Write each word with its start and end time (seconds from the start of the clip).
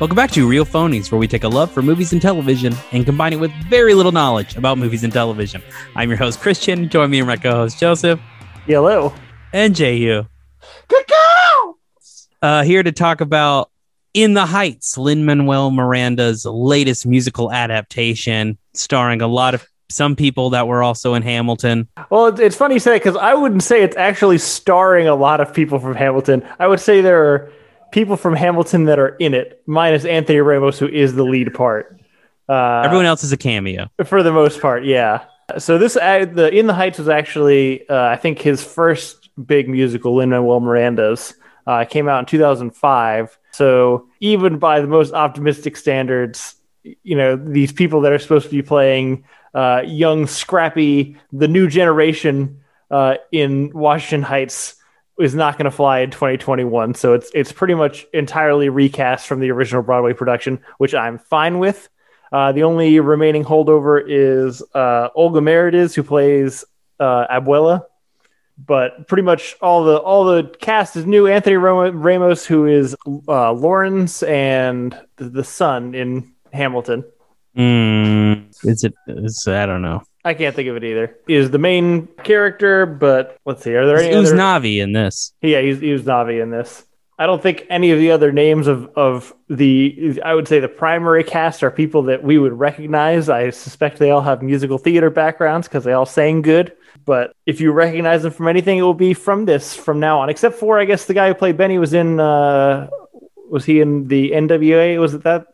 Welcome 0.00 0.16
back 0.16 0.30
to 0.30 0.48
Real 0.48 0.64
Phonies, 0.64 1.12
where 1.12 1.18
we 1.18 1.28
take 1.28 1.44
a 1.44 1.48
love 1.48 1.70
for 1.70 1.82
movies 1.82 2.14
and 2.14 2.22
television 2.22 2.74
and 2.90 3.04
combine 3.04 3.34
it 3.34 3.36
with 3.36 3.52
very 3.68 3.92
little 3.92 4.12
knowledge 4.12 4.56
about 4.56 4.78
movies 4.78 5.04
and 5.04 5.12
television. 5.12 5.62
I'm 5.94 6.08
your 6.08 6.16
host, 6.16 6.40
Christian. 6.40 6.88
Join 6.88 7.10
me 7.10 7.18
and 7.18 7.28
my 7.28 7.36
co 7.36 7.50
host, 7.50 7.78
Joseph. 7.78 8.18
Hello. 8.64 9.12
And 9.52 9.76
Jehu. 9.76 10.24
Uh, 12.40 12.62
here 12.62 12.82
to 12.82 12.92
talk 12.92 13.20
about 13.20 13.70
In 14.14 14.32
the 14.32 14.46
Heights, 14.46 14.96
Lin 14.96 15.26
Manuel 15.26 15.70
Miranda's 15.70 16.46
latest 16.46 17.04
musical 17.04 17.52
adaptation, 17.52 18.56
starring 18.72 19.20
a 19.20 19.28
lot 19.28 19.52
of 19.52 19.68
some 19.90 20.16
people 20.16 20.48
that 20.48 20.66
were 20.66 20.82
also 20.82 21.12
in 21.12 21.22
Hamilton. 21.22 21.88
Well, 22.08 22.28
it's, 22.28 22.40
it's 22.40 22.56
funny 22.56 22.76
you 22.76 22.80
say 22.80 22.92
that 22.92 23.04
because 23.04 23.18
I 23.18 23.34
wouldn't 23.34 23.64
say 23.64 23.82
it's 23.82 23.98
actually 23.98 24.38
starring 24.38 25.08
a 25.08 25.14
lot 25.14 25.42
of 25.42 25.52
people 25.52 25.78
from 25.78 25.94
Hamilton. 25.94 26.42
I 26.58 26.68
would 26.68 26.80
say 26.80 27.02
there 27.02 27.22
are 27.22 27.52
people 27.92 28.16
from 28.16 28.34
Hamilton 28.34 28.84
that 28.84 28.98
are 28.98 29.16
in 29.16 29.34
it, 29.34 29.62
minus 29.66 30.04
Anthony 30.04 30.40
Ramos, 30.40 30.78
who 30.78 30.88
is 30.88 31.14
the 31.14 31.24
lead 31.24 31.54
part. 31.54 32.00
Uh, 32.48 32.82
Everyone 32.84 33.06
else 33.06 33.22
is 33.22 33.32
a 33.32 33.36
cameo 33.36 33.88
for 34.04 34.22
the 34.22 34.32
most 34.32 34.60
part. 34.60 34.84
Yeah. 34.84 35.24
So 35.58 35.78
this 35.78 35.96
uh, 35.96 36.26
the 36.32 36.48
In 36.56 36.66
the 36.66 36.74
Heights 36.74 36.98
was 36.98 37.08
actually 37.08 37.88
uh, 37.88 38.08
I 38.08 38.16
think 38.16 38.40
his 38.40 38.62
first 38.62 39.30
big 39.46 39.68
musical, 39.68 40.16
Lin 40.16 40.30
Manuel 40.30 40.60
Miranda's. 40.60 41.34
Uh, 41.66 41.84
came 41.84 42.08
out 42.08 42.18
in 42.18 42.26
2005. 42.26 43.38
So 43.52 44.08
even 44.18 44.58
by 44.58 44.80
the 44.80 44.88
most 44.88 45.12
optimistic 45.12 45.76
standards, 45.76 46.56
you 46.82 47.14
know 47.14 47.36
these 47.36 47.70
people 47.70 48.00
that 48.00 48.12
are 48.12 48.18
supposed 48.18 48.46
to 48.46 48.50
be 48.50 48.62
playing 48.62 49.24
uh, 49.54 49.82
young, 49.84 50.26
scrappy, 50.26 51.16
the 51.32 51.46
new 51.46 51.68
generation 51.68 52.60
uh, 52.90 53.16
in 53.30 53.70
Washington 53.72 54.22
Heights 54.22 54.76
is 55.20 55.34
not 55.34 55.58
going 55.58 55.64
to 55.64 55.70
fly 55.70 56.00
in 56.00 56.10
2021. 56.10 56.94
So 56.94 57.14
it's 57.14 57.30
it's 57.34 57.52
pretty 57.52 57.74
much 57.74 58.06
entirely 58.12 58.68
recast 58.68 59.26
from 59.26 59.40
the 59.40 59.50
original 59.50 59.82
Broadway 59.82 60.12
production, 60.12 60.60
which 60.78 60.94
I'm 60.94 61.18
fine 61.18 61.58
with. 61.58 61.88
Uh, 62.32 62.52
the 62.52 62.62
only 62.62 63.00
remaining 63.00 63.44
holdover 63.44 64.02
is 64.06 64.62
uh, 64.74 65.08
Olga 65.14 65.40
Merediz, 65.40 65.94
who 65.94 66.02
plays 66.02 66.64
uh, 67.00 67.26
Abuela. 67.26 67.82
But 68.58 69.08
pretty 69.08 69.22
much 69.22 69.56
all 69.62 69.84
the 69.84 69.96
all 69.96 70.24
the 70.24 70.44
cast 70.60 70.94
is 70.96 71.06
new. 71.06 71.26
Anthony 71.26 71.56
Ramos, 71.56 72.44
who 72.44 72.66
is 72.66 72.94
uh, 73.26 73.52
Laurens 73.52 74.22
and 74.22 74.98
the 75.16 75.44
son 75.44 75.94
in 75.94 76.32
Hamilton. 76.52 77.04
Mm, 77.56 78.50
is 78.64 78.84
it? 78.84 78.94
Is, 79.08 79.48
I 79.48 79.64
don't 79.64 79.82
know. 79.82 80.02
I 80.24 80.34
can't 80.34 80.54
think 80.54 80.68
of 80.68 80.76
it 80.76 80.84
either. 80.84 81.16
Is 81.28 81.50
the 81.50 81.58
main 81.58 82.06
character, 82.24 82.84
but 82.86 83.38
let's 83.46 83.62
see. 83.62 83.74
Are 83.74 83.86
there 83.86 83.98
any? 83.98 84.14
Who's 84.14 84.32
other... 84.32 84.38
Navi 84.38 84.82
in 84.82 84.92
this? 84.92 85.32
Yeah, 85.40 85.60
he's, 85.60 85.80
he 85.80 85.92
was 85.92 86.02
Navi 86.02 86.42
in 86.42 86.50
this. 86.50 86.84
I 87.18 87.26
don't 87.26 87.42
think 87.42 87.66
any 87.68 87.90
of 87.90 87.98
the 87.98 88.12
other 88.12 88.32
names 88.32 88.66
of 88.66 88.86
of 88.96 89.34
the 89.48 90.20
I 90.24 90.34
would 90.34 90.48
say 90.48 90.58
the 90.58 90.68
primary 90.68 91.22
cast 91.22 91.62
are 91.62 91.70
people 91.70 92.04
that 92.04 92.22
we 92.24 92.38
would 92.38 92.54
recognize. 92.54 93.28
I 93.28 93.50
suspect 93.50 93.98
they 93.98 94.10
all 94.10 94.22
have 94.22 94.42
musical 94.42 94.78
theater 94.78 95.10
backgrounds 95.10 95.68
because 95.68 95.84
they 95.84 95.92
all 95.92 96.06
sang 96.06 96.40
good. 96.40 96.72
But 97.04 97.32
if 97.44 97.60
you 97.60 97.72
recognize 97.72 98.22
them 98.22 98.32
from 98.32 98.48
anything, 98.48 98.78
it 98.78 98.82
will 98.82 98.94
be 98.94 99.14
from 99.14 99.44
this 99.44 99.74
from 99.74 100.00
now 100.00 100.20
on. 100.20 100.30
Except 100.30 100.56
for 100.56 100.78
I 100.78 100.86
guess 100.86 101.04
the 101.04 101.14
guy 101.14 101.28
who 101.28 101.34
played 101.34 101.56
Benny 101.56 101.78
was 101.78 101.92
in. 101.92 102.20
uh 102.20 102.88
Was 103.50 103.66
he 103.66 103.80
in 103.80 104.08
the 104.08 104.30
NWA? 104.30 104.98
Was 104.98 105.12
it 105.12 105.24
that? 105.24 105.46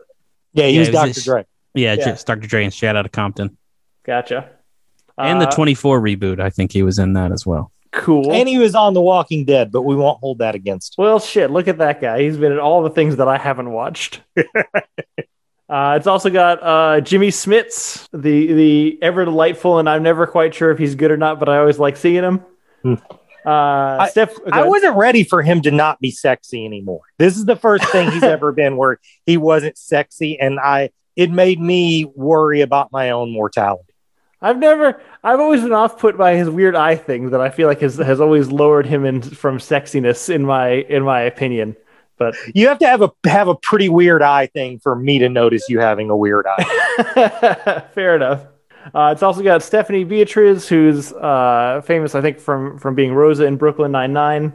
Yeah, 0.52 0.66
he 0.66 0.74
yeah, 0.74 0.80
was 0.80 0.90
Dr. 0.90 1.20
Dre. 1.20 1.46
Yeah, 1.74 1.94
yeah. 1.94 2.16
Dr. 2.24 2.46
Dre 2.46 2.64
and 2.64 2.72
Shout 2.72 2.96
Out 2.96 3.00
Outta 3.00 3.08
Compton. 3.08 3.56
Gotcha. 4.04 4.50
And 5.18 5.42
uh, 5.42 5.46
the 5.46 5.50
24 5.52 6.00
reboot, 6.00 6.40
I 6.40 6.50
think 6.50 6.72
he 6.72 6.82
was 6.82 6.98
in 6.98 7.14
that 7.14 7.32
as 7.32 7.46
well. 7.46 7.72
Cool. 7.92 8.32
And 8.32 8.48
he 8.48 8.58
was 8.58 8.74
on 8.74 8.92
The 8.94 9.00
Walking 9.00 9.44
Dead, 9.44 9.72
but 9.72 9.82
we 9.82 9.96
won't 9.96 10.20
hold 10.20 10.38
that 10.38 10.54
against. 10.54 10.98
Him. 10.98 11.04
Well, 11.04 11.18
shit, 11.18 11.50
look 11.50 11.66
at 11.66 11.78
that 11.78 12.00
guy. 12.00 12.22
He's 12.22 12.36
been 12.36 12.52
in 12.52 12.58
all 12.58 12.82
the 12.82 12.90
things 12.90 13.16
that 13.16 13.26
I 13.26 13.38
haven't 13.38 13.70
watched. 13.70 14.20
uh, 14.36 15.94
it's 15.96 16.06
also 16.06 16.28
got 16.28 16.62
uh, 16.62 17.00
Jimmy 17.00 17.28
Smits, 17.28 18.06
the 18.12 18.52
the 18.52 18.98
ever 19.00 19.24
delightful, 19.24 19.78
and 19.78 19.88
I'm 19.88 20.02
never 20.02 20.26
quite 20.26 20.54
sure 20.54 20.70
if 20.70 20.78
he's 20.78 20.94
good 20.94 21.10
or 21.10 21.16
not, 21.16 21.38
but 21.38 21.48
I 21.48 21.58
always 21.58 21.78
like 21.78 21.96
seeing 21.96 22.22
him. 22.22 22.44
Hmm. 22.82 22.94
Uh, 23.46 23.98
I, 24.00 24.08
Steph, 24.10 24.34
I 24.52 24.64
wasn't 24.64 24.96
ready 24.96 25.22
for 25.22 25.40
him 25.40 25.62
to 25.62 25.70
not 25.70 26.00
be 26.00 26.10
sexy 26.10 26.66
anymore. 26.66 27.02
This 27.18 27.36
is 27.36 27.44
the 27.44 27.56
first 27.56 27.84
thing 27.90 28.10
he's 28.10 28.22
ever 28.24 28.50
been 28.50 28.76
where 28.76 28.98
he 29.24 29.36
wasn't 29.36 29.78
sexy, 29.78 30.38
and 30.38 30.60
I 30.60 30.90
it 31.14 31.30
made 31.30 31.60
me 31.60 32.04
worry 32.04 32.60
about 32.60 32.92
my 32.92 33.10
own 33.10 33.32
mortality. 33.32 33.94
I've 34.46 34.58
never, 34.58 35.00
I've 35.24 35.40
always 35.40 35.62
been 35.62 35.72
off 35.72 35.98
put 35.98 36.16
by 36.16 36.36
his 36.36 36.48
weird 36.48 36.76
eye 36.76 36.94
thing 36.94 37.30
that 37.30 37.40
I 37.40 37.50
feel 37.50 37.66
like 37.66 37.80
has 37.80 37.96
has 37.96 38.20
always 38.20 38.48
lowered 38.48 38.86
him 38.86 39.04
in 39.04 39.20
from 39.20 39.58
sexiness 39.58 40.32
in 40.32 40.44
my 40.44 40.68
in 40.68 41.02
my 41.02 41.22
opinion. 41.22 41.74
But 42.16 42.36
you 42.54 42.68
have 42.68 42.78
to 42.78 42.86
have 42.86 43.02
a 43.02 43.10
have 43.24 43.48
a 43.48 43.56
pretty 43.56 43.88
weird 43.88 44.22
eye 44.22 44.46
thing 44.46 44.78
for 44.78 44.94
me 44.94 45.18
to 45.18 45.28
notice 45.28 45.68
you 45.68 45.80
having 45.80 46.10
a 46.10 46.16
weird 46.16 46.46
eye. 46.46 47.82
Fair 47.94 48.14
enough. 48.14 48.42
Uh, 48.94 49.10
it's 49.12 49.24
also 49.24 49.42
got 49.42 49.64
Stephanie 49.64 50.04
Beatriz, 50.04 50.68
who's 50.68 51.12
uh, 51.12 51.82
famous, 51.84 52.14
I 52.14 52.20
think, 52.20 52.38
from 52.38 52.78
from 52.78 52.94
being 52.94 53.14
Rosa 53.14 53.46
in 53.46 53.56
Brooklyn 53.56 53.90
Nine 53.90 54.12
Nine. 54.12 54.52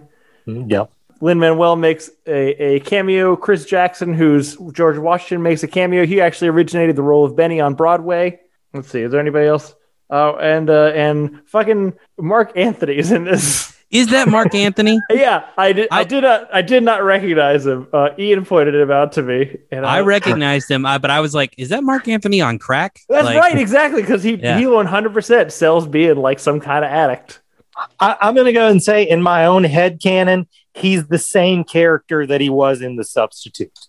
Mm, 0.48 0.72
yep. 0.72 0.90
Lin 1.20 1.38
Manuel 1.38 1.76
makes 1.76 2.10
a, 2.26 2.76
a 2.76 2.80
cameo. 2.80 3.36
Chris 3.36 3.66
Jackson, 3.66 4.14
who's 4.14 4.56
George 4.72 4.98
Washington, 4.98 5.44
makes 5.44 5.64
a 5.64 5.68
cameo. 5.68 6.06
He 6.06 6.22
actually 6.22 6.48
originated 6.48 6.96
the 6.96 7.04
role 7.04 7.26
of 7.26 7.36
Benny 7.36 7.60
on 7.60 7.76
Broadway. 7.76 8.40
Let's 8.74 8.90
see, 8.90 9.02
is 9.02 9.12
there 9.12 9.20
anybody 9.20 9.48
else? 9.48 9.76
Oh, 10.12 10.36
and 10.36 10.70
uh, 10.70 10.92
and 10.94 11.42
fucking 11.48 11.94
Marc 12.20 12.52
Anthony 12.58 12.98
is 12.98 13.12
in 13.12 13.24
this. 13.24 13.78
Is 13.90 14.08
that 14.08 14.28
Marc 14.28 14.54
Anthony? 14.54 15.00
yeah, 15.10 15.48
I 15.58 15.74
did. 15.74 15.88
I, 15.92 16.00
I, 16.00 16.04
did 16.04 16.24
not. 16.24 16.54
I 16.54 16.62
did 16.62 16.84
not 16.84 17.04
recognize 17.04 17.66
him. 17.66 17.88
Uh, 17.92 18.10
Ian 18.20 18.46
pointed 18.46 18.76
him 18.76 18.92
out 18.92 19.14
to 19.14 19.22
me, 19.22 19.58
and 19.72 19.86
I, 19.86 19.98
I 19.98 20.02
recognized 20.02 20.70
him. 20.70 20.86
Uh, 20.86 21.00
but 21.00 21.12
I 21.12 21.22
was 21.22 21.34
like, 21.34 21.56
"Is 21.58 21.70
that 21.70 21.84
Marc 21.84 22.08
Anthony 22.08 22.42
on 22.42 22.60
crack?" 22.60 23.00
That's 23.10 23.26
like, 23.26 23.38
right, 23.38 23.58
exactly, 23.58 24.02
because 24.02 24.22
he 24.24 24.36
yeah. 24.36 24.58
he 24.58 24.68
one 24.68 24.86
hundred 24.86 25.14
percent 25.14 25.52
sells 25.52 25.88
being 25.88 26.18
like 26.18 26.40
some 26.40 26.60
kind 26.60 26.86
of 26.86 26.92
addict. 26.92 27.42
I, 28.00 28.18
am 28.22 28.36
going 28.36 28.46
to 28.46 28.54
go 28.54 28.70
and 28.70 28.84
say, 28.84 29.04
in 29.04 29.22
my 29.22 29.46
own 29.46 29.64
head 29.64 30.02
canon, 30.02 30.48
he's 30.74 31.08
the 31.08 31.18
same 31.18 31.64
character 31.64 32.28
that 32.28 32.42
he 32.42 32.50
was 32.50 32.82
in 32.82 32.96
The 32.96 33.04
Substitute. 33.04 33.88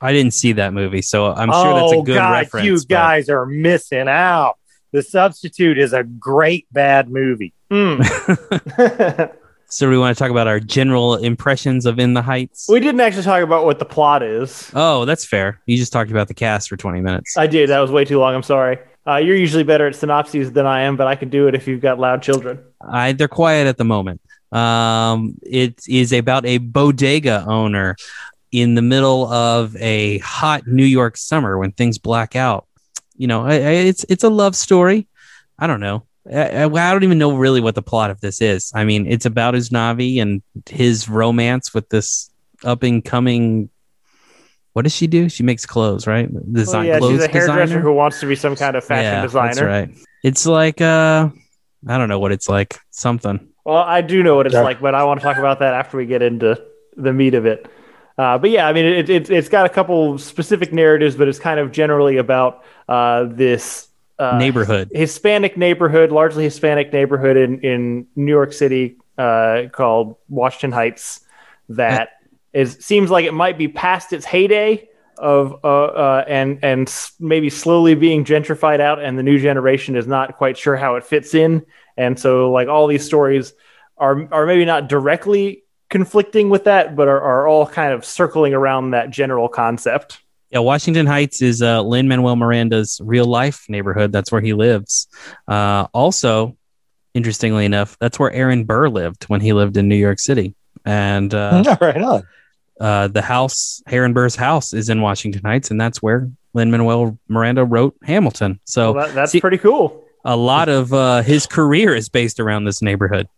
I 0.00 0.12
didn't 0.12 0.34
see 0.34 0.52
that 0.52 0.72
movie, 0.72 1.02
so 1.02 1.32
I'm 1.32 1.52
sure 1.52 1.74
that's 1.74 1.92
a 1.92 1.96
oh, 1.96 2.02
good 2.02 2.14
God, 2.14 2.32
reference. 2.32 2.66
You 2.66 2.76
but... 2.76 2.88
guys 2.88 3.28
are 3.28 3.46
missing 3.46 4.08
out. 4.08 4.56
The 4.92 5.02
Substitute 5.02 5.78
is 5.78 5.92
a 5.92 6.02
great 6.02 6.66
bad 6.72 7.10
movie. 7.10 7.54
Mm. 7.70 9.32
so 9.66 9.88
we 9.88 9.96
want 9.96 10.16
to 10.16 10.18
talk 10.22 10.30
about 10.30 10.48
our 10.48 10.58
general 10.58 11.16
impressions 11.16 11.86
of 11.86 11.98
In 11.98 12.14
the 12.14 12.22
Heights. 12.22 12.66
We 12.68 12.80
didn't 12.80 13.00
actually 13.00 13.22
talk 13.22 13.42
about 13.42 13.64
what 13.64 13.78
the 13.78 13.84
plot 13.84 14.22
is. 14.22 14.70
Oh, 14.74 15.04
that's 15.04 15.24
fair. 15.24 15.60
You 15.66 15.76
just 15.76 15.92
talked 15.92 16.10
about 16.10 16.28
the 16.28 16.34
cast 16.34 16.68
for 16.68 16.76
20 16.76 17.00
minutes. 17.00 17.36
I 17.36 17.46
did. 17.46 17.70
That 17.70 17.80
was 17.80 17.90
way 17.90 18.04
too 18.04 18.18
long. 18.18 18.34
I'm 18.34 18.42
sorry. 18.42 18.78
Uh, 19.06 19.16
you're 19.16 19.36
usually 19.36 19.64
better 19.64 19.86
at 19.86 19.94
synopses 19.94 20.52
than 20.52 20.66
I 20.66 20.82
am, 20.82 20.96
but 20.96 21.06
I 21.06 21.14
can 21.14 21.30
do 21.30 21.46
it 21.48 21.54
if 21.54 21.66
you've 21.66 21.80
got 21.80 21.98
loud 21.98 22.22
children. 22.22 22.58
I, 22.80 23.12
they're 23.12 23.28
quiet 23.28 23.66
at 23.66 23.78
the 23.78 23.84
moment. 23.84 24.20
Um, 24.52 25.36
it 25.42 25.80
is 25.88 26.12
about 26.12 26.44
a 26.44 26.58
bodega 26.58 27.44
owner 27.46 27.96
in 28.52 28.74
the 28.74 28.82
middle 28.82 29.26
of 29.28 29.76
a 29.76 30.18
hot 30.18 30.66
New 30.66 30.84
York 30.84 31.16
summer 31.16 31.56
when 31.58 31.72
things 31.72 31.98
black 31.98 32.34
out. 32.34 32.66
You 33.20 33.26
know, 33.26 33.44
I, 33.44 33.52
I, 33.52 33.72
it's 33.90 34.06
it's 34.08 34.24
a 34.24 34.30
love 34.30 34.56
story. 34.56 35.06
I 35.58 35.66
don't 35.66 35.80
know. 35.80 36.06
I, 36.26 36.64
I, 36.64 36.68
don't 36.68 37.04
even 37.04 37.18
know 37.18 37.36
really 37.36 37.60
what 37.60 37.74
the 37.74 37.82
plot 37.82 38.10
of 38.10 38.18
this 38.22 38.40
is. 38.40 38.72
I 38.74 38.84
mean, 38.84 39.06
it's 39.06 39.26
about 39.26 39.52
Usnavi 39.52 40.22
and 40.22 40.42
his 40.66 41.06
romance 41.06 41.74
with 41.74 41.86
this 41.90 42.30
up 42.64 42.82
and 42.82 43.04
coming. 43.04 43.68
What 44.72 44.82
does 44.82 44.94
she 44.94 45.06
do? 45.06 45.28
She 45.28 45.42
makes 45.42 45.66
clothes, 45.66 46.06
right? 46.06 46.30
Design 46.50 46.86
oh, 46.86 46.88
yeah, 46.88 46.98
clothes 46.98 47.12
she's 47.12 47.24
a 47.24 47.28
hairdresser 47.28 47.60
designer? 47.60 47.80
who 47.82 47.92
wants 47.92 48.20
to 48.20 48.26
be 48.26 48.36
some 48.36 48.56
kind 48.56 48.74
of 48.74 48.84
fashion 48.84 49.12
yeah, 49.12 49.22
designer. 49.22 49.48
That's 49.48 49.60
right. 49.60 49.90
It's 50.24 50.46
like 50.46 50.80
uh, 50.80 51.28
I 51.86 51.98
don't 51.98 52.08
know 52.08 52.20
what 52.20 52.32
it's 52.32 52.48
like. 52.48 52.78
Something. 52.88 53.48
Well, 53.66 53.76
I 53.76 54.00
do 54.00 54.22
know 54.22 54.34
what 54.36 54.46
it's 54.46 54.54
yeah. 54.54 54.62
like, 54.62 54.80
but 54.80 54.94
I 54.94 55.04
want 55.04 55.20
to 55.20 55.24
talk 55.24 55.36
about 55.36 55.58
that 55.58 55.74
after 55.74 55.98
we 55.98 56.06
get 56.06 56.22
into 56.22 56.58
the 56.96 57.12
meat 57.12 57.34
of 57.34 57.44
it. 57.44 57.66
Uh, 58.20 58.36
but 58.36 58.50
yeah, 58.50 58.68
I 58.68 58.74
mean, 58.74 58.84
it, 58.84 59.08
it, 59.08 59.30
it's 59.30 59.48
got 59.48 59.64
a 59.64 59.70
couple 59.70 60.18
specific 60.18 60.74
narratives, 60.74 61.16
but 61.16 61.26
it's 61.26 61.38
kind 61.38 61.58
of 61.58 61.72
generally 61.72 62.18
about 62.18 62.64
uh, 62.86 63.24
this 63.24 63.88
uh, 64.18 64.36
neighborhood, 64.36 64.90
Hispanic 64.92 65.56
neighborhood, 65.56 66.12
largely 66.12 66.44
Hispanic 66.44 66.92
neighborhood 66.92 67.38
in, 67.38 67.60
in 67.60 68.06
New 68.16 68.30
York 68.30 68.52
City 68.52 68.98
uh, 69.16 69.62
called 69.72 70.16
Washington 70.28 70.70
Heights 70.70 71.20
that 71.70 72.10
is 72.52 72.76
seems 72.80 73.10
like 73.10 73.24
it 73.24 73.32
might 73.32 73.56
be 73.56 73.68
past 73.68 74.12
its 74.12 74.26
heyday 74.26 74.86
of 75.16 75.64
uh, 75.64 75.84
uh, 75.84 76.24
and 76.28 76.58
and 76.62 76.94
maybe 77.20 77.48
slowly 77.48 77.94
being 77.94 78.26
gentrified 78.26 78.80
out, 78.80 79.02
and 79.02 79.18
the 79.18 79.22
new 79.22 79.38
generation 79.38 79.96
is 79.96 80.06
not 80.06 80.36
quite 80.36 80.58
sure 80.58 80.76
how 80.76 80.96
it 80.96 81.04
fits 81.04 81.34
in, 81.34 81.64
and 81.96 82.20
so 82.20 82.52
like 82.52 82.68
all 82.68 82.86
these 82.86 83.06
stories 83.06 83.54
are 83.96 84.28
are 84.30 84.44
maybe 84.44 84.66
not 84.66 84.90
directly 84.90 85.62
conflicting 85.90 86.48
with 86.48 86.64
that, 86.64 86.96
but 86.96 87.08
are, 87.08 87.20
are 87.20 87.46
all 87.46 87.66
kind 87.66 87.92
of 87.92 88.04
circling 88.04 88.54
around 88.54 88.92
that 88.92 89.10
general 89.10 89.48
concept. 89.48 90.20
Yeah, 90.50 90.60
Washington 90.60 91.06
Heights 91.06 91.42
is 91.42 91.62
uh, 91.62 91.82
Lin 91.82 92.08
Manuel 92.08 92.34
Miranda's 92.36 93.00
real 93.04 93.26
life 93.26 93.66
neighborhood. 93.68 94.10
That's 94.10 94.32
where 94.32 94.40
he 94.40 94.52
lives. 94.52 95.06
Uh, 95.46 95.86
also, 95.92 96.56
interestingly 97.14 97.64
enough, 97.64 97.96
that's 98.00 98.18
where 98.18 98.32
Aaron 98.32 98.64
Burr 98.64 98.88
lived 98.88 99.24
when 99.24 99.40
he 99.40 99.52
lived 99.52 99.76
in 99.76 99.88
New 99.88 99.94
York 99.96 100.18
City. 100.18 100.54
And 100.84 101.32
uh, 101.34 101.76
right 101.80 102.00
on. 102.02 102.26
uh, 102.80 103.08
the 103.08 103.22
house, 103.22 103.80
Aaron 103.88 104.12
Burr's 104.12 104.34
house, 104.34 104.72
is 104.72 104.88
in 104.88 105.02
Washington 105.02 105.42
Heights, 105.44 105.70
and 105.70 105.80
that's 105.80 106.02
where 106.02 106.28
Lin 106.54 106.70
Manuel 106.72 107.16
Miranda 107.28 107.64
wrote 107.64 107.94
Hamilton. 108.02 108.58
So 108.64 108.92
Well, 108.92 109.06
that, 109.06 109.14
that's 109.14 109.32
see- 109.32 109.40
pretty 109.40 109.58
cool. 109.58 110.04
a 110.24 110.36
lot 110.36 110.68
of 110.68 110.92
uh, 110.92 111.22
his 111.22 111.46
career 111.46 111.94
is 111.94 112.08
based 112.08 112.40
around 112.40 112.64
this 112.64 112.82
neighborhood. 112.82 113.28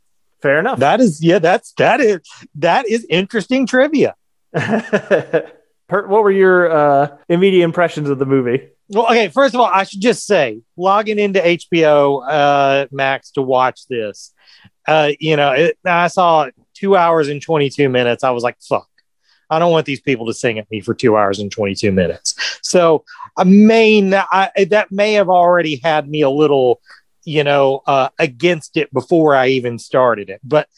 Fair 0.43 0.59
enough. 0.59 0.81
That 0.81 1.01
is 1.01 1.23
yeah, 1.23 1.39
that's 1.39 1.73
that 1.79 2.01
is 2.01 2.21
that 2.57 2.89
is 2.89 3.07
interesting 3.09 3.67
trivia. 3.67 4.15
What 5.93 6.23
were 6.23 6.31
your 6.31 6.71
uh, 6.71 7.19
immediate 7.29 7.65
impressions 7.65 8.09
of 8.09 8.19
the 8.19 8.25
movie? 8.25 8.67
Well, 8.89 9.05
okay, 9.07 9.29
first 9.29 9.55
of 9.55 9.61
all, 9.61 9.67
I 9.67 9.85
should 9.85 10.01
just 10.01 10.27
say 10.27 10.63
logging 10.75 11.19
into 11.19 11.39
HBO 11.39 12.27
uh, 12.27 12.87
Max 12.91 13.31
to 13.33 13.43
watch 13.43 13.87
this, 13.89 14.33
uh, 14.89 15.13
you 15.21 15.37
know, 15.37 15.53
it, 15.53 15.79
I 15.85 16.09
saw 16.09 16.49
two 16.75 16.97
hours 16.97 17.29
and 17.29 17.43
22 17.43 17.89
minutes. 17.89 18.25
I 18.25 18.31
was 18.31 18.43
like, 18.43 18.57
fuck, 18.61 18.89
I 19.51 19.59
don't 19.59 19.71
want 19.71 19.87
these 19.87 20.01
people 20.01 20.27
to 20.27 20.35
sing 20.35 20.59
at 20.59 20.71
me 20.71 20.81
for 20.81 20.95
two 20.95 21.17
hours 21.17 21.39
and 21.39 21.53
22 21.53 21.93
minutes. 21.93 22.59
So, 22.63 23.05
I 23.37 23.45
may, 23.45 24.15
I, 24.15 24.67
that 24.71 24.93
may 24.93 25.15
have 25.15 25.29
already 25.29 25.81
had 25.83 26.09
me 26.09 26.23
a 26.23 26.31
little, 26.31 26.81
you 27.25 27.45
know, 27.45 27.83
uh, 27.87 28.09
against 28.19 28.77
it 28.77 28.93
before 28.93 29.35
I 29.35 29.49
even 29.49 29.79
started 29.79 30.31
it. 30.31 30.41
But, 30.43 30.69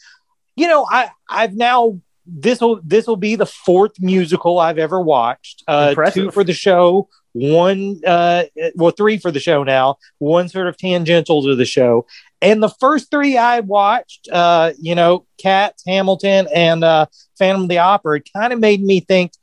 you 0.55 0.67
know, 0.67 0.85
I, 0.89 1.09
I've 1.29 1.55
now, 1.55 1.99
this 2.27 2.59
will 2.59 2.81
this 2.83 3.05
will 3.05 3.17
be 3.17 3.35
the 3.35 3.45
fourth 3.45 3.99
musical 3.99 4.57
I've 4.57 4.79
ever 4.79 4.99
watched. 4.99 5.63
Uh, 5.67 5.87
Impressive. 5.89 6.23
two 6.23 6.31
for 6.31 6.43
the 6.43 6.53
show, 6.53 7.07
one 7.35 7.99
uh 8.07 8.43
well 8.75 8.91
three 8.91 9.17
for 9.17 9.29
the 9.29 9.41
show 9.41 9.61
now 9.61 9.97
one 10.19 10.47
sort 10.47 10.67
of 10.67 10.77
tangential 10.77 11.43
to 11.43 11.53
the 11.53 11.65
show 11.65 12.05
and 12.41 12.63
the 12.63 12.69
first 12.69 13.11
three 13.11 13.37
i 13.37 13.59
watched 13.59 14.29
uh 14.31 14.71
you 14.79 14.95
know 14.95 15.25
cats 15.37 15.83
hamilton 15.85 16.47
and 16.55 16.85
uh 16.85 17.05
phantom 17.37 17.63
of 17.63 17.69
the 17.69 17.77
opera 17.77 18.19
it 18.19 18.29
kind 18.33 18.53
of 18.53 18.59
made 18.59 18.81
me 18.81 19.01
think 19.01 19.33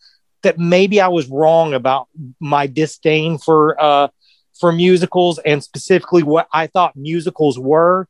that 0.42 0.58
maybe 0.58 1.02
i 1.02 1.08
was 1.08 1.28
wrong 1.28 1.74
about 1.74 2.08
my 2.40 2.66
disdain 2.66 3.36
for 3.36 3.78
uh 3.78 4.08
for 4.58 4.72
musicals 4.72 5.38
and 5.40 5.62
specifically 5.62 6.22
what 6.22 6.48
i 6.52 6.66
thought 6.66 6.94
musicals 6.96 7.58
were 7.58 8.08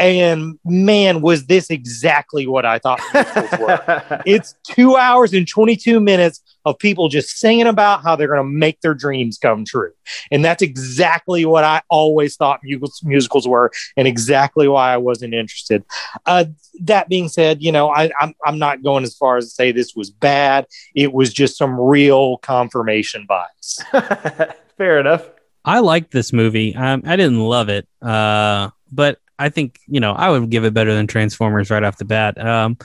and 0.00 0.58
man 0.64 1.20
was 1.20 1.46
this 1.46 1.70
exactly 1.70 2.46
what 2.46 2.64
i 2.64 2.78
thought 2.78 3.00
musicals 3.12 3.60
were 3.60 4.22
it's 4.26 4.54
two 4.64 4.96
hours 4.96 5.32
and 5.32 5.48
22 5.48 6.00
minutes 6.00 6.42
of 6.68 6.78
people 6.78 7.08
just 7.08 7.38
singing 7.38 7.66
about 7.66 8.02
how 8.02 8.14
they're 8.14 8.28
going 8.28 8.38
to 8.38 8.44
make 8.44 8.80
their 8.80 8.94
dreams 8.94 9.38
come 9.38 9.64
true. 9.64 9.92
And 10.30 10.44
that's 10.44 10.62
exactly 10.62 11.44
what 11.44 11.64
I 11.64 11.82
always 11.88 12.36
thought 12.36 12.60
musicals, 12.62 13.48
were 13.48 13.70
and 13.96 14.06
exactly 14.06 14.68
why 14.68 14.92
I 14.92 14.96
wasn't 14.98 15.34
interested. 15.34 15.84
Uh, 16.26 16.46
that 16.80 17.08
being 17.08 17.28
said, 17.28 17.62
you 17.62 17.72
know, 17.72 17.88
I, 17.90 18.10
I'm, 18.20 18.34
I'm 18.44 18.58
not 18.58 18.82
going 18.82 19.04
as 19.04 19.16
far 19.16 19.36
as 19.36 19.46
to 19.46 19.50
say 19.50 19.72
this 19.72 19.94
was 19.96 20.10
bad. 20.10 20.66
It 20.94 21.12
was 21.12 21.32
just 21.32 21.56
some 21.56 21.80
real 21.80 22.38
confirmation 22.38 23.26
bias. 23.26 23.82
Fair 24.76 25.00
enough. 25.00 25.28
I 25.68 25.80
liked 25.80 26.12
this 26.12 26.32
movie. 26.32 26.74
Um, 26.74 27.02
I 27.04 27.16
didn't 27.16 27.40
love 27.40 27.68
it, 27.68 27.86
uh, 28.00 28.70
but 28.90 29.18
I 29.38 29.50
think 29.50 29.80
you 29.86 30.00
know 30.00 30.12
I 30.12 30.30
would 30.30 30.48
give 30.48 30.64
it 30.64 30.72
better 30.72 30.94
than 30.94 31.06
Transformers 31.06 31.70
right 31.70 31.84
off 31.84 31.98
the 31.98 32.06
bat. 32.06 32.42
Um, 32.42 32.78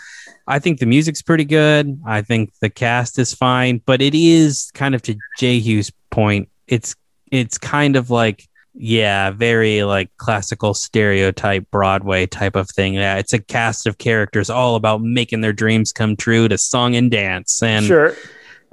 I 0.47 0.59
think 0.59 0.79
the 0.79 0.85
music's 0.85 1.21
pretty 1.21 1.45
good. 1.45 1.97
I 2.05 2.21
think 2.21 2.51
the 2.59 2.69
cast 2.69 3.17
is 3.19 3.33
fine, 3.33 3.81
but 3.85 4.01
it 4.01 4.13
is 4.13 4.69
kind 4.73 4.95
of 4.95 5.01
to 5.03 5.15
Jehu's 5.39 5.93
point. 6.09 6.49
It's 6.67 6.93
it's 7.31 7.57
kind 7.57 7.95
of 7.95 8.09
like 8.09 8.49
yeah, 8.73 9.31
very 9.31 9.83
like 9.83 10.09
classical 10.17 10.73
stereotype 10.73 11.71
Broadway 11.71 12.25
type 12.25 12.57
of 12.57 12.69
thing. 12.69 12.95
Yeah, 12.95 13.15
it's 13.15 13.31
a 13.31 13.39
cast 13.39 13.87
of 13.87 13.97
characters 13.97 14.49
all 14.49 14.75
about 14.75 15.01
making 15.01 15.39
their 15.39 15.53
dreams 15.53 15.93
come 15.93 16.17
true 16.17 16.49
to 16.49 16.57
song 16.57 16.97
and 16.97 17.09
dance 17.09 17.63
and 17.63 17.85
sure. 17.85 18.17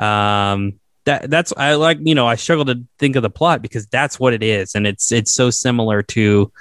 um 0.00 0.79
that 1.04 1.30
that's 1.30 1.52
i 1.56 1.74
like 1.74 1.98
you 2.02 2.14
know 2.14 2.26
i 2.26 2.34
struggle 2.34 2.64
to 2.64 2.84
think 2.98 3.16
of 3.16 3.22
the 3.22 3.30
plot 3.30 3.62
because 3.62 3.86
that's 3.86 4.18
what 4.20 4.32
it 4.32 4.42
is. 4.42 4.74
And 4.74 4.86
it's 4.86 5.12
it's 5.12 5.32
so 5.32 5.50
similar 5.50 6.02
to 6.02 6.52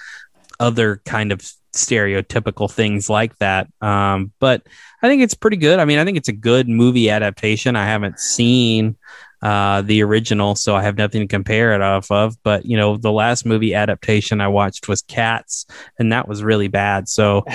other 0.59 1.01
kind 1.05 1.31
of 1.31 1.41
stereotypical 1.73 2.69
things 2.71 3.09
like 3.09 3.37
that. 3.37 3.67
Um 3.81 4.31
but 4.39 4.65
i 5.01 5.07
think 5.07 5.21
it's 5.21 5.35
pretty 5.35 5.57
good. 5.57 5.79
I 5.79 5.85
mean 5.85 5.99
i 5.99 6.05
think 6.05 6.17
it's 6.17 6.29
a 6.29 6.33
good 6.33 6.67
movie 6.67 7.09
adaptation. 7.09 7.75
I 7.75 7.85
haven't 7.85 8.19
seen 8.19 8.97
uh 9.41 9.81
the 9.83 10.03
original 10.03 10.53
so 10.53 10.75
i 10.75 10.81
have 10.81 10.97
nothing 10.97 11.21
to 11.21 11.27
compare 11.27 11.73
it 11.73 11.81
off 11.81 12.09
of. 12.11 12.35
But 12.43 12.65
you 12.65 12.77
know 12.77 12.97
the 12.97 13.11
last 13.11 13.45
movie 13.45 13.73
adaptation 13.73 14.41
i 14.41 14.47
watched 14.47 14.87
was 14.87 15.01
cats 15.01 15.65
and 15.97 16.11
that 16.11 16.27
was 16.27 16.43
really 16.43 16.69
bad. 16.69 17.07
So 17.09 17.45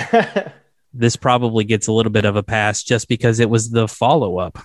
this 0.93 1.15
probably 1.15 1.65
gets 1.65 1.87
a 1.87 1.91
little 1.91 2.11
bit 2.11 2.25
of 2.25 2.35
a 2.35 2.43
pass 2.43 2.83
just 2.83 3.09
because 3.09 3.39
it 3.39 3.49
was 3.49 3.69
the 3.69 3.87
follow-up 3.87 4.59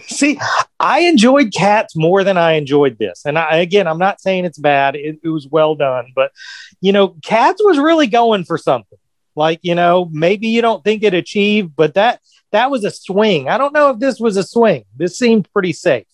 See, 0.00 0.38
I 0.78 1.00
enjoyed 1.00 1.52
Cats 1.52 1.96
more 1.96 2.22
than 2.22 2.36
I 2.36 2.52
enjoyed 2.52 2.98
this. 2.98 3.22
And 3.24 3.38
I, 3.38 3.56
again, 3.56 3.86
I'm 3.86 3.98
not 3.98 4.20
saying 4.20 4.44
it's 4.44 4.58
bad. 4.58 4.96
It, 4.96 5.20
it 5.22 5.28
was 5.28 5.48
well 5.48 5.74
done, 5.74 6.12
but 6.14 6.32
you 6.80 6.92
know, 6.92 7.08
Cats 7.24 7.62
was 7.64 7.78
really 7.78 8.06
going 8.06 8.44
for 8.44 8.58
something. 8.58 8.98
Like, 9.34 9.60
you 9.62 9.74
know, 9.74 10.08
maybe 10.12 10.48
you 10.48 10.60
don't 10.60 10.84
think 10.84 11.02
it 11.02 11.14
achieved, 11.14 11.74
but 11.76 11.94
that 11.94 12.20
that 12.52 12.70
was 12.70 12.84
a 12.84 12.90
swing. 12.90 13.48
I 13.48 13.58
don't 13.58 13.72
know 13.72 13.90
if 13.90 13.98
this 13.98 14.18
was 14.18 14.36
a 14.36 14.42
swing. 14.42 14.84
This 14.96 15.16
seemed 15.16 15.50
pretty 15.52 15.72
safe. 15.72 16.06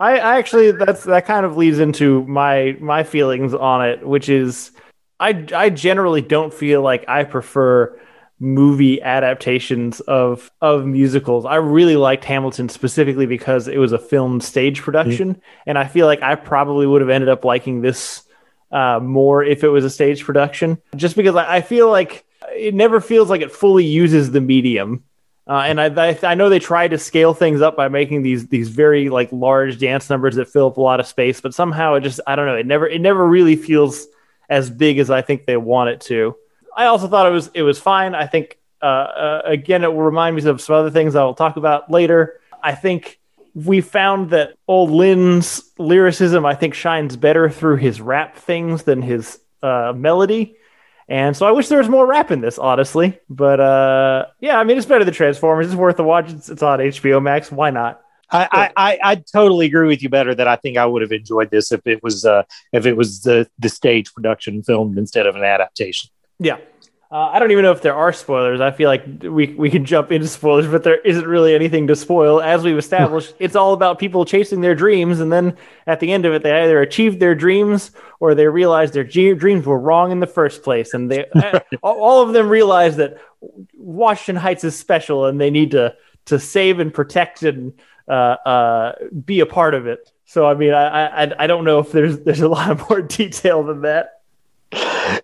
I, 0.00 0.18
I 0.18 0.38
actually 0.38 0.70
that's 0.72 1.04
that 1.04 1.26
kind 1.26 1.44
of 1.44 1.56
leads 1.56 1.80
into 1.80 2.24
my 2.26 2.76
my 2.78 3.02
feelings 3.02 3.54
on 3.54 3.88
it, 3.88 4.06
which 4.06 4.28
is 4.28 4.70
I 5.18 5.46
I 5.54 5.70
generally 5.70 6.20
don't 6.20 6.54
feel 6.54 6.82
like 6.82 7.04
I 7.08 7.24
prefer 7.24 7.98
movie 8.40 9.02
adaptations 9.02 10.00
of 10.00 10.50
of 10.60 10.86
musicals. 10.86 11.44
I 11.44 11.56
really 11.56 11.96
liked 11.96 12.24
Hamilton 12.24 12.68
specifically 12.68 13.26
because 13.26 13.68
it 13.68 13.78
was 13.78 13.92
a 13.92 13.98
film 13.98 14.40
stage 14.40 14.82
production, 14.82 15.40
and 15.66 15.78
I 15.78 15.86
feel 15.86 16.06
like 16.06 16.22
I 16.22 16.34
probably 16.34 16.86
would 16.86 17.00
have 17.00 17.10
ended 17.10 17.28
up 17.28 17.44
liking 17.44 17.80
this 17.80 18.22
uh, 18.70 19.00
more 19.02 19.42
if 19.42 19.64
it 19.64 19.68
was 19.68 19.84
a 19.84 19.90
stage 19.90 20.24
production, 20.24 20.78
just 20.96 21.16
because 21.16 21.36
I, 21.36 21.56
I 21.56 21.60
feel 21.60 21.90
like 21.90 22.24
it 22.54 22.74
never 22.74 23.00
feels 23.00 23.30
like 23.30 23.40
it 23.40 23.52
fully 23.52 23.84
uses 23.84 24.30
the 24.30 24.40
medium. 24.40 25.04
Uh, 25.46 25.62
and 25.64 25.80
I, 25.80 26.10
I 26.10 26.18
I 26.22 26.34
know 26.34 26.48
they 26.48 26.58
tried 26.58 26.90
to 26.90 26.98
scale 26.98 27.32
things 27.32 27.62
up 27.62 27.74
by 27.74 27.88
making 27.88 28.22
these 28.22 28.48
these 28.48 28.68
very 28.68 29.08
like 29.08 29.30
large 29.32 29.78
dance 29.78 30.10
numbers 30.10 30.36
that 30.36 30.48
fill 30.48 30.66
up 30.66 30.76
a 30.76 30.82
lot 30.82 31.00
of 31.00 31.06
space, 31.06 31.40
but 31.40 31.54
somehow 31.54 31.94
it 31.94 32.02
just 32.02 32.20
I 32.26 32.36
don't 32.36 32.46
know 32.46 32.56
it 32.56 32.66
never 32.66 32.86
it 32.86 33.00
never 33.00 33.26
really 33.26 33.56
feels 33.56 34.06
as 34.50 34.70
big 34.70 34.98
as 34.98 35.10
I 35.10 35.22
think 35.22 35.46
they 35.46 35.56
want 35.56 35.90
it 35.90 36.00
to. 36.02 36.36
I 36.78 36.86
also 36.86 37.08
thought 37.08 37.26
it 37.26 37.32
was 37.32 37.50
it 37.54 37.62
was 37.62 37.80
fine. 37.80 38.14
I 38.14 38.28
think 38.28 38.56
uh, 38.80 38.84
uh, 38.84 39.42
again 39.44 39.82
it 39.82 39.92
will 39.92 40.02
remind 40.02 40.36
me 40.36 40.44
of 40.48 40.60
some 40.60 40.76
other 40.76 40.92
things 40.92 41.16
I 41.16 41.24
will 41.24 41.34
talk 41.34 41.56
about 41.56 41.90
later. 41.90 42.40
I 42.62 42.76
think 42.76 43.18
we 43.52 43.80
found 43.80 44.30
that 44.30 44.54
old 44.68 44.90
Lin's 44.90 45.72
lyricism 45.76 46.46
I 46.46 46.54
think 46.54 46.74
shines 46.74 47.16
better 47.16 47.50
through 47.50 47.76
his 47.76 48.00
rap 48.00 48.36
things 48.36 48.84
than 48.84 49.02
his 49.02 49.40
uh, 49.60 49.92
melody. 49.96 50.54
And 51.08 51.36
so 51.36 51.46
I 51.46 51.50
wish 51.50 51.66
there 51.66 51.78
was 51.78 51.88
more 51.88 52.06
rap 52.06 52.30
in 52.30 52.42
this, 52.42 52.58
honestly. 52.58 53.18
But 53.28 53.58
uh, 53.58 54.26
yeah, 54.38 54.60
I 54.60 54.62
mean, 54.62 54.76
it's 54.76 54.86
better 54.86 55.04
than 55.04 55.14
Transformers. 55.14 55.66
It's 55.66 55.74
worth 55.74 55.98
a 55.98 56.04
watch. 56.04 56.30
It's, 56.30 56.48
it's 56.48 56.62
on 56.62 56.78
HBO 56.78 57.20
Max. 57.20 57.50
Why 57.50 57.70
not? 57.70 58.00
I, 58.30 58.48
I, 58.52 58.70
I, 58.76 58.98
I 59.02 59.14
totally 59.16 59.66
agree 59.66 59.88
with 59.88 60.02
you 60.02 60.10
better 60.10 60.32
that 60.34 60.46
I 60.46 60.54
think 60.56 60.76
I 60.76 60.86
would 60.86 61.02
have 61.02 61.12
enjoyed 61.12 61.50
this 61.50 61.72
if 61.72 61.84
it 61.86 62.04
was 62.04 62.24
uh, 62.24 62.42
if 62.72 62.86
it 62.86 62.96
was 62.96 63.22
the, 63.22 63.50
the 63.58 63.70
stage 63.70 64.12
production 64.12 64.62
filmed 64.62 64.96
instead 64.96 65.26
of 65.26 65.34
an 65.34 65.42
adaptation. 65.42 66.10
Yeah. 66.38 66.58
Uh, 67.10 67.30
I 67.32 67.38
don't 67.38 67.50
even 67.52 67.62
know 67.62 67.72
if 67.72 67.80
there 67.80 67.94
are 67.94 68.12
spoilers. 68.12 68.60
I 68.60 68.70
feel 68.70 68.86
like 68.90 69.02
we 69.22 69.54
we 69.54 69.70
can 69.70 69.86
jump 69.86 70.12
into 70.12 70.28
spoilers, 70.28 70.66
but 70.66 70.84
there 70.84 71.00
isn't 71.00 71.26
really 71.26 71.54
anything 71.54 71.86
to 71.86 71.96
spoil. 71.96 72.38
As 72.42 72.62
we've 72.62 72.76
established, 72.76 73.34
it's 73.38 73.56
all 73.56 73.72
about 73.72 73.98
people 73.98 74.26
chasing 74.26 74.60
their 74.60 74.74
dreams, 74.74 75.20
and 75.20 75.32
then 75.32 75.56
at 75.86 76.00
the 76.00 76.12
end 76.12 76.26
of 76.26 76.34
it, 76.34 76.42
they 76.42 76.52
either 76.64 76.82
achieved 76.82 77.18
their 77.18 77.34
dreams 77.34 77.92
or 78.20 78.34
they 78.34 78.46
realized 78.46 78.92
their 78.92 79.04
ge- 79.04 79.38
dreams 79.38 79.64
were 79.64 79.78
wrong 79.78 80.12
in 80.12 80.20
the 80.20 80.26
first 80.26 80.62
place, 80.62 80.92
and 80.92 81.10
they 81.10 81.24
all- 81.82 81.98
all 81.98 82.22
of 82.22 82.34
them 82.34 82.50
realize 82.50 82.96
that 82.96 83.16
Washington 83.74 84.36
Heights 84.36 84.64
is 84.64 84.78
special, 84.78 85.24
and 85.24 85.40
they 85.40 85.48
need 85.50 85.70
to 85.70 85.96
to 86.26 86.38
save 86.38 86.78
and 86.78 86.92
protect 86.92 87.42
and 87.42 87.72
uh, 88.06 88.12
uh, 88.44 88.92
be 89.24 89.40
a 89.40 89.46
part 89.46 89.72
of 89.72 89.86
it. 89.86 90.12
So, 90.26 90.46
I 90.46 90.52
mean, 90.52 90.74
I, 90.74 91.24
I 91.24 91.44
I 91.44 91.46
don't 91.46 91.64
know 91.64 91.78
if 91.78 91.90
there's 91.90 92.18
there's 92.20 92.42
a 92.42 92.48
lot 92.48 92.86
more 92.90 93.00
detail 93.00 93.62
than 93.62 93.80
that. 93.82 94.17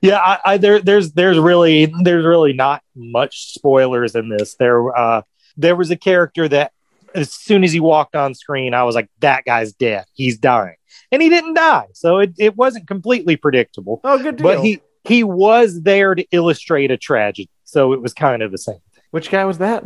Yeah 0.02 0.18
I, 0.18 0.38
I 0.44 0.56
there 0.58 0.80
there's 0.80 1.12
there's 1.12 1.38
really 1.38 1.86
there's 2.02 2.24
really 2.24 2.52
not 2.52 2.82
much 2.94 3.52
spoilers 3.52 4.14
in 4.14 4.28
this. 4.28 4.54
There 4.56 4.96
uh 4.96 5.22
there 5.56 5.76
was 5.76 5.90
a 5.90 5.96
character 5.96 6.48
that 6.48 6.72
as 7.14 7.32
soon 7.32 7.62
as 7.64 7.72
he 7.72 7.78
walked 7.78 8.16
on 8.16 8.34
screen 8.34 8.74
i 8.74 8.82
was 8.82 8.94
like 8.94 9.08
that 9.20 9.44
guy's 9.44 9.72
dead. 9.72 10.04
He's 10.14 10.38
dying. 10.38 10.76
And 11.12 11.22
he 11.22 11.28
didn't 11.28 11.54
die. 11.54 11.86
So 11.92 12.18
it, 12.18 12.34
it 12.38 12.56
wasn't 12.56 12.88
completely 12.88 13.36
predictable. 13.36 14.00
Oh, 14.02 14.20
good 14.20 14.36
deal. 14.36 14.44
but 14.44 14.64
he 14.64 14.80
he 15.04 15.22
was 15.22 15.82
there 15.82 16.14
to 16.14 16.24
illustrate 16.32 16.90
a 16.90 16.96
tragedy. 16.96 17.50
So 17.64 17.92
it 17.92 18.00
was 18.00 18.14
kind 18.14 18.42
of 18.42 18.50
the 18.50 18.58
same 18.58 18.80
Thing. 18.94 19.04
Which 19.10 19.30
guy 19.30 19.44
was 19.44 19.58
that? 19.58 19.84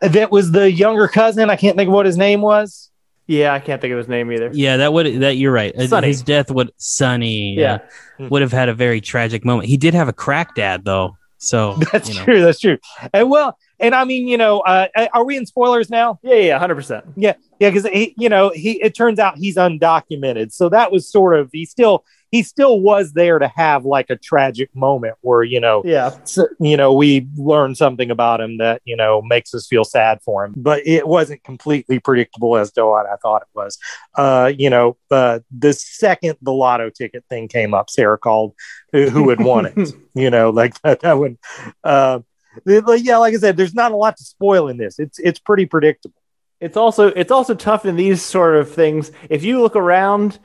that 0.00 0.30
was 0.30 0.52
the 0.52 0.70
younger 0.70 1.08
cousin. 1.08 1.50
I 1.50 1.56
can't 1.56 1.76
think 1.76 1.88
of 1.88 1.94
what 1.94 2.06
his 2.06 2.16
name 2.16 2.40
was 2.40 2.87
Yeah, 3.28 3.52
I 3.52 3.60
can't 3.60 3.80
think 3.80 3.92
of 3.92 3.98
his 3.98 4.08
name 4.08 4.32
either. 4.32 4.50
Yeah, 4.52 4.78
that 4.78 4.92
would 4.92 5.20
that 5.20 5.36
you're 5.36 5.52
right. 5.52 5.72
Uh, 5.76 5.86
Sonny. 5.86 6.08
His 6.08 6.22
death 6.22 6.50
would 6.50 6.72
Sonny 6.78 7.54
Yeah. 7.58 7.78
uh, 8.18 8.28
would 8.30 8.42
have 8.42 8.52
had 8.52 8.68
a 8.70 8.74
very 8.74 9.00
tragic 9.00 9.44
moment. 9.44 9.68
He 9.68 9.76
did 9.76 9.92
have 9.94 10.08
a 10.08 10.12
crack 10.14 10.54
dad 10.54 10.84
though. 10.84 11.16
So 11.36 11.74
That's 11.92 12.08
you 12.08 12.14
know. 12.16 12.24
true. 12.24 12.40
That's 12.40 12.58
true. 12.58 12.78
And 13.12 13.30
well, 13.30 13.56
and 13.78 13.94
I 13.94 14.04
mean, 14.04 14.26
you 14.26 14.38
know, 14.38 14.60
uh, 14.60 14.88
are 15.12 15.24
we 15.24 15.36
in 15.36 15.46
spoilers 15.46 15.88
now? 15.90 16.18
Yeah, 16.22 16.34
yeah, 16.36 16.58
hundred 16.58 16.76
percent. 16.76 17.04
Yeah, 17.16 17.34
yeah, 17.60 17.70
because 17.70 17.86
he, 17.86 18.14
you 18.16 18.28
know, 18.30 18.50
he 18.50 18.82
it 18.82 18.96
turns 18.96 19.18
out 19.18 19.36
he's 19.38 19.56
undocumented, 19.56 20.50
so 20.52 20.68
that 20.70 20.90
was 20.90 21.08
sort 21.08 21.38
of 21.38 21.50
he 21.52 21.64
still 21.64 22.04
he 22.30 22.42
still 22.42 22.80
was 22.80 23.12
there 23.12 23.38
to 23.38 23.48
have 23.48 23.84
like 23.84 24.10
a 24.10 24.16
tragic 24.16 24.74
moment 24.74 25.14
where 25.20 25.42
you 25.42 25.60
know 25.60 25.82
Yeah, 25.84 26.16
you 26.60 26.76
know 26.76 26.92
we 26.92 27.26
learn 27.36 27.74
something 27.74 28.10
about 28.10 28.40
him 28.40 28.58
that 28.58 28.82
you 28.84 28.96
know 28.96 29.22
makes 29.22 29.54
us 29.54 29.66
feel 29.66 29.84
sad 29.84 30.20
for 30.22 30.44
him, 30.44 30.54
but 30.56 30.86
it 30.86 31.06
wasn't 31.06 31.42
completely 31.44 31.98
predictable 31.98 32.56
as 32.56 32.72
to 32.72 32.86
what 32.86 33.06
I 33.06 33.16
thought 33.16 33.42
it 33.42 33.48
was. 33.54 33.78
Uh, 34.14 34.52
you 34.56 34.70
know, 34.70 34.96
uh, 35.10 35.40
the 35.56 35.72
second 35.72 36.36
the 36.42 36.52
lotto 36.52 36.90
ticket 36.90 37.24
thing 37.28 37.48
came 37.48 37.74
up, 37.74 37.90
Sarah 37.90 38.18
called 38.18 38.54
who, 38.92 39.08
who 39.10 39.28
had 39.30 39.40
won 39.40 39.66
it. 39.66 39.94
you 40.14 40.30
know, 40.30 40.50
like 40.50 40.80
that. 40.82 41.00
That 41.00 41.18
would. 41.18 41.38
Uh, 41.84 42.20
yeah, 42.66 43.18
like 43.18 43.34
I 43.34 43.38
said, 43.38 43.56
there's 43.56 43.74
not 43.74 43.92
a 43.92 43.96
lot 43.96 44.16
to 44.16 44.24
spoil 44.24 44.68
in 44.68 44.76
this. 44.76 44.98
It's 44.98 45.18
it's 45.18 45.38
pretty 45.38 45.66
predictable. 45.66 46.20
it's 46.60 46.76
also 46.76 47.08
it's 47.08 47.30
also 47.30 47.54
tough 47.54 47.84
in 47.86 47.96
these 47.96 48.22
sort 48.22 48.56
of 48.56 48.70
things. 48.70 49.12
If 49.30 49.44
you 49.44 49.60
look 49.60 49.76
around, 49.76 50.38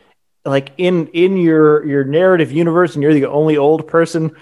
like 0.45 0.71
in 0.77 1.07
in 1.07 1.37
your 1.37 1.85
your 1.85 2.03
narrative 2.03 2.51
universe, 2.51 2.95
and 2.95 3.03
you're 3.03 3.13
the 3.13 3.25
only 3.25 3.57
old 3.57 3.87
person, 3.87 4.35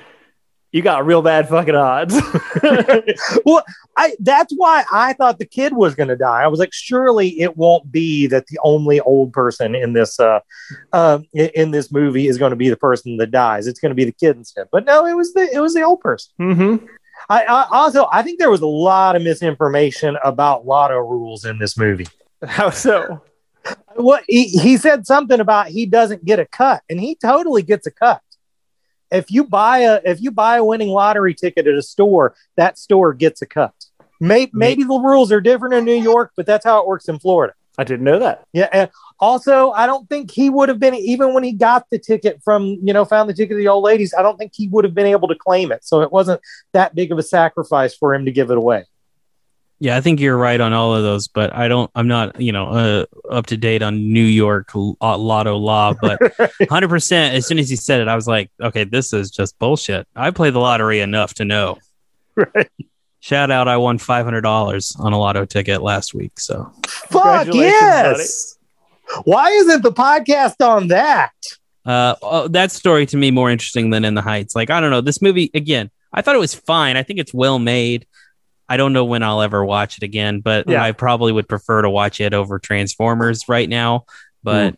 you 0.72 0.81
got 0.81 1.05
real 1.05 1.22
bad 1.22 1.50
fucking 1.50 1.75
odds. 1.75 2.15
well, 3.46 3.63
I 3.98 4.15
that's 4.20 4.53
why 4.55 4.84
I 4.91 5.13
thought 5.13 5.38
the 5.38 5.46
kid 5.46 5.74
was 5.74 5.96
going 5.96 6.10
to 6.10 6.15
die. 6.15 6.41
I 6.41 6.48
was 6.48 6.60
like, 6.60 6.74
surely 6.74 7.41
it 7.41 7.58
won't 7.58 7.91
be 7.91 8.27
that 8.27 8.48
the 8.48 8.58
only 8.63 9.00
old 9.01 9.34
person 9.34 9.75
in 9.75 9.93
this 9.93 10.20
uh, 10.20 10.39
uh 10.93 11.20
in, 11.34 11.50
in 11.55 11.72
this 11.72 11.91
movie 11.91 12.27
is 12.27 12.38
going 12.38 12.51
to 12.51 12.55
be 12.55 12.70
the 12.70 12.77
person 12.77 13.17
that 13.17 13.31
dies. 13.31 13.67
It's 13.67 13.79
going 13.79 13.91
to 13.91 13.96
be 13.96 14.05
the 14.05 14.13
kid 14.13 14.38
instead. 14.38 14.67
But 14.72 14.86
no, 14.86 15.05
it 15.05 15.15
was 15.15 15.34
the 15.34 15.50
it 15.53 15.60
was 15.60 15.74
the 15.74 15.84
old 15.84 16.00
person. 16.00 16.31
mm-hmm. 16.39 16.86
I, 17.29 17.43
I 17.43 17.67
also 17.72 18.08
I 18.12 18.24
think 18.24 18.39
there 18.39 18.50
was 18.50 18.62
a 18.62 18.67
lot 18.67 19.15
of 19.15 19.22
misinformation 19.22 20.17
about 20.24 20.65
lotto 20.65 20.98
rules 20.98 21.46
in 21.46 21.60
this 21.60 21.77
movie. 21.77 22.08
How 22.43 22.70
so? 22.72 23.22
What 23.96 24.24
he, 24.27 24.46
he 24.46 24.77
said 24.77 25.06
something 25.06 25.39
about 25.39 25.68
he 25.68 25.86
doesn't 25.86 26.25
get 26.25 26.39
a 26.39 26.46
cut, 26.46 26.82
and 26.89 27.00
he 27.00 27.15
totally 27.15 27.62
gets 27.62 27.86
a 27.88 27.91
cut. 27.91 28.22
If 29.12 29.30
you 29.30 29.44
buy 29.44 29.80
a 29.80 30.01
if 30.03 30.22
you 30.22 30.32
buy 30.32 30.58
a 30.58 30.63
winning 30.63 30.89
lottery 30.89 31.34
ticket 31.34 31.68
at 31.68 31.75
a 31.75 31.82
store, 31.82 32.36
that 32.56 32.77
store 32.77 33.13
gets 33.13 33.41
a 33.41 33.46
cut. 33.46 33.74
Maybe, 34.20 34.51
maybe 34.53 34.84
the 34.84 35.00
rules 35.00 35.32
are 35.32 35.41
different 35.41 35.74
in 35.74 35.84
New 35.84 35.96
York, 35.96 36.32
but 36.38 36.46
that's 36.46 36.63
how 36.63 36.80
it 36.80 36.88
works 36.88 37.10
in 37.10 37.18
Florida. 37.18 37.53
I 37.77 37.84
didn't 37.84 38.03
know 38.03 38.20
that. 38.20 38.46
Yeah. 38.53 38.70
And 38.72 38.89
also, 39.20 39.72
I 39.72 39.88
don't 39.88 40.08
think 40.10 40.30
he 40.30 40.50
would 40.50 40.70
have 40.70 40.80
been 40.80 40.94
even 40.94 41.34
when 41.34 41.44
he 41.44 41.53
got 41.53 41.89
the 41.89 41.98
ticket 41.98 42.41
from 42.44 42.77
you 42.84 42.94
know 42.94 43.06
found 43.06 43.30
the 43.30 43.34
ticket 43.34 43.53
of 43.53 43.58
the 43.60 43.68
old 43.68 43.84
ladies. 43.84 44.13
I 44.18 44.22
don't 44.22 44.38
think 44.38 44.53
he 44.56 44.68
would 44.70 44.84
have 44.84 44.94
been 44.94 45.08
able 45.08 45.27
to 45.27 45.36
claim 45.36 45.72
it. 45.72 45.84
So 45.84 46.01
it 46.01 46.12
wasn't 46.12 46.41
that 46.74 46.96
big 46.96 47.12
of 47.12 47.18
a 47.18 47.24
sacrifice 47.24 47.96
for 47.96 48.13
him 48.13 48.25
to 48.25 48.32
give 48.32 48.51
it 48.51 48.58
away. 48.58 48.86
Yeah, 49.81 49.97
I 49.97 50.01
think 50.01 50.19
you're 50.19 50.38
right 50.38 50.61
on 50.61 50.73
all 50.73 50.93
of 50.95 51.01
those, 51.01 51.27
but 51.27 51.55
I 51.55 51.67
don't. 51.67 51.89
I'm 51.95 52.07
not, 52.07 52.39
you 52.39 52.51
know, 52.51 52.67
uh, 52.67 53.05
up 53.31 53.47
to 53.47 53.57
date 53.57 53.81
on 53.81 54.13
New 54.13 54.23
York 54.23 54.69
uh, 54.75 55.17
lotto 55.17 55.57
law. 55.57 55.95
But 56.00 56.19
100. 56.38 56.88
percent 56.88 57.33
As 57.33 57.47
soon 57.47 57.57
as 57.57 57.67
he 57.67 57.75
said 57.75 58.00
it, 58.00 58.07
I 58.07 58.13
was 58.13 58.27
like, 58.27 58.51
okay, 58.61 58.83
this 58.83 59.11
is 59.11 59.31
just 59.31 59.57
bullshit. 59.57 60.07
I 60.15 60.29
play 60.29 60.51
the 60.51 60.59
lottery 60.59 61.00
enough 61.00 61.33
to 61.35 61.45
know. 61.45 61.79
Right. 62.35 62.69
Shout 63.19 63.51
out! 63.51 63.67
I 63.67 63.75
won 63.77 63.97
five 63.97 64.23
hundred 64.23 64.41
dollars 64.41 64.95
on 64.97 65.13
a 65.13 65.19
lotto 65.19 65.45
ticket 65.45 65.81
last 65.81 66.13
week. 66.13 66.39
So 66.39 66.71
Fuck 66.88 67.23
Congratulations, 67.23 67.71
yes. 67.73 68.57
Why 69.25 69.50
isn't 69.50 69.83
the 69.83 69.91
podcast 69.91 70.65
on 70.65 70.88
that? 70.88 71.33
uh, 71.85 72.15
oh, 72.21 72.47
that 72.47 72.71
story 72.71 73.05
to 73.07 73.17
me 73.17 73.29
more 73.31 73.50
interesting 73.51 73.89
than 73.89 74.05
In 74.05 74.13
the 74.13 74.21
Heights. 74.21 74.55
Like 74.55 74.69
I 74.69 74.79
don't 74.79 74.91
know 74.91 75.01
this 75.01 75.21
movie 75.21 75.51
again. 75.53 75.91
I 76.13 76.21
thought 76.21 76.35
it 76.35 76.39
was 76.39 76.55
fine. 76.55 76.97
I 76.97 77.03
think 77.03 77.19
it's 77.19 77.33
well 77.33 77.59
made. 77.59 78.05
I 78.72 78.78
don't 78.78 78.94
know 78.94 79.04
when 79.04 79.22
I'll 79.22 79.42
ever 79.42 79.66
watch 79.66 79.98
it 79.98 80.04
again, 80.04 80.40
but 80.40 80.70
Yeah. 80.70 80.82
I 80.82 80.94
probably 80.94 81.34
would 81.34 81.50
prefer 81.50 81.82
to 81.82 81.90
watch 81.90 82.22
it 82.22 82.34
over 82.34 82.58
Transformers 82.58 83.50
right 83.50 83.68
now. 83.68 84.06
But 84.44 84.78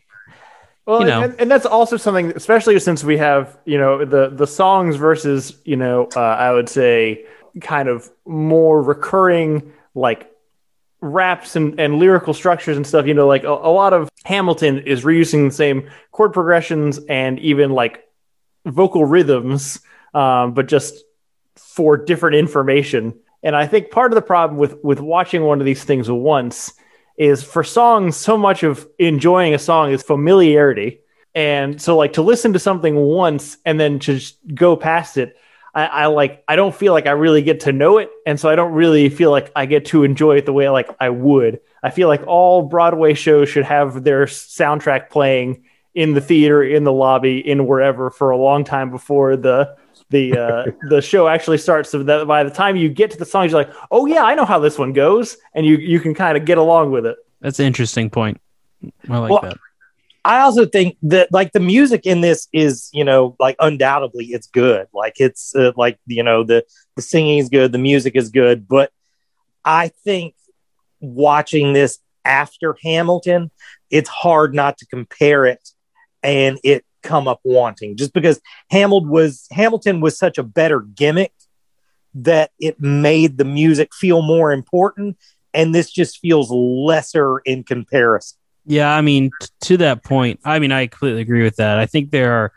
Well, 0.87 1.01
You 1.01 1.07
know. 1.07 1.21
and, 1.21 1.35
and 1.39 1.51
that's 1.51 1.67
also 1.67 1.95
something, 1.97 2.33
especially 2.35 2.79
since 2.79 3.03
we 3.03 3.17
have 3.17 3.55
you 3.65 3.77
know 3.77 4.03
the 4.03 4.29
the 4.29 4.47
songs 4.47 4.95
versus 4.95 5.55
you 5.63 5.75
know 5.75 6.09
uh, 6.15 6.19
I 6.19 6.51
would 6.51 6.69
say 6.69 7.25
kind 7.61 7.87
of 7.87 8.09
more 8.25 8.81
recurring 8.81 9.71
like 9.93 10.27
raps 10.99 11.55
and, 11.55 11.79
and 11.79 11.99
lyrical 11.99 12.33
structures 12.33 12.77
and 12.77 12.87
stuff. 12.87 13.05
You 13.05 13.13
know, 13.13 13.27
like 13.27 13.43
a, 13.43 13.53
a 13.53 13.71
lot 13.71 13.93
of 13.93 14.09
Hamilton 14.25 14.79
is 14.79 15.03
reusing 15.03 15.49
the 15.49 15.55
same 15.55 15.87
chord 16.11 16.33
progressions 16.33 16.97
and 17.07 17.37
even 17.39 17.69
like 17.71 18.03
vocal 18.65 19.05
rhythms, 19.05 19.79
um, 20.15 20.55
but 20.55 20.67
just 20.67 20.95
for 21.55 21.95
different 21.95 22.37
information. 22.37 23.13
And 23.43 23.55
I 23.55 23.67
think 23.67 23.91
part 23.91 24.11
of 24.11 24.15
the 24.15 24.21
problem 24.21 24.57
with 24.57 24.81
with 24.83 24.99
watching 24.99 25.43
one 25.43 25.59
of 25.59 25.65
these 25.65 25.83
things 25.83 26.09
once 26.09 26.73
is 27.17 27.43
for 27.43 27.63
songs, 27.63 28.15
so 28.15 28.37
much 28.37 28.63
of 28.63 28.87
enjoying 28.97 29.53
a 29.53 29.59
song 29.59 29.91
is 29.91 30.01
familiarity. 30.01 31.01
And 31.35 31.81
so, 31.81 31.97
like, 31.97 32.13
to 32.13 32.21
listen 32.21 32.53
to 32.53 32.59
something 32.59 32.95
once 32.95 33.57
and 33.65 33.79
then 33.79 33.99
to 33.99 34.15
just 34.15 34.37
go 34.53 34.75
past 34.75 35.17
it, 35.17 35.35
I, 35.73 35.85
I 35.85 36.05
like, 36.07 36.43
I 36.47 36.55
don't 36.55 36.75
feel 36.75 36.93
like 36.93 37.07
I 37.07 37.11
really 37.11 37.41
get 37.41 37.61
to 37.61 37.71
know 37.71 37.97
it. 37.97 38.09
And 38.25 38.39
so, 38.39 38.49
I 38.49 38.55
don't 38.55 38.73
really 38.73 39.09
feel 39.09 39.31
like 39.31 39.51
I 39.55 39.65
get 39.65 39.85
to 39.87 40.03
enjoy 40.03 40.37
it 40.37 40.45
the 40.45 40.53
way 40.53 40.69
like 40.69 40.89
I 40.99 41.09
would. 41.09 41.59
I 41.81 41.89
feel 41.89 42.07
like 42.07 42.25
all 42.27 42.63
Broadway 42.63 43.13
shows 43.13 43.49
should 43.49 43.65
have 43.65 44.03
their 44.03 44.25
soundtrack 44.25 45.09
playing 45.09 45.65
in 45.95 46.13
the 46.13 46.21
theater, 46.21 46.63
in 46.63 46.83
the 46.83 46.93
lobby, 46.93 47.37
in 47.39 47.67
wherever 47.67 48.09
for 48.09 48.29
a 48.29 48.37
long 48.37 48.63
time 48.63 48.89
before 48.89 49.35
the 49.35 49.75
the 50.13 50.37
uh, 50.37 50.71
the 50.89 51.01
show 51.01 51.27
actually 51.27 51.57
starts. 51.57 51.89
So 51.89 52.03
that 52.03 52.27
by 52.27 52.43
the 52.43 52.49
time 52.49 52.75
you 52.77 52.89
get 52.89 53.11
to 53.11 53.17
the 53.17 53.25
songs, 53.25 53.51
you're 53.51 53.61
like, 53.63 53.73
oh 53.91 54.05
yeah, 54.05 54.23
I 54.23 54.35
know 54.35 54.45
how 54.45 54.59
this 54.59 54.77
one 54.77 54.93
goes, 54.93 55.37
and 55.55 55.65
you 55.65 55.75
you 55.77 55.99
can 55.99 56.13
kind 56.13 56.37
of 56.37 56.45
get 56.45 56.57
along 56.57 56.91
with 56.91 57.05
it. 57.05 57.17
that's 57.41 57.59
an 57.59 57.65
interesting 57.65 58.09
point. 58.09 58.39
I 59.09 59.17
like 59.17 59.29
Well, 59.31 59.41
that. 59.41 59.57
I 60.25 60.39
also 60.39 60.65
think 60.65 60.97
that 61.03 61.31
like 61.33 61.51
the 61.51 61.59
music 61.59 62.05
in 62.05 62.21
this 62.21 62.47
is, 62.53 62.89
you 62.93 63.03
know, 63.03 63.35
like 63.39 63.57
undoubtedly 63.59 64.25
it's 64.27 64.47
good. 64.47 64.87
Like 64.93 65.15
it's 65.17 65.53
uh, 65.55 65.73
like 65.75 65.99
you 66.07 66.23
know 66.23 66.43
the 66.43 66.63
the 66.95 67.01
singing 67.01 67.39
is 67.39 67.49
good, 67.49 67.71
the 67.73 67.77
music 67.91 68.15
is 68.15 68.29
good, 68.29 68.67
but 68.67 68.91
I 69.65 69.91
think 70.05 70.35
watching 71.01 71.73
this 71.73 71.99
after 72.23 72.77
Hamilton, 72.83 73.51
it's 73.89 74.09
hard 74.09 74.53
not 74.53 74.77
to 74.77 74.85
compare 74.85 75.45
it 75.45 75.69
and 76.21 76.57
it 76.63 76.85
come 77.03 77.27
up 77.27 77.39
wanting 77.43 77.95
just 77.95 78.13
because 78.13 78.41
Hamilton 78.71 79.09
was 79.09 79.47
Hamilton 79.51 80.01
was 80.01 80.17
such 80.17 80.37
a 80.37 80.43
better 80.43 80.81
gimmick 80.81 81.33
that 82.15 82.51
it 82.59 82.79
made 82.79 83.37
the 83.37 83.45
music 83.45 83.93
feel 83.93 84.21
more 84.21 84.51
important 84.51 85.17
and 85.53 85.73
this 85.73 85.91
just 85.91 86.19
feels 86.19 86.49
lesser 86.51 87.39
in 87.39 87.63
comparison. 87.63 88.37
Yeah, 88.65 88.95
I 88.95 89.01
mean, 89.01 89.31
t- 89.41 89.47
to 89.61 89.77
that 89.77 90.03
point, 90.03 90.39
I 90.43 90.59
mean, 90.59 90.71
I 90.71 90.87
completely 90.87 91.21
agree 91.21 91.43
with 91.43 91.57
that. 91.57 91.79
I 91.79 91.85
think 91.85 92.11
there 92.11 92.31
are 92.33 92.53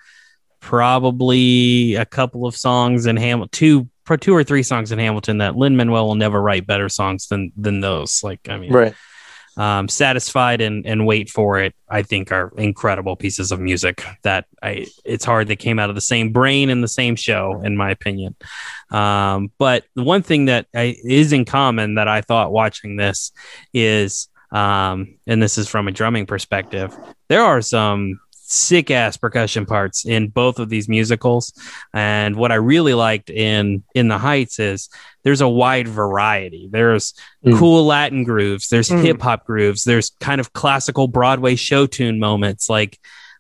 probably 0.61 1.95
a 1.95 2.05
couple 2.05 2.47
of 2.47 2.57
songs 2.57 3.07
in 3.07 3.17
Hamilton, 3.17 3.51
two, 3.53 3.89
two 4.21 4.35
or 4.35 4.45
three 4.45 4.63
songs 4.63 4.93
in 4.93 4.99
Hamilton 4.99 5.39
that 5.39 5.57
Lin 5.57 5.77
Manuel 5.77 6.07
will 6.07 6.15
never 6.15 6.41
write 6.41 6.67
better 6.67 6.89
songs 6.89 7.27
than 7.29 7.53
than 7.57 7.81
those. 7.81 8.23
Like, 8.23 8.49
I 8.49 8.57
mean, 8.57 8.73
Right. 8.73 8.95
Um, 9.57 9.89
satisfied 9.89 10.61
and 10.61 10.87
and 10.87 11.07
wait 11.07 11.31
for 11.31 11.59
it 11.59 11.75
i 11.89 12.03
think 12.03 12.31
are 12.31 12.53
incredible 12.59 13.17
pieces 13.17 13.53
of 13.53 13.61
music 13.61 14.05
that 14.23 14.47
i 14.63 14.87
it's 15.05 15.25
hard 15.25 15.49
they 15.49 15.57
came 15.57 15.79
out 15.79 15.89
of 15.89 15.95
the 15.95 16.01
same 16.01 16.33
brain 16.33 16.69
in 16.69 16.81
the 16.81 16.89
same 16.89 17.17
show 17.17 17.61
in 17.65 17.77
my 17.77 17.91
opinion. 17.91 18.35
Um, 18.91 19.51
but 19.59 19.85
the 19.97 20.05
one 20.05 20.23
thing 20.23 20.45
that 20.45 20.67
I, 20.75 20.97
is 21.03 21.33
in 21.33 21.45
common 21.45 21.95
that 21.95 22.09
i 22.09 22.21
thought 22.21 22.53
watching 22.53 22.97
this 22.97 23.33
is 23.73 24.29
um, 24.53 25.19
and 25.27 25.43
this 25.43 25.59
is 25.59 25.69
from 25.69 25.89
a 25.89 25.93
drumming 25.93 26.27
perspective 26.27 26.97
there 27.29 27.43
are 27.43 27.61
some 27.61 28.21
sick 28.49 28.91
ass 28.91 29.17
percussion 29.17 29.67
parts 29.67 30.05
in 30.07 30.29
both 30.29 30.59
of 30.59 30.69
these 30.69 30.89
musicals 30.89 31.53
and 31.93 32.37
what 32.37 32.53
i 32.53 32.55
really 32.55 32.95
liked 32.95 33.29
in 33.29 33.83
in 33.95 34.09
the 34.09 34.19
heights 34.19 34.59
is 34.61 34.89
there's 35.25 35.41
a 35.41 35.49
wide 35.49 35.89
variety 35.89 36.69
there's 36.71 37.13
Mm. 37.45 37.59
cool 37.59 37.85
latin 37.85 38.25
grooves 38.25 38.69
there's 38.69 38.89
Mm. 38.89 39.03
hip 39.03 39.21
hop 39.23 39.45
grooves 39.47 39.85
there's 39.85 40.13
kind 40.21 40.41
of 40.41 40.53
classical 40.53 41.09
broadway 41.09 41.57
show 41.57 41.87
tune 41.87 42.19
moments 42.19 42.71
like 42.71 42.99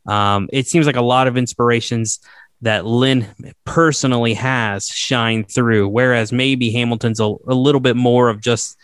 um, 0.08 0.48
it 0.52 0.66
seems 0.68 0.86
like 0.86 0.96
a 0.96 1.00
lot 1.02 1.26
of 1.26 1.36
inspirations 1.36 2.20
that 2.62 2.84
lin 2.86 3.26
personally 3.64 4.34
has 4.34 4.86
shine 4.86 5.44
through 5.44 5.88
whereas 5.88 6.32
maybe 6.32 6.70
hamilton's 6.70 7.20
a, 7.20 7.24
a 7.46 7.54
little 7.54 7.80
bit 7.80 7.96
more 7.96 8.28
of 8.28 8.40
just 8.40 8.76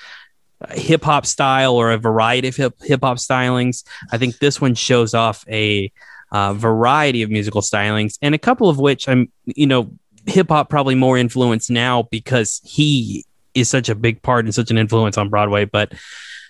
hip 0.70 1.02
hop 1.02 1.26
style 1.26 1.74
or 1.74 1.90
a 1.90 1.98
variety 1.98 2.46
of 2.48 2.54
hip 2.54 2.74
hip 2.82 3.00
hop 3.02 3.16
stylings. 3.16 3.82
I 4.12 4.18
think 4.18 4.38
this 4.38 4.60
one 4.60 4.76
shows 4.76 5.12
off 5.12 5.44
a 5.48 5.90
uh, 6.32 6.52
variety 6.54 7.22
of 7.22 7.30
musical 7.30 7.60
stylings, 7.60 8.18
and 8.20 8.34
a 8.34 8.38
couple 8.38 8.68
of 8.68 8.78
which 8.78 9.08
I'm, 9.08 9.30
you 9.44 9.66
know, 9.66 9.92
hip 10.26 10.48
hop 10.48 10.68
probably 10.70 10.94
more 10.96 11.16
influenced 11.16 11.70
now 11.70 12.02
because 12.10 12.60
he 12.64 13.24
is 13.54 13.68
such 13.68 13.88
a 13.88 13.94
big 13.94 14.20
part 14.22 14.44
and 14.44 14.54
such 14.54 14.70
an 14.70 14.78
influence 14.78 15.16
on 15.18 15.28
Broadway. 15.28 15.64
But 15.66 15.92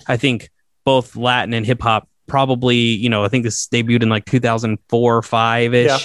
I 0.06 0.16
think 0.16 0.50
both 0.84 1.16
Latin 1.16 1.52
and 1.52 1.66
hip 1.66 1.82
hop 1.82 2.08
probably, 2.26 2.76
you 2.76 3.08
know, 3.10 3.24
I 3.24 3.28
think 3.28 3.44
this 3.44 3.66
debuted 3.68 4.02
in 4.02 4.08
like 4.08 4.24
2004 4.24 5.16
or 5.16 5.22
five 5.22 5.74
ish, 5.74 5.88
Yeah. 5.90 5.98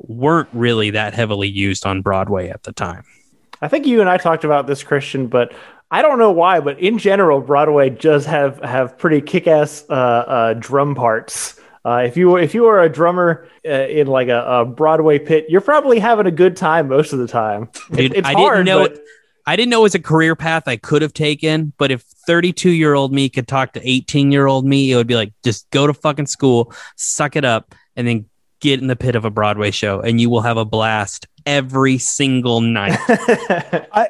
weren't 0.00 0.48
really 0.52 0.90
that 0.90 1.14
heavily 1.14 1.48
used 1.48 1.86
on 1.86 2.02
Broadway 2.02 2.48
at 2.50 2.62
the 2.64 2.72
time. 2.72 3.04
I 3.62 3.68
think 3.68 3.86
you 3.86 4.00
and 4.00 4.10
I 4.10 4.18
talked 4.18 4.44
about 4.44 4.66
this, 4.66 4.82
Christian, 4.82 5.26
but 5.28 5.54
I 5.90 6.02
don't 6.02 6.18
know 6.18 6.30
why, 6.32 6.60
but 6.60 6.78
in 6.78 6.98
general, 6.98 7.40
Broadway 7.40 7.88
does 7.88 8.26
have 8.26 8.58
have 8.62 8.98
pretty 8.98 9.20
kick-ass 9.20 9.84
uh, 9.88 9.92
uh, 9.92 10.54
drum 10.54 10.94
parts. 10.94 11.58
Uh, 11.84 12.02
if 12.06 12.16
you 12.16 12.36
if 12.36 12.54
you 12.54 12.66
are 12.66 12.82
a 12.82 12.88
drummer 12.88 13.46
uh, 13.66 13.70
in 13.70 14.06
like 14.06 14.28
a, 14.28 14.42
a, 14.42 14.64
Broadway 14.64 15.18
pit, 15.18 15.46
you're 15.48 15.60
probably 15.60 15.98
having 15.98 16.26
a 16.26 16.30
good 16.30 16.56
time 16.56 16.88
most 16.88 17.12
of 17.12 17.18
the 17.18 17.28
time. 17.28 17.68
Dude, 17.90 18.12
it, 18.12 18.18
it's 18.18 18.28
I 18.28 18.32
hard, 18.32 18.64
didn't 18.64 18.66
know. 18.66 18.88
But... 18.88 19.04
I 19.46 19.56
didn't 19.56 19.70
know 19.70 19.80
it 19.80 19.82
was 19.82 19.94
a 19.94 20.00
career 20.00 20.34
path 20.34 20.66
I 20.66 20.76
could 20.76 21.02
have 21.02 21.12
taken, 21.12 21.74
but 21.76 21.90
if 21.90 22.02
32 22.26 22.70
year 22.70 22.94
old 22.94 23.12
me 23.12 23.28
could 23.28 23.46
talk 23.46 23.74
to 23.74 23.86
18 23.86 24.32
year 24.32 24.46
old 24.46 24.64
me, 24.64 24.90
it 24.90 24.96
would 24.96 25.06
be 25.06 25.16
like, 25.16 25.34
just 25.44 25.68
go 25.70 25.86
to 25.86 25.92
fucking 25.92 26.26
school, 26.26 26.72
suck 26.96 27.36
it 27.36 27.44
up, 27.44 27.74
and 27.94 28.08
then 28.08 28.24
get 28.60 28.80
in 28.80 28.86
the 28.86 28.96
pit 28.96 29.14
of 29.14 29.26
a 29.26 29.30
Broadway 29.30 29.70
show, 29.70 30.00
and 30.00 30.18
you 30.18 30.30
will 30.30 30.40
have 30.40 30.56
a 30.56 30.64
blast 30.64 31.26
every 31.44 31.98
single 31.98 32.62
night. 32.62 32.98
I, 33.08 34.08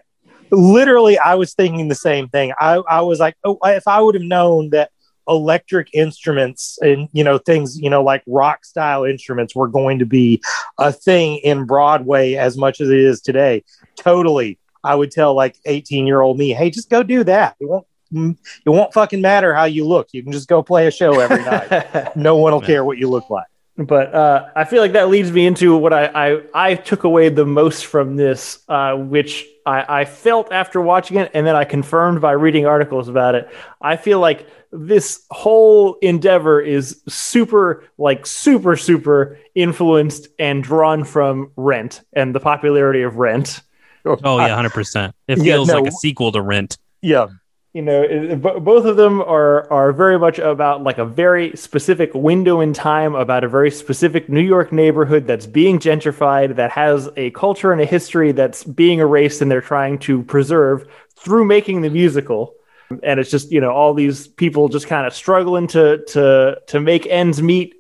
literally, 0.53 1.19
I 1.19 1.35
was 1.35 1.55
thinking 1.55 1.89
the 1.89 1.97
same 1.97 2.29
thing. 2.29 2.53
I, 2.61 2.75
I 2.89 3.01
was 3.01 3.19
like, 3.19 3.37
oh, 3.43 3.59
if 3.65 3.89
I 3.89 4.01
would 4.01 4.15
have 4.15 4.23
known 4.23 4.71
that 4.71 4.93
electric 5.29 5.89
instruments 5.95 6.79
and 6.83 7.09
you 7.13 7.25
know 7.25 7.39
things 7.39 7.79
you 7.79 7.89
know 7.89 8.03
like 8.03 8.23
rock 8.27 8.65
style 8.65 9.05
instruments 9.05 9.55
were 9.55 9.69
going 9.69 9.99
to 9.99 10.07
be 10.07 10.43
a 10.79 10.93
thing 10.93 11.39
in 11.39 11.65
broadway 11.65 12.35
as 12.35 12.57
much 12.57 12.81
as 12.81 12.91
it 12.91 12.99
is 12.99 13.21
today. 13.21 13.65
Totally. 13.97 14.59
I 14.83 14.95
would 14.95 15.11
tell 15.11 15.35
like 15.35 15.57
18 15.65 16.07
year 16.07 16.21
old 16.21 16.39
me 16.39 16.53
hey 16.53 16.71
just 16.71 16.91
go 16.91 17.03
do 17.03 17.25
that. 17.25 17.57
It 17.61 17.69
won't 17.69 17.87
mm, 18.13 18.37
it 18.65 18.71
won't 18.71 18.93
fucking 18.93 19.21
matter 19.21 19.55
how 19.55 19.65
you 19.65 19.87
look. 19.87 20.09
You 20.13 20.23
can 20.23 20.33
just 20.33 20.49
go 20.49 20.63
play 20.63 20.87
a 20.87 20.91
show 20.91 21.21
every 21.21 21.43
night. 21.45 22.13
No 22.17 22.37
one 22.37 22.53
will 22.53 22.61
care 22.61 22.85
what 22.85 22.99
you 22.99 23.09
look 23.09 23.31
like 23.31 23.47
but 23.77 24.15
uh, 24.15 24.49
I 24.55 24.65
feel 24.65 24.81
like 24.81 24.93
that 24.93 25.09
leads 25.09 25.33
me 25.33 25.47
into 25.47 25.77
what 25.77 25.93
I, 25.93 26.07
I, 26.07 26.41
I 26.55 26.75
took 26.77 27.05
away 27.05 27.29
the 27.29 27.45
most 27.45 27.87
from 27.87 28.17
this, 28.17 28.61
uh, 28.69 28.95
which 28.95 29.47
I, 29.67 30.01
I 30.01 30.05
felt 30.05 30.53
after 30.53 30.81
watching 30.81 31.17
it, 31.17 31.31
and 31.35 31.47
then 31.47 31.57
I 31.57 31.65
confirmed 31.65 32.21
by 32.21 32.33
reading 32.33 32.67
articles 32.67 33.09
about 33.09 33.35
it. 33.35 33.49
I 33.81 33.97
feel 33.97 34.21
like 34.21 34.47
this 34.71 35.25
whole 35.31 35.95
endeavor 36.03 36.61
is 36.61 37.03
super, 37.09 37.85
like 37.99 38.27
super, 38.27 38.77
super 38.77 39.39
influenced 39.55 40.29
and 40.39 40.63
drawn 40.63 41.05
from 41.05 41.51
Rent 41.57 42.03
and 42.13 42.35
the 42.35 42.41
popularity 42.41 43.03
of 43.03 43.17
Rent. 43.17 43.61
Oh 44.05 44.39
yeah, 44.39 44.55
hundred 44.55 44.73
percent. 44.73 45.15
It 45.27 45.37
feels 45.37 45.69
yeah, 45.69 45.75
no, 45.75 45.81
like 45.81 45.93
a 45.93 45.97
sequel 45.97 46.31
to 46.33 46.43
Rent. 46.43 46.77
Yeah, 47.01 47.29
you 47.75 47.83
know 47.83 48.03
it, 48.03 48.41
both 48.41 48.85
of 48.87 48.97
them 48.97 49.21
are 49.21 49.71
are 49.71 49.93
very 49.93 50.19
much 50.19 50.39
about 50.39 50.83
like 50.83 50.99
a 50.99 51.05
very 51.05 51.55
specific 51.57 52.15
window 52.15 52.61
in 52.61 52.73
time 52.73 53.15
about 53.15 53.45
a 53.45 53.49
very 53.49 53.71
specific 53.71 54.29
new 54.29 54.41
york 54.41 54.73
neighborhood 54.73 55.27
that's 55.27 55.47
being 55.47 55.79
gentrified 55.79 56.57
that 56.57 56.71
has 56.71 57.09
a 57.17 57.31
culture 57.33 57.73
and 57.73 57.81
a 57.81 57.85
history 57.85 58.31
that's 58.31 58.65
being 58.65 59.01
erased 59.01 59.43
and 59.43 59.51
they're 59.51 59.61
trying 59.61 59.99
to 59.99 60.23
preserve 60.23 60.87
through 61.25 61.45
making 61.45 61.81
the 61.81 61.91
musical. 61.91 62.55
And 63.03 63.19
it's 63.19 63.31
just 63.31 63.51
you 63.51 63.61
know 63.61 63.73
all 63.73 63.95
these 63.95 64.29
people 64.29 64.69
just 64.69 64.87
kind 64.87 65.07
of 65.07 65.15
struggling 65.15 65.67
to 65.69 66.05
to 66.09 66.61
to 66.67 66.81
make 66.81 67.07
ends 67.07 67.43
meet 67.43 67.75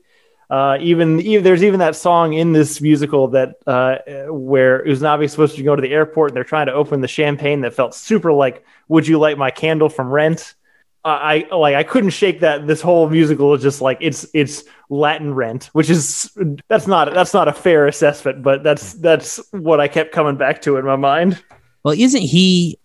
uh, 0.54 0.78
even, 0.80 1.20
even 1.20 1.42
there's 1.42 1.64
even 1.64 1.80
that 1.80 1.96
song 1.96 2.34
in 2.34 2.52
this 2.52 2.80
musical 2.80 3.26
that 3.26 3.56
uh, 3.66 3.96
where 4.28 4.84
Usnavi's 4.84 5.32
supposed 5.32 5.56
to 5.56 5.64
go 5.64 5.75
to 5.75 5.82
the 5.82 5.92
airport 5.92 6.30
and 6.30 6.37
they're 6.37 6.44
trying 6.44 6.66
to 6.66 6.73
open 6.73 7.00
the 7.00 7.08
champagne 7.08 7.62
that 7.62 7.75
felt 7.75 7.92
super 7.92 8.32
like 8.32 8.64
"Would 8.87 9.08
you 9.08 9.18
light 9.18 9.37
my 9.37 9.50
candle" 9.50 9.88
from 9.88 10.11
Rent. 10.11 10.54
I 11.04 11.49
like 11.50 11.75
I 11.75 11.82
couldn't 11.82 12.11
shake 12.11 12.38
that. 12.40 12.68
This 12.68 12.80
whole 12.80 13.08
musical 13.11 13.52
is 13.54 13.62
just 13.62 13.80
like 13.80 13.99
it's 14.00 14.26
it's 14.32 14.62
Latin 14.88 15.34
Rent, 15.34 15.70
which 15.73 15.90
is 15.90 16.30
that's 16.68 16.87
not 16.87 17.12
that's 17.12 17.34
not 17.34 17.49
a 17.49 17.52
fair 17.52 17.88
assessment, 17.88 18.44
but 18.44 18.62
that's 18.62 18.92
that's 18.92 19.40
what 19.50 19.80
I 19.80 19.88
kept 19.88 20.12
coming 20.12 20.37
back 20.37 20.62
to 20.62 20.76
in 20.76 20.84
my 20.84 20.94
mind. 20.94 21.42
Well, 21.82 21.94
isn't 21.99 22.23
he 22.23 22.78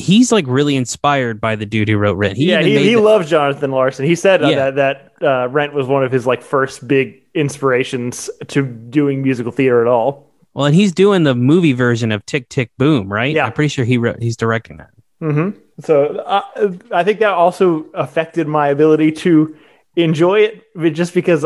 he's 0.00 0.32
like 0.32 0.46
really 0.48 0.76
inspired 0.76 1.40
by 1.40 1.56
the 1.56 1.66
dude 1.66 1.88
who 1.88 1.96
wrote 1.96 2.16
Rent. 2.16 2.36
He 2.36 2.46
yeah, 2.46 2.62
he, 2.62 2.78
he 2.78 2.94
the- 2.94 3.00
loves 3.00 3.28
Jonathan 3.28 3.70
Larson. 3.70 4.06
He 4.06 4.14
said 4.14 4.42
uh, 4.42 4.48
yeah. 4.48 4.70
that 4.70 5.12
that 5.20 5.26
uh, 5.26 5.48
Rent 5.48 5.74
was 5.74 5.86
one 5.86 6.02
of 6.02 6.10
his 6.10 6.26
like 6.26 6.42
first 6.42 6.86
big 6.86 7.22
inspirations 7.34 8.30
to 8.48 8.62
doing 8.62 9.22
musical 9.22 9.52
theater 9.52 9.80
at 9.80 9.86
all. 9.86 10.30
Well, 10.54 10.66
and 10.66 10.74
he's 10.74 10.92
doing 10.92 11.22
the 11.22 11.34
movie 11.34 11.72
version 11.72 12.10
of 12.10 12.26
Tick 12.26 12.48
Tick 12.48 12.70
Boom, 12.76 13.12
right? 13.12 13.34
Yeah, 13.34 13.46
I'm 13.46 13.52
pretty 13.52 13.68
sure 13.68 13.84
he 13.84 13.98
wrote. 13.98 14.20
He's 14.20 14.36
directing 14.36 14.78
that. 14.78 14.90
Mm-hmm. 15.22 15.58
So 15.80 16.16
uh, 16.16 16.72
I 16.92 17.04
think 17.04 17.20
that 17.20 17.30
also 17.30 17.84
affected 17.94 18.48
my 18.48 18.68
ability 18.68 19.12
to 19.12 19.56
enjoy 19.96 20.40
it, 20.40 20.94
just 20.94 21.14
because 21.14 21.44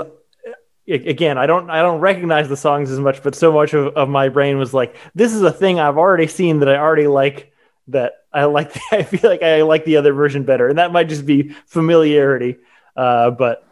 again 0.87 1.39
i 1.39 1.47
don't 1.47 1.71
i 1.71 1.81
don't 1.81 2.01
recognize 2.01 2.49
the 2.49 2.57
songs 2.57 2.91
as 2.91 3.01
much 3.01 3.23
but 3.23 3.35
so 3.35 3.51
much 3.51 3.73
of, 3.73 3.97
of 3.97 4.07
my 4.07 4.29
brain 4.29 4.59
was 4.59 4.75
like 4.75 4.95
this 5.15 5.33
is 5.33 5.41
a 5.41 5.51
thing 5.51 5.81
i've 5.81 5.97
already 5.97 6.27
seen 6.27 6.59
that 6.59 6.69
i 6.69 6.77
already 6.77 7.07
like 7.07 7.53
that 7.89 8.24
I 8.35 8.45
like. 8.45 8.73
The, 8.73 8.81
I 8.93 9.03
feel 9.05 9.31
like 9.31 9.43
I 9.43 9.63
like 9.63 9.85
the 9.85 9.97
other 9.97 10.13
version 10.13 10.45
better, 10.45 10.69
and 10.69 10.79
that 10.79 10.93
might 10.93 11.09
just 11.09 11.25
be 11.25 11.55
familiarity. 11.67 12.57
Uh, 12.97 13.31
but 13.31 13.67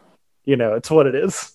you 0.45 0.55
know, 0.55 0.73
it's 0.73 0.89
what 0.89 1.07
it 1.07 1.15
is. 1.15 1.51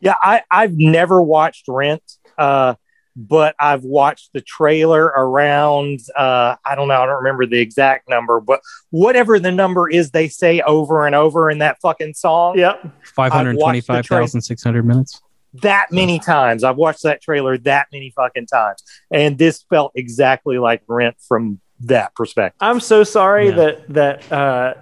Yeah, 0.00 0.14
I 0.20 0.42
I've 0.50 0.76
never 0.76 1.22
watched 1.22 1.66
Rent, 1.68 2.02
uh, 2.36 2.74
but 3.16 3.54
I've 3.58 3.84
watched 3.84 4.32
the 4.32 4.40
trailer 4.40 5.04
around. 5.04 6.00
Uh, 6.16 6.56
I 6.64 6.74
don't 6.74 6.88
know. 6.88 7.00
I 7.00 7.06
don't 7.06 7.18
remember 7.18 7.46
the 7.46 7.60
exact 7.60 8.08
number, 8.08 8.40
but 8.40 8.60
whatever 8.90 9.38
the 9.38 9.52
number 9.52 9.88
is, 9.88 10.10
they 10.10 10.28
say 10.28 10.60
over 10.60 11.06
and 11.06 11.14
over 11.14 11.50
in 11.50 11.58
that 11.58 11.80
fucking 11.80 12.14
song. 12.14 12.58
Yep, 12.58 12.92
five 13.02 13.32
hundred 13.32 13.58
twenty-five 13.58 14.06
thousand 14.06 14.42
six 14.42 14.62
hundred 14.62 14.86
minutes 14.86 15.20
that 15.62 15.92
many 15.92 16.18
times. 16.18 16.64
I've 16.64 16.76
watched 16.76 17.04
that 17.04 17.22
trailer 17.22 17.56
that 17.58 17.86
many 17.92 18.10
fucking 18.10 18.46
times. 18.46 18.82
And 19.10 19.38
this 19.38 19.64
felt 19.70 19.92
exactly 19.94 20.58
like 20.58 20.82
Rent 20.88 21.16
from 21.26 21.60
that 21.86 22.14
perspective. 22.14 22.56
I'm 22.60 22.80
so 22.80 23.04
sorry 23.04 23.48
yeah. 23.48 23.54
that 23.56 23.88
that 23.88 24.32
uh 24.32 24.74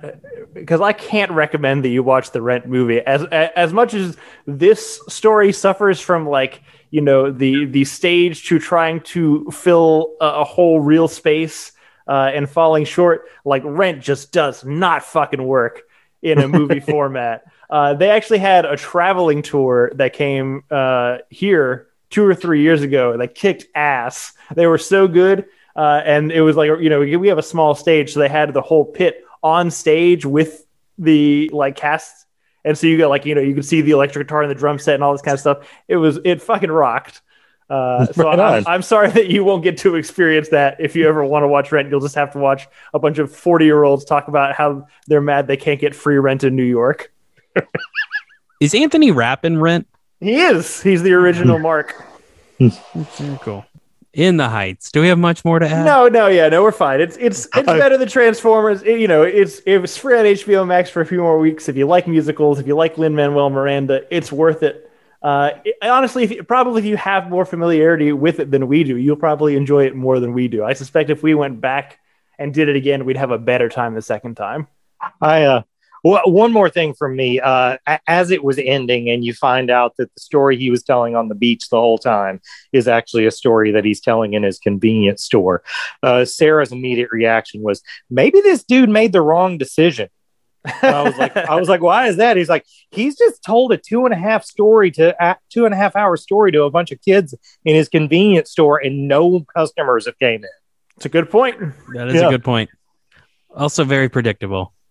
because 0.54 0.80
I 0.80 0.92
can't 0.92 1.30
recommend 1.32 1.84
that 1.84 1.88
you 1.88 2.02
watch 2.02 2.32
the 2.32 2.42
Rent 2.42 2.66
movie 2.66 3.00
as 3.00 3.24
as 3.24 3.72
much 3.72 3.94
as 3.94 4.16
this 4.46 5.00
story 5.08 5.52
suffers 5.52 6.00
from 6.00 6.28
like 6.28 6.62
you 6.90 7.00
know 7.00 7.30
the 7.30 7.66
the 7.66 7.84
stage 7.84 8.46
to 8.48 8.58
trying 8.58 9.00
to 9.00 9.50
fill 9.50 10.14
a, 10.20 10.26
a 10.26 10.44
whole 10.44 10.80
real 10.80 11.08
space 11.08 11.72
uh, 12.06 12.30
and 12.34 12.48
falling 12.48 12.84
short. 12.84 13.26
Like 13.44 13.62
Rent 13.64 14.02
just 14.02 14.32
does 14.32 14.64
not 14.64 15.04
fucking 15.04 15.42
work 15.42 15.82
in 16.20 16.38
a 16.38 16.48
movie 16.48 16.80
format. 16.94 17.44
Uh, 17.70 17.94
they 17.94 18.10
actually 18.10 18.38
had 18.38 18.64
a 18.66 18.76
traveling 18.76 19.42
tour 19.42 19.90
that 19.94 20.12
came 20.12 20.62
uh, 20.70 21.18
here 21.30 21.88
two 22.10 22.24
or 22.24 22.34
three 22.34 22.60
years 22.60 22.82
ago 22.82 23.16
that 23.16 23.34
kicked 23.34 23.66
ass. 23.74 24.34
They 24.54 24.66
were 24.66 24.78
so 24.78 25.08
good 25.08 25.46
uh, 25.74 26.02
and 26.04 26.30
it 26.30 26.42
was 26.42 26.56
like 26.56 26.70
you 26.80 26.88
know 26.88 27.00
we 27.00 27.28
have 27.28 27.38
a 27.38 27.42
small 27.42 27.74
stage, 27.74 28.12
so 28.12 28.20
they 28.20 28.28
had 28.28 28.52
the 28.52 28.62
whole 28.62 28.84
pit 28.84 29.24
on 29.42 29.70
stage 29.70 30.26
with 30.26 30.66
the 30.98 31.50
like 31.52 31.76
cast, 31.76 32.26
and 32.64 32.76
so 32.76 32.86
you 32.86 32.98
got 32.98 33.08
like 33.08 33.24
you 33.24 33.34
know 33.34 33.40
you 33.40 33.54
could 33.54 33.64
see 33.64 33.80
the 33.80 33.92
electric 33.92 34.26
guitar 34.26 34.42
and 34.42 34.50
the 34.50 34.54
drum 34.54 34.78
set 34.78 34.94
and 34.94 35.04
all 35.04 35.12
this 35.12 35.22
kind 35.22 35.34
of 35.34 35.40
stuff. 35.40 35.68
It 35.88 35.96
was 35.96 36.18
it 36.24 36.42
fucking 36.42 36.70
rocked. 36.70 37.22
Uh, 37.70 38.06
so 38.12 38.24
right 38.24 38.38
I'm, 38.38 38.66
I'm, 38.66 38.82
sorry 38.82 39.10
that 39.12 39.28
you 39.28 39.44
won't 39.44 39.62
get 39.62 39.78
to 39.78 39.94
experience 39.94 40.50
that. 40.50 40.76
If 40.78 40.94
you 40.94 41.08
ever 41.08 41.24
want 41.24 41.44
to 41.44 41.48
watch 41.48 41.72
Rent, 41.72 41.88
you'll 41.88 42.00
just 42.00 42.16
have 42.16 42.32
to 42.32 42.38
watch 42.38 42.68
a 42.92 42.98
bunch 42.98 43.18
of 43.18 43.34
40 43.34 43.64
year 43.64 43.82
olds 43.84 44.04
talk 44.04 44.28
about 44.28 44.54
how 44.54 44.86
they're 45.06 45.22
mad 45.22 45.46
they 45.46 45.56
can't 45.56 45.80
get 45.80 45.94
free 45.94 46.18
rent 46.18 46.44
in 46.44 46.54
New 46.54 46.64
York. 46.64 47.12
is 48.60 48.74
Anthony 48.74 49.10
Rapp 49.10 49.46
in 49.46 49.58
Rent? 49.58 49.88
He 50.20 50.34
is. 50.34 50.82
He's 50.82 51.02
the 51.02 51.14
original 51.14 51.58
Mark. 51.60 52.04
Cool 53.40 53.64
in 54.12 54.36
the 54.36 54.48
heights. 54.48 54.90
Do 54.90 55.00
we 55.00 55.08
have 55.08 55.18
much 55.18 55.44
more 55.44 55.58
to 55.58 55.66
add? 55.66 55.84
No, 55.84 56.08
no, 56.08 56.26
yeah, 56.26 56.48
no, 56.48 56.62
we're 56.62 56.72
fine. 56.72 57.00
It's 57.00 57.16
it's 57.16 57.46
it's 57.54 57.66
better 57.66 57.96
than 57.96 58.08
Transformers. 58.08 58.82
It, 58.82 59.00
you 59.00 59.08
know, 59.08 59.22
it's 59.22 59.60
it 59.60 59.78
was 59.78 59.96
free 59.96 60.18
on 60.18 60.24
HBO 60.24 60.66
Max 60.66 60.90
for 60.90 61.00
a 61.00 61.06
few 61.06 61.20
more 61.20 61.38
weeks. 61.38 61.68
If 61.68 61.76
you 61.76 61.86
like 61.86 62.06
musicals, 62.06 62.58
if 62.58 62.66
you 62.66 62.74
like 62.74 62.98
Lin 62.98 63.14
Manuel 63.14 63.50
Miranda, 63.50 64.02
it's 64.10 64.30
worth 64.30 64.62
it. 64.62 64.90
Uh, 65.22 65.50
it, 65.64 65.76
honestly, 65.82 66.24
if 66.24 66.30
you, 66.30 66.42
probably 66.42 66.80
if 66.82 66.86
you 66.86 66.96
have 66.96 67.30
more 67.30 67.44
familiarity 67.44 68.12
with 68.12 68.40
it 68.40 68.50
than 68.50 68.66
we 68.66 68.84
do, 68.84 68.96
you'll 68.96 69.16
probably 69.16 69.56
enjoy 69.56 69.86
it 69.86 69.94
more 69.94 70.20
than 70.20 70.32
we 70.32 70.48
do. 70.48 70.64
I 70.64 70.72
suspect 70.72 71.10
if 71.10 71.22
we 71.22 71.34
went 71.34 71.60
back 71.60 71.98
and 72.38 72.52
did 72.52 72.68
it 72.68 72.76
again, 72.76 73.04
we'd 73.04 73.16
have 73.16 73.30
a 73.30 73.38
better 73.38 73.68
time 73.68 73.94
the 73.94 74.02
second 74.02 74.36
time. 74.36 74.66
I 75.20 75.44
uh, 75.44 75.62
well, 76.02 76.22
one 76.26 76.52
more 76.52 76.68
thing 76.68 76.94
from 76.94 77.16
me. 77.16 77.40
Uh, 77.40 77.76
as 78.06 78.30
it 78.30 78.42
was 78.42 78.58
ending, 78.58 79.08
and 79.08 79.24
you 79.24 79.32
find 79.34 79.70
out 79.70 79.96
that 79.98 80.12
the 80.14 80.20
story 80.20 80.56
he 80.56 80.70
was 80.70 80.82
telling 80.82 81.14
on 81.14 81.28
the 81.28 81.34
beach 81.34 81.68
the 81.68 81.76
whole 81.76 81.98
time 81.98 82.40
is 82.72 82.88
actually 82.88 83.26
a 83.26 83.30
story 83.30 83.70
that 83.72 83.84
he's 83.84 84.00
telling 84.00 84.34
in 84.34 84.42
his 84.42 84.58
convenience 84.58 85.22
store. 85.22 85.62
Uh, 86.02 86.24
Sarah's 86.24 86.72
immediate 86.72 87.10
reaction 87.12 87.62
was, 87.62 87.82
"Maybe 88.10 88.40
this 88.40 88.64
dude 88.64 88.88
made 88.88 89.12
the 89.12 89.22
wrong 89.22 89.58
decision." 89.58 90.08
I 90.64 91.02
was 91.02 91.16
like, 91.18 91.36
"I 91.36 91.56
was 91.56 91.68
like, 91.68 91.82
why 91.82 92.08
is 92.08 92.16
that?" 92.16 92.36
He's 92.36 92.48
like, 92.48 92.64
"He's 92.90 93.16
just 93.16 93.42
told 93.44 93.72
a 93.72 93.76
two 93.76 94.04
and 94.04 94.12
a 94.12 94.18
half 94.18 94.44
story 94.44 94.90
to 94.92 95.20
uh, 95.22 95.34
two 95.50 95.64
and 95.66 95.74
a 95.74 95.76
half 95.76 95.94
hour 95.94 96.16
story 96.16 96.52
to 96.52 96.64
a 96.64 96.70
bunch 96.70 96.90
of 96.90 97.00
kids 97.00 97.34
in 97.64 97.74
his 97.76 97.88
convenience 97.88 98.50
store, 98.50 98.78
and 98.78 99.06
no 99.06 99.44
customers 99.54 100.06
have 100.06 100.18
came 100.18 100.42
in." 100.42 100.50
It's 100.96 101.06
a 101.06 101.08
good 101.08 101.30
point. 101.30 101.58
That 101.94 102.08
is 102.08 102.14
yeah. 102.14 102.28
a 102.28 102.30
good 102.30 102.44
point. 102.44 102.70
Also, 103.54 103.84
very 103.84 104.08
predictable. 104.08 104.74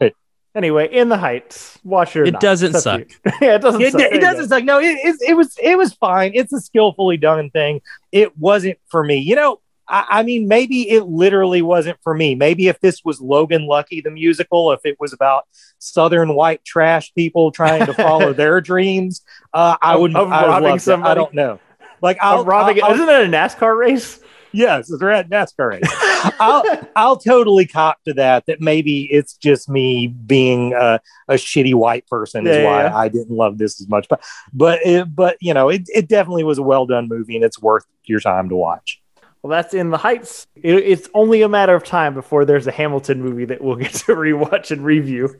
Right. 0.00 0.14
Anyway, 0.56 0.88
in 0.92 1.08
the 1.08 1.18
heights, 1.18 1.78
watch 1.82 2.14
your. 2.14 2.26
It 2.26 2.38
doesn't 2.38 2.74
suck. 2.74 3.02
yeah, 3.42 3.56
it 3.56 3.62
doesn't. 3.62 3.80
It, 3.80 3.92
suck. 3.92 4.00
it 4.00 4.20
doesn't 4.20 4.48
suck. 4.48 4.62
No, 4.62 4.78
it, 4.78 4.96
it, 5.02 5.16
it 5.30 5.34
was 5.34 5.58
it 5.60 5.76
was 5.76 5.94
fine. 5.94 6.30
It's 6.34 6.52
a 6.52 6.60
skillfully 6.60 7.16
done 7.16 7.50
thing. 7.50 7.80
It 8.12 8.38
wasn't 8.38 8.78
for 8.86 9.02
me. 9.02 9.16
You 9.16 9.34
know, 9.34 9.60
I, 9.88 10.06
I 10.08 10.22
mean, 10.22 10.46
maybe 10.46 10.88
it 10.88 11.04
literally 11.04 11.60
wasn't 11.60 11.98
for 12.02 12.14
me. 12.14 12.36
Maybe 12.36 12.68
if 12.68 12.78
this 12.78 13.04
was 13.04 13.20
Logan 13.20 13.66
Lucky 13.66 14.00
the 14.00 14.12
musical, 14.12 14.70
if 14.70 14.80
it 14.84 14.96
was 15.00 15.12
about 15.12 15.48
Southern 15.80 16.36
white 16.36 16.64
trash 16.64 17.12
people 17.14 17.50
trying 17.50 17.84
to 17.86 17.92
follow 17.92 18.32
their 18.34 18.60
dreams, 18.60 19.22
uh, 19.52 19.76
I 19.82 19.96
would. 19.96 20.14
of 20.14 20.30
I 20.30 20.42
would 20.42 20.48
robbing 20.50 20.76
that. 20.76 21.02
I 21.04 21.14
don't 21.14 21.34
know. 21.34 21.58
Like 22.00 22.18
I'm 22.20 22.44
robbing 22.44 22.82
I'll, 22.82 22.92
it. 22.92 22.94
Isn't 22.94 23.08
it 23.08 23.22
a 23.22 23.28
NASCAR 23.28 23.76
race? 23.76 24.20
Yes, 24.54 24.90
it's 24.90 25.02
red 25.02 25.28
NASCAR 25.30 25.68
race. 25.70 25.82
I'll 26.40 26.64
I'll 26.96 27.16
totally 27.16 27.66
cop 27.66 28.02
to 28.04 28.14
that. 28.14 28.46
That 28.46 28.60
maybe 28.60 29.04
it's 29.10 29.36
just 29.36 29.68
me 29.68 30.06
being 30.06 30.72
a, 30.72 31.00
a 31.28 31.34
shitty 31.34 31.74
white 31.74 32.06
person 32.06 32.46
is 32.46 32.56
Yeah, 32.56 32.64
why 32.64 32.84
yeah. 32.84 32.96
I 32.96 33.08
didn't 33.08 33.36
love 33.36 33.58
this 33.58 33.80
as 33.80 33.88
much. 33.88 34.08
But 34.08 34.24
but 34.52 34.78
it, 34.84 35.14
but 35.14 35.36
you 35.40 35.52
know, 35.52 35.68
it, 35.68 35.82
it 35.88 36.08
definitely 36.08 36.44
was 36.44 36.58
a 36.58 36.62
well 36.62 36.86
done 36.86 37.08
movie, 37.08 37.34
and 37.36 37.44
it's 37.44 37.60
worth 37.60 37.84
your 38.04 38.20
time 38.20 38.48
to 38.48 38.56
watch. 38.56 39.02
Well, 39.42 39.50
that's 39.50 39.74
in 39.74 39.90
the 39.90 39.98
Heights. 39.98 40.46
It, 40.56 40.76
it's 40.76 41.08
only 41.12 41.42
a 41.42 41.48
matter 41.48 41.74
of 41.74 41.84
time 41.84 42.14
before 42.14 42.46
there's 42.46 42.66
a 42.66 42.72
Hamilton 42.72 43.22
movie 43.22 43.44
that 43.44 43.60
we'll 43.62 43.76
get 43.76 43.92
to 43.92 44.14
rewatch 44.14 44.70
and 44.70 44.82
review. 44.84 45.34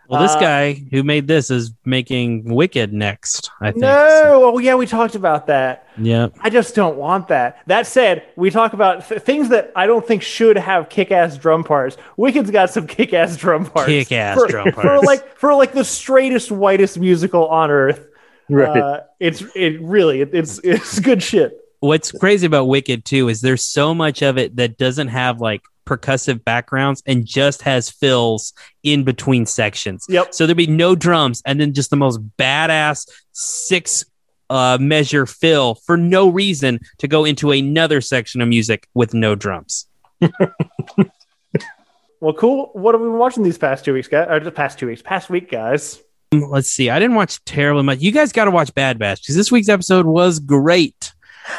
Well, 0.07 0.21
this 0.21 0.35
Uh, 0.35 0.39
guy 0.39 0.83
who 0.91 1.03
made 1.03 1.27
this 1.27 1.49
is 1.49 1.73
making 1.83 2.45
Wicked 2.53 2.93
next. 2.93 3.49
I 3.61 3.71
think. 3.71 3.81
No, 3.81 4.51
oh 4.53 4.57
yeah, 4.59 4.75
we 4.75 4.85
talked 4.85 5.15
about 5.15 5.47
that. 5.47 5.87
Yeah. 5.97 6.27
I 6.41 6.49
just 6.49 6.75
don't 6.75 6.97
want 6.97 7.29
that. 7.29 7.59
That 7.67 7.87
said, 7.87 8.23
we 8.35 8.49
talk 8.51 8.73
about 8.73 9.07
th- 9.07 9.21
things 9.21 9.49
that 9.49 9.71
I 9.75 9.87
don't 9.87 10.05
think 10.05 10.21
should 10.21 10.57
have 10.57 10.89
kick-ass 10.89 11.37
drum 11.37 11.63
parts. 11.63 11.97
Wicked's 12.17 12.51
got 12.51 12.69
some 12.69 12.85
kick-ass 12.85 13.37
drum 13.37 13.65
parts. 13.65 13.87
Kick-ass 13.87 14.37
for, 14.37 14.47
drum 14.47 14.71
for 14.73 14.99
like 14.99 15.37
for 15.37 15.55
like 15.55 15.71
the 15.73 15.85
straightest, 15.85 16.51
whitest 16.51 16.99
musical 16.99 17.47
on 17.47 17.71
earth. 17.71 18.07
Right. 18.49 18.77
Uh, 18.77 19.01
it's 19.19 19.41
it 19.55 19.81
really 19.81 20.21
it, 20.21 20.29
it's 20.33 20.59
it's 20.63 20.99
good 20.99 21.23
shit. 21.23 21.59
What's 21.79 22.11
crazy 22.11 22.45
about 22.45 22.67
Wicked 22.67 23.05
too 23.05 23.29
is 23.29 23.41
there's 23.41 23.65
so 23.65 23.93
much 23.93 24.21
of 24.21 24.37
it 24.37 24.55
that 24.57 24.77
doesn't 24.77 25.07
have 25.09 25.41
like 25.41 25.61
percussive 25.85 26.43
backgrounds 26.43 27.01
and 27.05 27.25
just 27.25 27.61
has 27.61 27.89
fills 27.89 28.53
in 28.83 29.03
between 29.03 29.45
sections. 29.45 30.05
Yep. 30.09 30.33
So 30.33 30.45
there'd 30.45 30.57
be 30.57 30.67
no 30.67 30.95
drums 30.95 31.41
and 31.45 31.59
then 31.59 31.73
just 31.73 31.89
the 31.89 31.95
most 31.95 32.19
badass 32.37 33.07
six 33.31 34.03
uh, 34.49 34.77
measure 34.79 35.25
fill 35.25 35.75
for 35.75 35.97
no 35.97 36.27
reason 36.29 36.79
to 36.99 37.07
go 37.07 37.25
into 37.25 37.51
another 37.51 38.01
section 38.01 38.41
of 38.41 38.47
music 38.47 38.87
with 38.93 39.13
no 39.13 39.35
drums. 39.35 39.87
Well, 42.21 42.33
cool. 42.33 42.71
What 42.73 42.95
have 42.95 43.01
we 43.01 43.07
been 43.07 43.17
watching 43.19 43.43
these 43.43 43.57
past 43.57 43.85
two 43.85 43.93
weeks, 43.93 44.07
guys? 44.07 44.27
Or 44.29 44.39
the 44.39 44.49
past 44.51 44.79
two 44.79 44.87
weeks, 44.87 45.01
past 45.01 45.29
week, 45.29 45.51
guys. 45.51 46.01
Um, 46.31 46.49
Let's 46.49 46.69
see. 46.69 46.89
I 46.89 46.97
didn't 46.97 47.15
watch 47.15 47.43
terribly 47.45 47.83
much. 47.83 47.99
You 47.99 48.11
guys 48.11 48.31
got 48.31 48.45
to 48.45 48.51
watch 48.51 48.73
Bad 48.73 48.97
Batch 48.97 49.21
because 49.21 49.35
this 49.35 49.51
week's 49.51 49.69
episode 49.69 50.05
was 50.07 50.39
great. 50.39 51.13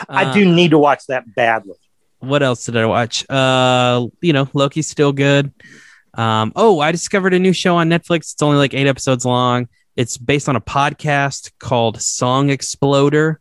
I 0.08 0.24
Uh, 0.24 0.34
do 0.34 0.52
need 0.52 0.70
to 0.70 0.78
watch 0.78 1.06
that 1.08 1.32
badly. 1.36 1.76
What 2.18 2.42
else 2.42 2.66
did 2.66 2.76
I 2.76 2.86
watch? 2.86 3.28
Uh, 3.28 4.06
you 4.20 4.32
know, 4.32 4.48
Loki's 4.54 4.88
still 4.88 5.12
good. 5.12 5.52
Um, 6.14 6.52
oh, 6.56 6.80
I 6.80 6.92
discovered 6.92 7.34
a 7.34 7.38
new 7.38 7.52
show 7.52 7.76
on 7.76 7.88
Netflix. 7.88 8.32
It's 8.32 8.42
only 8.42 8.56
like 8.56 8.74
eight 8.74 8.86
episodes 8.86 9.24
long. 9.24 9.68
It's 9.96 10.18
based 10.18 10.48
on 10.48 10.56
a 10.56 10.60
podcast 10.60 11.52
called 11.58 12.00
Song 12.00 12.50
Exploder, 12.50 13.40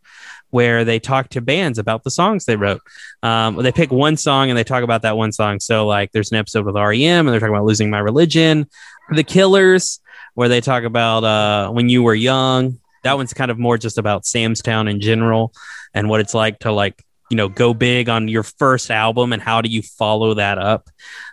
where 0.49 0.85
they 0.85 0.99
talk 0.99 1.29
to 1.29 1.41
bands 1.41 1.79
about 1.79 2.03
the 2.03 2.11
songs 2.11 2.45
they 2.45 2.55
wrote. 2.55 2.81
Um, 3.23 3.57
they 3.57 3.71
pick 3.71 3.91
one 3.91 4.17
song 4.17 4.49
and 4.49 4.57
they 4.57 4.63
talk 4.63 4.83
about 4.83 5.01
that 5.01 5.17
one 5.17 5.31
song. 5.31 5.59
So, 5.59 5.85
like, 5.85 6.11
there's 6.11 6.31
an 6.31 6.37
episode 6.37 6.65
with 6.65 6.75
REM 6.75 7.27
and 7.27 7.29
they're 7.29 7.39
talking 7.39 7.55
about 7.55 7.65
losing 7.65 7.89
my 7.89 7.99
religion. 7.99 8.67
The 9.09 9.23
Killers, 9.23 9.99
where 10.33 10.49
they 10.49 10.61
talk 10.61 10.83
about 10.83 11.23
uh, 11.23 11.69
when 11.71 11.89
you 11.89 12.03
were 12.03 12.15
young. 12.15 12.79
That 13.03 13.17
one's 13.17 13.33
kind 13.33 13.51
of 13.51 13.59
more 13.59 13.77
just 13.77 13.97
about 13.97 14.25
Sam's 14.25 14.61
Town 14.61 14.87
in 14.87 14.99
general 14.99 15.53
and 15.93 16.09
what 16.09 16.21
it's 16.21 16.33
like 16.33 16.59
to 16.59 16.71
like 16.71 17.03
you 17.29 17.37
know 17.37 17.47
go 17.49 17.73
big 17.73 18.09
on 18.09 18.27
your 18.27 18.43
first 18.43 18.91
album 18.91 19.33
and 19.33 19.41
how 19.41 19.61
do 19.61 19.69
you 19.69 19.81
follow 19.81 20.33
that 20.35 20.57
up? 20.57 20.89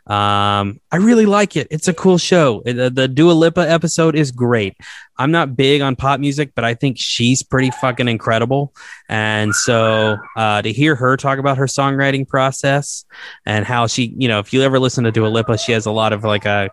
Um 0.07 0.81
i 0.91 0.97
really 0.97 1.27
like 1.27 1.57
it. 1.57 1.69
It's 1.71 1.89
a 1.89 1.95
cool 1.95 2.19
show. 2.19 2.63
The, 2.65 2.91
the 2.91 3.09
Dua 3.09 3.33
Lipa 3.33 3.69
episode 3.69 4.17
is 4.17 4.31
great. 4.31 4.77
I'm 5.19 5.31
not 5.31 5.57
big 5.57 5.81
on 5.83 5.97
pop 5.97 6.21
music 6.21 6.53
but 6.55 6.65
i 6.65 6.75
think 6.75 6.99
she's 6.99 7.43
pretty 7.43 7.71
fucking 7.71 8.09
incredible. 8.09 8.75
And 9.09 9.55
so 9.55 10.17
uh 10.37 10.63
to 10.63 10.73
hear 10.73 10.95
her 10.95 11.17
talk 11.17 11.39
about 11.39 11.59
her 11.59 11.67
songwriting 11.67 12.29
process 12.29 13.05
and 13.47 13.65
how 13.65 13.87
she 13.87 14.15
you 14.17 14.29
know 14.29 14.39
if 14.39 14.53
you 14.53 14.63
ever 14.63 14.79
listen 14.79 15.05
to 15.05 15.13
Dua 15.13 15.29
Lipa 15.29 15.59
she 15.59 15.73
has 15.73 15.87
a 15.87 15.93
lot 15.93 16.13
of 16.13 16.25
like 16.25 16.47
a 16.47 16.71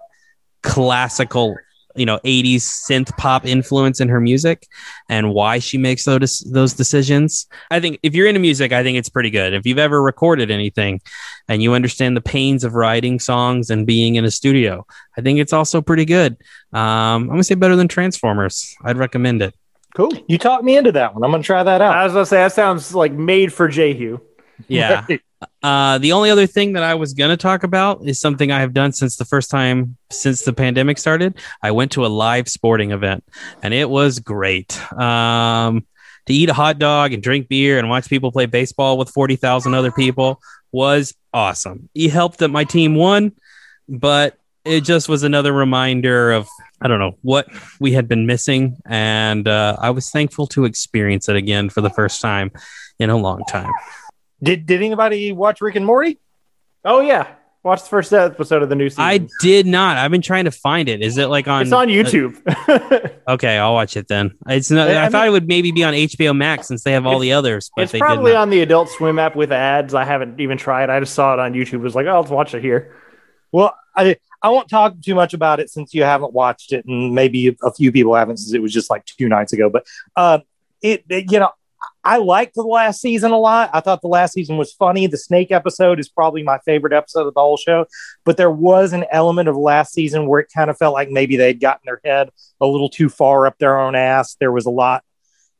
classical 0.63 1.55
you 1.95 2.05
know 2.05 2.19
80s 2.19 2.57
synth 2.57 3.15
pop 3.17 3.45
influence 3.45 3.99
in 3.99 4.09
her 4.09 4.21
music 4.21 4.67
and 5.09 5.33
why 5.33 5.59
she 5.59 5.77
makes 5.77 6.05
those 6.05 6.39
those 6.51 6.73
decisions 6.73 7.47
I 7.71 7.79
think 7.79 7.99
if 8.03 8.13
you're 8.13 8.27
into 8.27 8.39
music, 8.39 8.71
I 8.71 8.83
think 8.83 8.97
it's 8.97 9.09
pretty 9.09 9.29
good. 9.29 9.53
If 9.53 9.65
you've 9.65 9.79
ever 9.79 10.01
recorded 10.01 10.51
anything 10.51 11.01
and 11.47 11.61
you 11.61 11.73
understand 11.73 12.15
the 12.15 12.21
pains 12.21 12.63
of 12.63 12.73
writing 12.73 13.19
songs 13.19 13.69
and 13.69 13.85
being 13.85 14.15
in 14.15 14.25
a 14.25 14.31
studio, 14.31 14.85
I 15.17 15.21
think 15.21 15.39
it's 15.39 15.53
also 15.53 15.81
pretty 15.81 16.05
good. 16.05 16.37
Um, 16.73 17.23
I'm 17.23 17.27
gonna 17.29 17.43
say 17.43 17.55
better 17.55 17.75
than 17.75 17.87
Transformers. 17.87 18.75
I'd 18.83 18.97
recommend 18.97 19.41
it. 19.41 19.55
Cool. 19.95 20.11
You 20.27 20.37
talked 20.37 20.63
me 20.63 20.77
into 20.77 20.91
that 20.93 21.13
one. 21.13 21.23
I'm 21.23 21.31
going 21.31 21.41
to 21.41 21.45
try 21.45 21.63
that 21.63 21.81
out. 21.81 21.97
I 21.97 22.03
was 22.03 22.13
gonna 22.13 22.25
say 22.25 22.37
that 22.37 22.53
sounds 22.53 22.93
like 22.93 23.11
made 23.11 23.51
for 23.51 23.67
Jehu. 23.67 24.19
Yeah. 24.67 25.05
Uh, 25.63 25.97
the 25.97 26.11
only 26.11 26.29
other 26.29 26.47
thing 26.47 26.73
that 26.73 26.83
I 26.83 26.95
was 26.95 27.13
gonna 27.13 27.37
talk 27.37 27.63
about 27.63 28.05
is 28.05 28.19
something 28.19 28.51
I 28.51 28.59
have 28.59 28.73
done 28.73 28.91
since 28.91 29.15
the 29.15 29.25
first 29.25 29.49
time 29.49 29.95
since 30.11 30.43
the 30.43 30.53
pandemic 30.53 30.97
started. 30.97 31.35
I 31.61 31.71
went 31.71 31.91
to 31.93 32.05
a 32.05 32.07
live 32.07 32.49
sporting 32.49 32.91
event, 32.91 33.23
and 33.63 33.73
it 33.73 33.89
was 33.89 34.19
great. 34.19 34.77
Um, 34.93 35.85
to 36.25 36.33
eat 36.33 36.49
a 36.49 36.53
hot 36.53 36.77
dog 36.77 37.13
and 37.13 37.23
drink 37.23 37.47
beer 37.47 37.79
and 37.79 37.89
watch 37.89 38.09
people 38.09 38.31
play 38.31 38.45
baseball 38.45 38.97
with 38.97 39.09
forty 39.09 39.35
thousand 39.35 39.73
other 39.73 39.91
people 39.91 40.41
was 40.71 41.15
awesome. 41.33 41.89
It 41.95 42.11
helped 42.11 42.39
that 42.39 42.49
my 42.49 42.63
team 42.63 42.95
won, 42.95 43.31
but 43.87 44.37
it 44.65 44.81
just 44.81 45.09
was 45.09 45.23
another 45.23 45.53
reminder 45.53 46.31
of 46.31 46.47
I 46.81 46.87
don't 46.87 46.99
know 46.99 47.17
what 47.21 47.47
we 47.79 47.93
had 47.93 48.07
been 48.07 48.25
missing, 48.25 48.77
and 48.85 49.47
uh, 49.47 49.77
I 49.79 49.89
was 49.89 50.09
thankful 50.09 50.47
to 50.47 50.65
experience 50.65 51.29
it 51.29 51.35
again 51.35 51.69
for 51.69 51.81
the 51.81 51.89
first 51.89 52.21
time 52.21 52.51
in 52.99 53.09
a 53.09 53.17
long 53.17 53.43
time. 53.49 53.71
Did 54.41 54.65
Did 54.65 54.81
anybody 54.81 55.31
watch 55.31 55.61
Rick 55.61 55.75
and 55.75 55.85
Morty? 55.85 56.17
Oh 56.85 57.01
yeah, 57.01 57.27
watch 57.63 57.83
the 57.83 57.89
first 57.89 58.13
episode 58.13 58.63
of 58.63 58.69
the 58.69 58.75
new 58.75 58.89
season. 58.89 59.03
I 59.03 59.27
did 59.41 59.65
not. 59.65 59.97
I've 59.97 60.11
been 60.11 60.21
trying 60.21 60.45
to 60.45 60.51
find 60.51 60.87
it. 60.87 61.01
Is 61.01 61.17
it 61.17 61.27
like 61.27 61.47
on? 61.47 61.63
it's 61.63 61.71
on 61.73 61.87
YouTube. 61.89 62.39
okay, 63.27 63.57
I'll 63.57 63.73
watch 63.73 63.97
it 63.97 64.07
then. 64.07 64.31
It's 64.47 64.71
not. 64.71 64.89
I 64.89 65.05
I, 65.05 65.09
thought 65.09 65.21
mean- 65.23 65.27
it 65.27 65.31
would 65.31 65.47
maybe 65.47 65.71
be 65.71 65.83
on 65.83 65.93
HBO 65.93 66.35
Max 66.35 66.67
since 66.67 66.83
they 66.83 66.93
have 66.93 67.05
all 67.05 67.19
the 67.19 67.33
others, 67.33 67.69
but 67.75 67.83
it's 67.83 67.91
they 67.91 67.99
probably 67.99 68.33
on 68.33 68.49
the 68.49 68.61
Adult 68.61 68.89
Swim 68.89 69.19
app 69.19 69.35
with 69.35 69.51
ads. 69.51 69.93
I 69.93 70.05
haven't 70.05 70.39
even 70.39 70.57
tried. 70.57 70.89
I 70.89 70.99
just 71.01 71.13
saw 71.13 71.33
it 71.33 71.39
on 71.39 71.53
YouTube. 71.53 71.73
It 71.73 71.77
was 71.79 71.95
like, 71.95 72.07
oh, 72.07 72.19
let's 72.21 72.31
watch 72.31 72.53
it 72.53 72.61
here. 72.61 72.95
Well, 73.51 73.75
I 73.95 74.15
I 74.41 74.49
won't 74.49 74.69
talk 74.69 75.01
too 75.01 75.15
much 75.15 75.33
about 75.33 75.59
it 75.59 75.69
since 75.69 75.93
you 75.93 76.03
haven't 76.03 76.31
watched 76.33 76.71
it, 76.71 76.85
and 76.85 77.13
maybe 77.13 77.57
a 77.61 77.73
few 77.73 77.91
people 77.91 78.15
haven't 78.15 78.37
since 78.37 78.53
it 78.53 78.61
was 78.61 78.71
just 78.71 78.89
like 78.89 79.03
two 79.05 79.27
nights 79.27 79.51
ago. 79.51 79.69
But 79.69 79.85
uh, 80.15 80.39
it, 80.81 81.03
it- 81.09 81.29
you 81.29 81.39
know, 81.39 81.49
I 82.03 82.17
liked 82.17 82.55
the 82.55 82.63
last 82.63 83.01
season 83.01 83.31
a 83.31 83.37
lot. 83.37 83.69
I 83.73 83.81
thought 83.81 84.01
the 84.01 84.07
last 84.07 84.33
season 84.33 84.57
was 84.57 84.71
funny. 84.71 85.07
The 85.07 85.17
snake 85.17 85.51
episode 85.51 85.99
is 85.99 86.07
probably 86.07 86.43
my 86.43 86.57
favorite 86.59 86.93
episode 86.93 87.27
of 87.27 87.33
the 87.33 87.41
whole 87.41 87.57
show. 87.57 87.85
But 88.23 88.37
there 88.37 88.51
was 88.51 88.93
an 88.93 89.05
element 89.11 89.49
of 89.49 89.57
last 89.57 89.93
season 89.93 90.25
where 90.27 90.39
it 90.39 90.47
kind 90.55 90.69
of 90.69 90.77
felt 90.77 90.93
like 90.93 91.09
maybe 91.09 91.35
they'd 91.35 91.59
gotten 91.59 91.81
their 91.85 91.99
head 92.05 92.29
a 92.61 92.65
little 92.65 92.89
too 92.89 93.09
far 93.09 93.45
up 93.45 93.57
their 93.59 93.79
own 93.79 93.95
ass. 93.95 94.35
There 94.39 94.51
was 94.51 94.65
a 94.65 94.69
lot. 94.69 95.03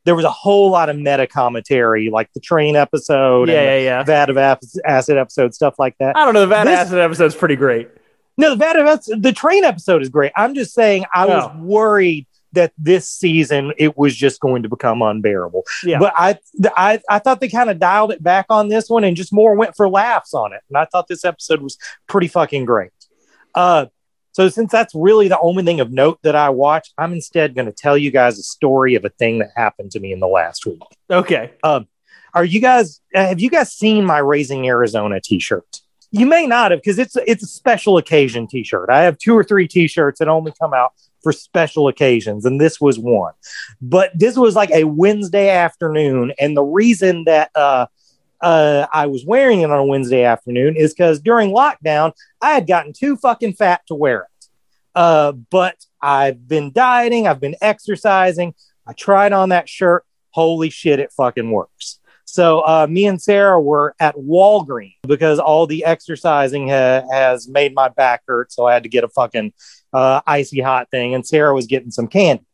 There 0.06 0.14
was 0.16 0.24
a 0.24 0.30
whole 0.30 0.70
lot 0.70 0.88
of 0.88 0.96
meta 0.96 1.26
commentary, 1.26 2.08
like 2.08 2.32
the 2.32 2.40
train 2.40 2.74
episode, 2.74 3.50
yeah, 3.50 3.60
and 3.60 3.84
yeah, 3.84 4.02
the 4.02 4.12
yeah. 4.12 4.24
vat 4.26 4.30
of 4.30 4.64
acid 4.86 5.18
episode, 5.18 5.54
stuff 5.54 5.74
like 5.78 5.94
that. 6.00 6.16
I 6.16 6.24
don't 6.24 6.32
know. 6.32 6.40
The 6.40 6.46
Van 6.46 6.64
This- 6.64 6.78
Acid 6.78 6.98
episode's 6.98 7.34
pretty 7.34 7.56
great. 7.56 7.90
No, 8.38 8.48
the 8.50 8.56
Vat 8.56 8.76
of 8.76 8.86
Acid- 8.86 9.22
the 9.22 9.32
train 9.32 9.62
episode 9.64 10.00
is 10.00 10.08
great. 10.08 10.32
I'm 10.34 10.54
just 10.54 10.72
saying 10.72 11.04
I 11.14 11.26
oh. 11.26 11.28
was 11.28 11.50
Oh. 11.54 11.58
worried 11.62 12.26
that 12.52 12.72
this 12.78 13.08
season 13.08 13.72
it 13.78 13.96
was 13.96 14.14
just 14.16 14.40
going 14.40 14.62
to 14.62 14.68
become 14.68 15.02
unbearable. 15.02 15.64
Yeah. 15.84 15.98
But 15.98 16.12
I 16.16 16.38
I, 16.76 17.00
I 17.08 17.18
thought 17.18 17.40
they 17.40 17.48
kind 17.48 17.70
of 17.70 17.78
dialed 17.78 18.12
it 18.12 18.22
back 18.22 18.46
on 18.50 18.68
this 18.68 18.88
one 18.88 19.04
and 19.04 19.16
just 19.16 19.32
more 19.32 19.54
went 19.54 19.76
for 19.76 19.88
laughs 19.88 20.34
on 20.34 20.52
it. 20.52 20.60
And 20.68 20.76
I 20.78 20.86
thought 20.86 21.08
this 21.08 21.24
episode 21.24 21.60
was 21.60 21.78
pretty 22.06 22.28
fucking 22.28 22.64
great. 22.64 22.92
Uh 23.54 23.86
so 24.32 24.48
since 24.48 24.70
that's 24.70 24.94
really 24.94 25.28
the 25.28 25.40
only 25.40 25.64
thing 25.64 25.80
of 25.80 25.90
note 25.90 26.20
that 26.22 26.36
I 26.36 26.50
watched, 26.50 26.94
I'm 26.96 27.12
instead 27.12 27.54
going 27.54 27.66
to 27.66 27.72
tell 27.72 27.98
you 27.98 28.12
guys 28.12 28.38
a 28.38 28.44
story 28.44 28.94
of 28.94 29.04
a 29.04 29.08
thing 29.08 29.40
that 29.40 29.50
happened 29.56 29.90
to 29.90 30.00
me 30.00 30.12
in 30.12 30.20
the 30.20 30.28
last 30.28 30.64
week. 30.66 30.80
Okay. 31.10 31.50
Um, 31.64 31.88
Are 32.32 32.44
you 32.44 32.60
guys 32.60 33.00
have 33.12 33.40
you 33.40 33.50
guys 33.50 33.72
seen 33.72 34.04
my 34.04 34.18
Raising 34.18 34.68
Arizona 34.68 35.20
t-shirt? 35.20 35.80
You 36.12 36.26
may 36.26 36.46
not 36.46 36.70
have 36.70 36.80
because 36.80 36.98
it's 36.98 37.16
it's 37.26 37.42
a 37.42 37.46
special 37.46 37.98
occasion 37.98 38.46
t-shirt. 38.46 38.88
I 38.88 39.02
have 39.02 39.18
two 39.18 39.36
or 39.36 39.42
three 39.42 39.66
t-shirts 39.66 40.20
that 40.20 40.28
only 40.28 40.52
come 40.60 40.72
out 40.72 40.92
for 41.22 41.32
special 41.32 41.88
occasions 41.88 42.44
and 42.44 42.60
this 42.60 42.80
was 42.80 42.98
one. 42.98 43.32
But 43.80 44.10
this 44.18 44.36
was 44.36 44.54
like 44.54 44.70
a 44.70 44.84
Wednesday 44.84 45.50
afternoon 45.50 46.32
and 46.38 46.56
the 46.56 46.62
reason 46.62 47.24
that 47.24 47.50
uh 47.54 47.86
uh, 48.40 48.86
I 48.92 49.06
was 49.06 49.24
wearing 49.24 49.60
it 49.60 49.70
on 49.70 49.78
a 49.78 49.84
Wednesday 49.84 50.24
afternoon 50.24 50.76
is 50.76 50.94
because 50.94 51.20
during 51.20 51.50
lockdown, 51.50 52.12
I 52.40 52.52
had 52.52 52.66
gotten 52.66 52.92
too 52.92 53.16
fucking 53.16 53.54
fat 53.54 53.82
to 53.88 53.94
wear 53.94 54.22
it. 54.22 54.46
Uh, 54.94 55.32
but 55.32 55.76
I've 56.00 56.48
been 56.48 56.72
dieting, 56.72 57.26
I've 57.26 57.40
been 57.40 57.56
exercising. 57.60 58.54
I 58.86 58.92
tried 58.92 59.32
on 59.32 59.50
that 59.50 59.68
shirt. 59.68 60.04
Holy 60.30 60.70
shit, 60.70 61.00
it 61.00 61.12
fucking 61.12 61.50
works. 61.50 61.99
So 62.24 62.60
uh, 62.60 62.86
me 62.88 63.06
and 63.06 63.20
Sarah 63.20 63.60
were 63.60 63.94
at 63.98 64.14
Walgreens 64.16 64.94
because 65.06 65.38
all 65.38 65.66
the 65.66 65.84
exercising 65.84 66.68
ha- 66.68 67.02
has 67.10 67.48
made 67.48 67.74
my 67.74 67.88
back 67.88 68.22
hurt. 68.26 68.52
So 68.52 68.66
I 68.66 68.74
had 68.74 68.84
to 68.84 68.88
get 68.88 69.04
a 69.04 69.08
fucking 69.08 69.52
uh, 69.92 70.20
icy 70.26 70.60
hot 70.60 70.90
thing, 70.90 71.14
and 71.14 71.26
Sarah 71.26 71.54
was 71.54 71.66
getting 71.66 71.90
some 71.90 72.06
candy. 72.06 72.44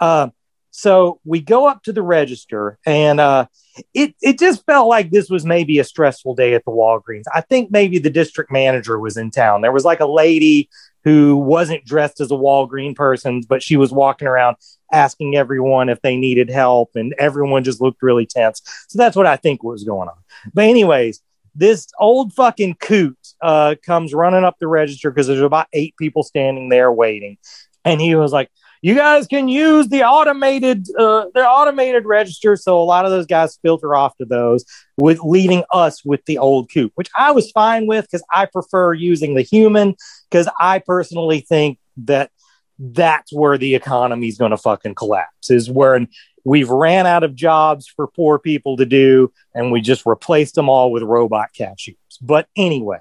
Uh, 0.00 0.28
so 0.70 1.20
we 1.24 1.40
go 1.40 1.68
up 1.68 1.84
to 1.84 1.92
the 1.92 2.02
register, 2.02 2.78
and 2.84 3.20
uh, 3.20 3.46
it 3.94 4.16
it 4.20 4.40
just 4.40 4.66
felt 4.66 4.88
like 4.88 5.10
this 5.10 5.30
was 5.30 5.44
maybe 5.44 5.78
a 5.78 5.84
stressful 5.84 6.34
day 6.34 6.54
at 6.54 6.64
the 6.64 6.72
Walgreens. 6.72 7.24
I 7.32 7.42
think 7.42 7.70
maybe 7.70 7.98
the 7.98 8.10
district 8.10 8.50
manager 8.50 8.98
was 8.98 9.16
in 9.16 9.30
town. 9.30 9.60
There 9.60 9.70
was 9.70 9.84
like 9.84 10.00
a 10.00 10.06
lady 10.06 10.68
who 11.04 11.36
wasn't 11.36 11.84
dressed 11.84 12.20
as 12.20 12.32
a 12.32 12.34
Walgreen 12.34 12.96
person, 12.96 13.42
but 13.48 13.62
she 13.62 13.76
was 13.76 13.92
walking 13.92 14.26
around 14.26 14.56
asking 14.94 15.36
everyone 15.36 15.88
if 15.88 16.00
they 16.02 16.16
needed 16.16 16.48
help, 16.48 16.92
and 16.94 17.14
everyone 17.18 17.64
just 17.64 17.80
looked 17.80 18.02
really 18.02 18.26
tense. 18.26 18.62
So 18.88 18.98
that's 18.98 19.16
what 19.16 19.26
I 19.26 19.36
think 19.36 19.62
was 19.62 19.84
going 19.84 20.08
on. 20.08 20.16
But 20.54 20.64
anyways, 20.64 21.20
this 21.54 21.88
old 21.98 22.32
fucking 22.32 22.76
coot 22.76 23.18
uh, 23.40 23.76
comes 23.84 24.14
running 24.14 24.44
up 24.44 24.58
the 24.58 24.66
register 24.66 25.10
because 25.10 25.26
there's 25.26 25.40
about 25.40 25.68
eight 25.72 25.94
people 25.96 26.22
standing 26.22 26.68
there 26.68 26.90
waiting, 26.90 27.38
and 27.84 28.00
he 28.00 28.14
was 28.14 28.32
like, 28.32 28.50
"You 28.82 28.94
guys 28.94 29.26
can 29.26 29.48
use 29.48 29.88
the 29.88 30.02
automated 30.02 30.86
uh, 30.98 31.26
the 31.34 31.46
automated 31.46 32.06
register." 32.06 32.56
So 32.56 32.80
a 32.80 32.84
lot 32.84 33.04
of 33.04 33.10
those 33.10 33.26
guys 33.26 33.58
filter 33.62 33.94
off 33.94 34.16
to 34.16 34.24
those, 34.24 34.64
with 34.96 35.20
leaving 35.20 35.64
us 35.72 36.04
with 36.04 36.24
the 36.26 36.38
old 36.38 36.70
coot, 36.72 36.92
which 36.94 37.10
I 37.16 37.32
was 37.32 37.50
fine 37.50 37.86
with 37.86 38.06
because 38.06 38.24
I 38.32 38.46
prefer 38.46 38.92
using 38.92 39.34
the 39.34 39.42
human 39.42 39.94
because 40.30 40.48
I 40.58 40.80
personally 40.80 41.40
think 41.40 41.78
that 41.96 42.30
that's 42.78 43.32
where 43.32 43.58
the 43.58 43.74
economy 43.74 44.28
is 44.28 44.38
going 44.38 44.50
to 44.50 44.56
fucking 44.56 44.94
collapse 44.94 45.50
is 45.50 45.70
when 45.70 46.08
we've 46.44 46.70
ran 46.70 47.06
out 47.06 47.22
of 47.22 47.34
jobs 47.34 47.86
for 47.86 48.06
poor 48.06 48.38
people 48.38 48.76
to 48.76 48.84
do 48.84 49.32
and 49.54 49.70
we 49.70 49.80
just 49.80 50.04
replaced 50.06 50.54
them 50.56 50.68
all 50.68 50.90
with 50.90 51.02
robot 51.02 51.50
cashiers. 51.56 51.96
But 52.20 52.48
anyway 52.56 52.98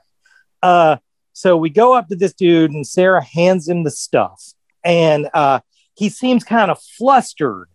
uh 0.63 0.97
so 1.33 1.57
we 1.57 1.69
go 1.69 1.93
up 1.93 2.07
to 2.07 2.15
this 2.15 2.33
dude 2.33 2.71
and 2.71 2.87
sarah 2.87 3.23
hands 3.23 3.67
him 3.67 3.83
the 3.83 3.91
stuff 3.91 4.53
and 4.83 5.29
uh 5.35 5.59
he 5.95 6.09
seems 6.09 6.43
kind 6.43 6.71
of 6.71 6.81
flustered. 6.81 7.67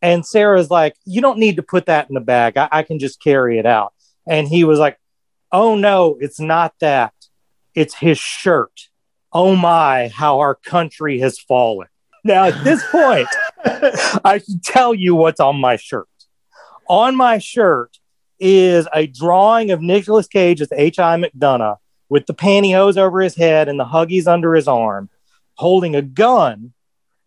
And 0.00 0.24
sarah's 0.24 0.70
like 0.70 0.96
you 1.04 1.20
don't 1.20 1.38
need 1.38 1.56
to 1.56 1.62
put 1.62 1.86
that 1.86 2.08
in 2.08 2.14
the 2.14 2.20
bag. 2.20 2.56
I, 2.56 2.68
I 2.72 2.82
can 2.84 2.98
just 2.98 3.20
carry 3.20 3.58
it 3.58 3.66
out. 3.66 3.92
And 4.26 4.48
he 4.48 4.64
was 4.64 4.78
like 4.78 4.98
oh 5.52 5.74
no 5.74 6.16
it's 6.20 6.40
not 6.40 6.74
that. 6.80 7.12
It's 7.74 7.94
his 7.94 8.18
shirt 8.18 8.88
oh 9.36 9.54
my, 9.54 10.08
how 10.08 10.38
our 10.38 10.54
country 10.54 11.18
has 11.20 11.38
fallen. 11.38 11.88
Now, 12.24 12.44
at 12.44 12.64
this 12.64 12.82
point, 12.90 13.28
I 14.24 14.38
should 14.38 14.64
tell 14.64 14.94
you 14.94 15.14
what's 15.14 15.40
on 15.40 15.60
my 15.60 15.76
shirt. 15.76 16.08
On 16.88 17.14
my 17.14 17.36
shirt 17.36 17.98
is 18.40 18.88
a 18.94 19.06
drawing 19.06 19.72
of 19.72 19.82
Nicolas 19.82 20.26
Cage 20.26 20.62
as 20.62 20.72
H.I. 20.72 21.18
McDonough 21.18 21.76
with 22.08 22.24
the 22.24 22.32
pantyhose 22.32 22.96
over 22.96 23.20
his 23.20 23.34
head 23.34 23.68
and 23.68 23.78
the 23.78 23.84
huggies 23.84 24.26
under 24.26 24.54
his 24.54 24.66
arm, 24.66 25.10
holding 25.56 25.94
a 25.94 26.00
gun 26.00 26.72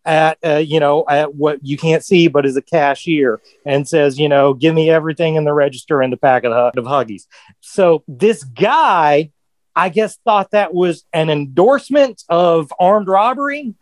at, 0.04 0.36
uh, 0.44 0.56
you 0.56 0.80
know, 0.80 1.04
at 1.08 1.36
what 1.36 1.64
you 1.64 1.76
can't 1.76 2.04
see, 2.04 2.26
but 2.26 2.44
is 2.44 2.56
a 2.56 2.62
cashier 2.62 3.40
and 3.64 3.86
says, 3.86 4.18
you 4.18 4.28
know, 4.28 4.52
give 4.52 4.74
me 4.74 4.90
everything 4.90 5.36
in 5.36 5.44
the 5.44 5.52
register 5.52 6.02
and 6.02 6.12
the 6.12 6.16
packet 6.16 6.50
of, 6.50 6.76
of 6.76 6.84
huggies. 6.86 7.28
So 7.60 8.02
this 8.08 8.42
guy 8.42 9.30
I 9.74 9.88
guess 9.88 10.18
thought 10.24 10.50
that 10.50 10.74
was 10.74 11.04
an 11.12 11.30
endorsement 11.30 12.22
of 12.28 12.72
armed 12.78 13.08
robbery. 13.08 13.74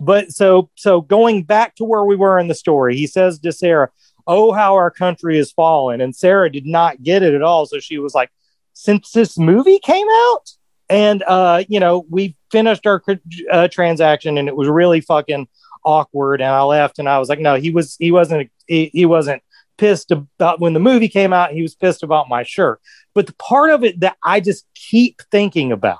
But 0.00 0.32
so 0.32 0.70
so 0.76 1.00
going 1.00 1.42
back 1.42 1.74
to 1.76 1.84
where 1.84 2.04
we 2.04 2.16
were 2.16 2.38
in 2.38 2.48
the 2.48 2.54
story, 2.54 2.96
he 2.96 3.06
says 3.06 3.38
to 3.40 3.52
Sarah, 3.52 3.90
"Oh, 4.26 4.52
how 4.52 4.74
our 4.74 4.90
country 4.90 5.36
has 5.36 5.50
fallen," 5.50 6.00
and 6.00 6.14
Sarah 6.14 6.50
did 6.50 6.66
not 6.66 7.02
get 7.02 7.22
it 7.22 7.34
at 7.34 7.42
all. 7.42 7.66
So 7.66 7.80
she 7.80 7.98
was 7.98 8.14
like, 8.14 8.30
"Since 8.74 9.12
this 9.12 9.38
movie 9.38 9.80
came 9.80 10.06
out." 10.08 10.52
And 10.88 11.22
uh, 11.26 11.64
you 11.68 11.80
know, 11.80 12.06
we 12.08 12.36
finished 12.50 12.86
our 12.86 13.02
uh, 13.50 13.68
transaction, 13.68 14.38
and 14.38 14.48
it 14.48 14.56
was 14.56 14.68
really 14.68 15.00
fucking 15.00 15.48
awkward. 15.84 16.40
And 16.40 16.50
I 16.50 16.62
left, 16.62 16.98
and 16.98 17.08
I 17.08 17.18
was 17.18 17.28
like, 17.28 17.40
"No, 17.40 17.56
he 17.56 17.70
was 17.70 17.96
he 17.98 18.12
wasn't 18.12 18.50
he, 18.66 18.90
he 18.92 19.04
wasn't 19.04 19.42
pissed 19.78 20.10
about 20.10 20.60
when 20.60 20.74
the 20.74 20.80
movie 20.80 21.08
came 21.08 21.32
out. 21.32 21.52
He 21.52 21.62
was 21.62 21.74
pissed 21.74 22.02
about 22.02 22.28
my 22.28 22.42
shirt. 22.42 22.80
But 23.14 23.26
the 23.26 23.34
part 23.34 23.70
of 23.70 23.84
it 23.84 24.00
that 24.00 24.16
I 24.24 24.40
just 24.40 24.66
keep 24.74 25.22
thinking 25.30 25.72
about 25.72 25.98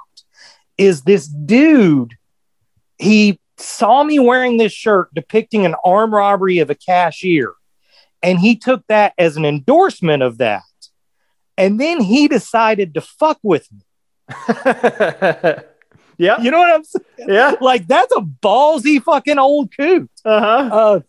is 0.76 1.02
this 1.02 1.26
dude, 1.26 2.14
he 2.98 3.40
saw 3.56 4.04
me 4.04 4.18
wearing 4.18 4.56
this 4.56 4.72
shirt 4.72 5.12
depicting 5.14 5.64
an 5.64 5.74
armed 5.84 6.12
robbery 6.12 6.58
of 6.58 6.70
a 6.70 6.74
cashier. 6.74 7.54
And 8.22 8.38
he 8.38 8.56
took 8.56 8.86
that 8.88 9.14
as 9.18 9.36
an 9.36 9.44
endorsement 9.44 10.22
of 10.22 10.38
that. 10.38 10.62
And 11.56 11.80
then 11.80 12.00
he 12.00 12.28
decided 12.28 12.94
to 12.94 13.00
fuck 13.00 13.38
with 13.42 13.68
me. 13.72 13.80
yeah. 16.18 16.40
You 16.40 16.50
know 16.50 16.58
what 16.58 16.74
I'm 16.74 16.84
saying? 16.84 17.04
Yeah. 17.28 17.54
Like 17.60 17.86
that's 17.86 18.14
a 18.14 18.20
ballsy 18.20 19.02
fucking 19.02 19.38
old 19.38 19.74
coot. 19.76 20.10
Uh-huh. 20.24 20.74
Uh, 20.74 21.00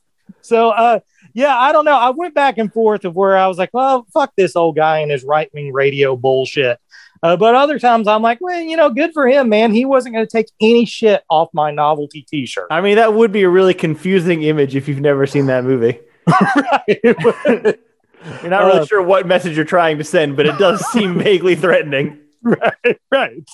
so 0.42 0.70
uh 0.70 1.00
yeah, 1.34 1.56
I 1.56 1.72
don't 1.72 1.86
know. 1.86 1.98
I 1.98 2.10
went 2.10 2.34
back 2.34 2.58
and 2.58 2.72
forth 2.72 3.06
of 3.06 3.16
where 3.16 3.38
I 3.38 3.48
was 3.48 3.58
like, 3.58 3.70
well, 3.74 4.06
fuck 4.14 4.34
this 4.36 4.56
old 4.56 4.76
guy 4.76 5.00
and 5.00 5.12
his 5.12 5.24
right 5.24 5.50
wing 5.54 5.74
radio 5.74 6.16
bullshit. 6.16 6.80
Uh, 7.22 7.36
but 7.36 7.54
other 7.54 7.80
times 7.80 8.08
I'm 8.08 8.22
like, 8.22 8.40
well, 8.40 8.62
you 8.62 8.78
know, 8.78 8.90
good 8.90 9.12
for 9.14 9.28
him, 9.28 9.50
man. 9.50 9.74
He 9.74 9.84
wasn't 9.84 10.16
going 10.16 10.26
to 10.26 10.32
take 10.32 10.48
any 10.62 10.86
shit 10.86 11.24
off 11.30 11.50
my 11.54 11.72
novelty 11.72 12.22
t 12.22 12.46
shirt. 12.46 12.68
I 12.72 12.82
mean, 12.82 12.96
that 12.96 13.14
would 13.14 13.32
be 13.32 13.44
a 13.44 13.50
really 13.50 13.74
confusing 13.74 14.44
image 14.44 14.76
if 14.76 14.88
you've 14.88 15.02
never 15.02 15.26
seen 15.26 15.48
that 15.48 15.64
movie. 15.64 16.00
You're 18.42 18.50
not 18.50 18.66
really 18.66 18.80
uh, 18.80 18.86
sure 18.86 19.02
what 19.02 19.26
message 19.26 19.56
you're 19.56 19.66
trying 19.66 19.98
to 19.98 20.04
send, 20.04 20.36
but 20.36 20.46
it 20.46 20.58
does 20.58 20.86
seem 20.92 21.18
vaguely 21.24 21.56
threatening. 21.56 22.20
Right, 22.42 23.00
right. 23.12 23.50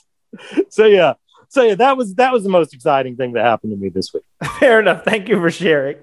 So, 0.69 0.85
yeah. 0.85 1.13
So 1.49 1.61
yeah, 1.61 1.75
that 1.75 1.95
was 1.95 2.15
that 2.15 2.33
was 2.33 2.43
the 2.43 2.49
most 2.49 2.73
exciting 2.73 3.15
thing 3.15 3.33
that 3.33 3.45
happened 3.45 3.71
to 3.71 3.77
me 3.77 3.89
this 3.89 4.11
week. 4.13 4.23
Fair 4.59 4.79
enough. 4.79 5.05
Thank 5.05 5.29
you 5.29 5.39
for 5.39 5.51
sharing. 5.51 5.97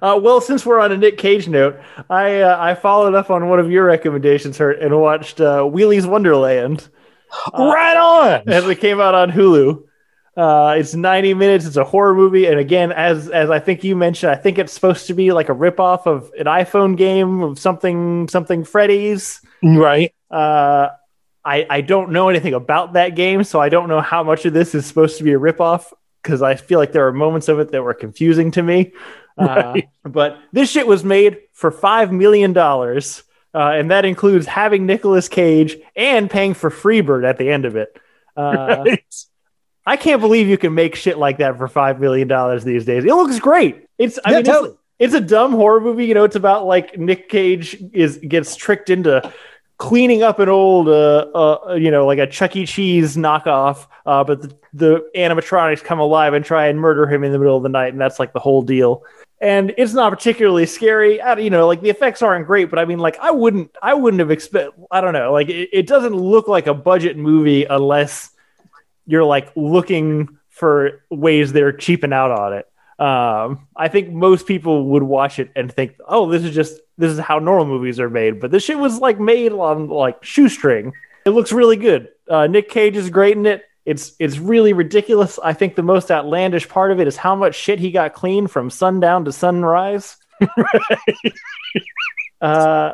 Uh, 0.00 0.18
well, 0.22 0.40
since 0.40 0.64
we're 0.64 0.80
on 0.80 0.92
a 0.92 0.96
Nick 0.96 1.18
Cage 1.18 1.48
note, 1.48 1.78
I 2.08 2.40
uh, 2.40 2.56
I 2.58 2.74
followed 2.74 3.14
up 3.14 3.30
on 3.30 3.48
one 3.48 3.58
of 3.58 3.70
your 3.70 3.84
recommendations, 3.84 4.58
Hurt, 4.58 4.80
and 4.80 4.98
watched 4.98 5.40
uh, 5.40 5.68
Willy's 5.70 6.06
Wonderland. 6.06 6.88
right 7.58 7.96
on, 7.96 8.48
as 8.48 8.66
it 8.68 8.80
came 8.80 9.00
out 9.00 9.14
on 9.14 9.30
Hulu. 9.30 9.82
Uh, 10.34 10.76
it's 10.78 10.94
90 10.94 11.34
minutes. 11.34 11.66
It's 11.66 11.76
a 11.76 11.84
horror 11.84 12.14
movie, 12.14 12.46
and 12.46 12.58
again, 12.58 12.90
as 12.90 13.28
as 13.28 13.50
I 13.50 13.58
think 13.58 13.84
you 13.84 13.94
mentioned, 13.96 14.32
I 14.32 14.36
think 14.36 14.58
it's 14.58 14.72
supposed 14.72 15.06
to 15.08 15.14
be 15.14 15.32
like 15.32 15.50
a 15.50 15.54
ripoff 15.54 16.06
of 16.06 16.30
an 16.38 16.46
iPhone 16.46 16.96
game 16.96 17.42
of 17.42 17.58
something 17.58 18.28
something 18.28 18.64
Freddy's. 18.64 19.40
Right. 19.62 20.14
Uh, 20.30 20.88
I 21.44 21.66
I 21.68 21.80
don't 21.82 22.12
know 22.12 22.30
anything 22.30 22.54
about 22.54 22.94
that 22.94 23.14
game, 23.14 23.44
so 23.44 23.60
I 23.60 23.68
don't 23.68 23.88
know 23.88 24.00
how 24.00 24.22
much 24.22 24.46
of 24.46 24.54
this 24.54 24.74
is 24.74 24.86
supposed 24.86 25.18
to 25.18 25.24
be 25.24 25.32
a 25.32 25.38
ripoff 25.38 25.92
because 26.22 26.40
I 26.40 26.54
feel 26.54 26.78
like 26.78 26.92
there 26.92 27.06
are 27.06 27.12
moments 27.12 27.48
of 27.48 27.58
it 27.58 27.72
that 27.72 27.82
were 27.82 27.94
confusing 27.94 28.52
to 28.52 28.62
me. 28.62 28.92
Uh, 29.36 29.80
but 30.04 30.38
this 30.52 30.70
shit 30.70 30.86
was 30.86 31.04
made 31.04 31.38
for 31.52 31.70
five 31.70 32.12
million 32.12 32.52
dollars, 32.52 33.22
uh, 33.54 33.72
and 33.74 33.90
that 33.90 34.04
includes 34.04 34.46
having 34.46 34.86
Nicolas 34.86 35.28
Cage 35.28 35.76
and 35.96 36.30
paying 36.30 36.54
for 36.54 36.70
Freebird 36.70 37.28
at 37.28 37.38
the 37.38 37.50
end 37.50 37.64
of 37.64 37.76
it. 37.76 37.96
Uh, 38.36 38.84
right. 38.86 39.24
I 39.84 39.96
can't 39.96 40.20
believe 40.20 40.48
you 40.48 40.58
can 40.58 40.74
make 40.74 40.94
shit 40.94 41.18
like 41.18 41.38
that 41.38 41.58
for 41.58 41.68
five 41.68 42.00
million 42.00 42.28
dollars 42.28 42.64
these 42.64 42.84
days. 42.84 43.04
It 43.04 43.14
looks 43.14 43.38
great. 43.38 43.86
It's 43.98 44.18
I 44.24 44.30
yeah, 44.30 44.36
mean, 44.36 44.44
totally. 44.44 44.70
it's, 44.98 45.12
it's 45.12 45.14
a 45.14 45.20
dumb 45.20 45.52
horror 45.52 45.80
movie. 45.80 46.06
You 46.06 46.14
know, 46.14 46.24
it's 46.24 46.36
about 46.36 46.66
like 46.66 46.98
Nick 46.98 47.28
Cage 47.28 47.82
is 47.92 48.18
gets 48.18 48.54
tricked 48.54 48.90
into 48.90 49.32
cleaning 49.82 50.22
up 50.22 50.38
an 50.38 50.48
old, 50.48 50.88
uh, 50.88 51.26
uh, 51.34 51.74
you 51.74 51.90
know, 51.90 52.06
like 52.06 52.20
a 52.20 52.26
Chuck 52.28 52.54
E. 52.54 52.64
Cheese 52.64 53.16
knockoff, 53.16 53.88
uh, 54.06 54.22
but 54.22 54.40
the, 54.40 54.56
the 54.72 55.10
animatronics 55.16 55.82
come 55.82 55.98
alive 55.98 56.34
and 56.34 56.44
try 56.44 56.68
and 56.68 56.78
murder 56.78 57.04
him 57.12 57.24
in 57.24 57.32
the 57.32 57.38
middle 57.38 57.56
of 57.56 57.64
the 57.64 57.68
night, 57.68 57.92
and 57.92 58.00
that's 58.00 58.20
like 58.20 58.32
the 58.32 58.38
whole 58.38 58.62
deal 58.62 59.02
and 59.40 59.74
it's 59.76 59.92
not 59.92 60.10
particularly 60.12 60.66
scary. 60.66 61.20
I, 61.20 61.36
you 61.36 61.50
know, 61.50 61.66
like 61.66 61.80
the 61.80 61.90
effects 61.90 62.22
aren't 62.22 62.46
great, 62.46 62.70
but 62.70 62.78
I 62.78 62.84
mean, 62.84 63.00
like 63.00 63.18
I 63.18 63.32
wouldn't, 63.32 63.74
I 63.82 63.92
wouldn't 63.92 64.20
have 64.20 64.30
expect. 64.30 64.70
I 64.88 65.00
don't 65.00 65.14
know, 65.14 65.32
like 65.32 65.48
it, 65.48 65.68
it 65.72 65.88
doesn't 65.88 66.14
look 66.14 66.46
like 66.46 66.68
a 66.68 66.74
budget 66.74 67.16
movie 67.16 67.64
unless 67.64 68.30
you're 69.04 69.24
like 69.24 69.50
looking 69.56 70.38
for 70.50 71.02
ways 71.10 71.52
they're 71.52 71.72
cheaping 71.72 72.12
out 72.12 72.30
on 72.30 72.52
it. 72.52 72.68
Um, 73.04 73.66
I 73.74 73.88
think 73.88 74.10
most 74.10 74.46
people 74.46 74.90
would 74.90 75.02
watch 75.02 75.40
it 75.40 75.50
and 75.56 75.72
think, 75.72 75.96
"Oh, 76.06 76.30
this 76.30 76.44
is 76.44 76.54
just 76.54 76.78
this 76.98 77.12
is 77.12 77.18
how 77.18 77.38
normal 77.38 77.66
movies 77.66 78.00
are 78.00 78.10
made." 78.10 78.40
But 78.40 78.50
this 78.50 78.64
shit 78.64 78.78
was 78.78 78.98
like 78.98 79.20
made 79.20 79.52
on 79.52 79.88
like 79.88 80.24
shoestring. 80.24 80.92
It 81.24 81.30
looks 81.30 81.52
really 81.52 81.76
good. 81.76 82.08
Uh, 82.28 82.46
Nick 82.46 82.68
Cage 82.68 82.96
is 82.96 83.10
great 83.10 83.36
in 83.36 83.46
it. 83.46 83.64
It's 83.84 84.14
it's 84.18 84.38
really 84.38 84.72
ridiculous. 84.72 85.38
I 85.42 85.52
think 85.52 85.74
the 85.74 85.82
most 85.82 86.10
outlandish 86.10 86.68
part 86.68 86.92
of 86.92 87.00
it 87.00 87.08
is 87.08 87.16
how 87.16 87.34
much 87.34 87.54
shit 87.54 87.78
he 87.78 87.90
got 87.90 88.14
clean 88.14 88.46
from 88.46 88.70
sundown 88.70 89.24
to 89.24 89.32
sunrise. 89.32 90.16
uh, 92.40 92.92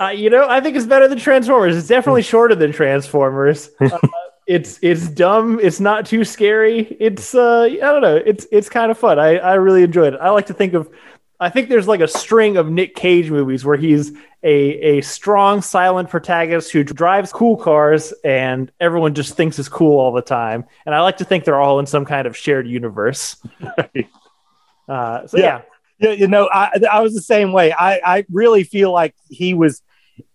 uh, 0.00 0.08
you 0.08 0.30
know, 0.30 0.48
I 0.48 0.60
think 0.60 0.76
it's 0.76 0.86
better 0.86 1.08
than 1.08 1.18
Transformers. 1.18 1.76
It's 1.76 1.88
definitely 1.88 2.22
shorter 2.22 2.54
than 2.54 2.72
Transformers. 2.72 3.70
Uh, 3.80 3.98
it's 4.46 4.80
it's 4.82 5.08
dumb. 5.08 5.60
It's 5.62 5.78
not 5.78 6.06
too 6.06 6.24
scary. 6.24 6.96
It's 6.98 7.36
uh, 7.36 7.68
I 7.70 7.76
don't 7.76 8.02
know. 8.02 8.16
It's 8.16 8.48
it's 8.50 8.68
kind 8.68 8.90
of 8.90 8.98
fun. 8.98 9.16
I 9.16 9.36
I 9.36 9.54
really 9.54 9.84
enjoyed 9.84 10.14
it. 10.14 10.20
I 10.20 10.30
like 10.30 10.46
to 10.46 10.54
think 10.54 10.74
of. 10.74 10.88
I 11.40 11.48
think 11.48 11.70
there's 11.70 11.88
like 11.88 12.00
a 12.00 12.08
string 12.08 12.58
of 12.58 12.70
Nick 12.70 12.94
Cage 12.94 13.30
movies 13.30 13.64
where 13.64 13.76
he's 13.76 14.12
a 14.42 14.98
a 14.98 15.00
strong, 15.00 15.62
silent 15.62 16.10
protagonist 16.10 16.70
who 16.70 16.84
drives 16.84 17.32
cool 17.32 17.56
cars, 17.56 18.12
and 18.24 18.70
everyone 18.78 19.14
just 19.14 19.36
thinks 19.36 19.58
is 19.58 19.68
cool 19.68 19.98
all 19.98 20.12
the 20.12 20.22
time. 20.22 20.64
And 20.84 20.94
I 20.94 21.00
like 21.00 21.16
to 21.18 21.24
think 21.24 21.44
they're 21.44 21.60
all 21.60 21.78
in 21.80 21.86
some 21.86 22.04
kind 22.04 22.26
of 22.26 22.36
shared 22.36 22.68
universe. 22.68 23.36
Uh, 24.90 25.24
so 25.28 25.38
yeah. 25.38 25.62
Yeah. 26.00 26.10
You, 26.10 26.26
know, 26.26 26.48
I, 26.52 26.80
I 26.90 27.00
was 27.00 27.14
the 27.14 27.22
same 27.22 27.52
way. 27.52 27.72
I, 27.72 28.00
I 28.04 28.26
really 28.28 28.64
feel 28.64 28.92
like 28.92 29.14
he 29.28 29.54
was. 29.54 29.82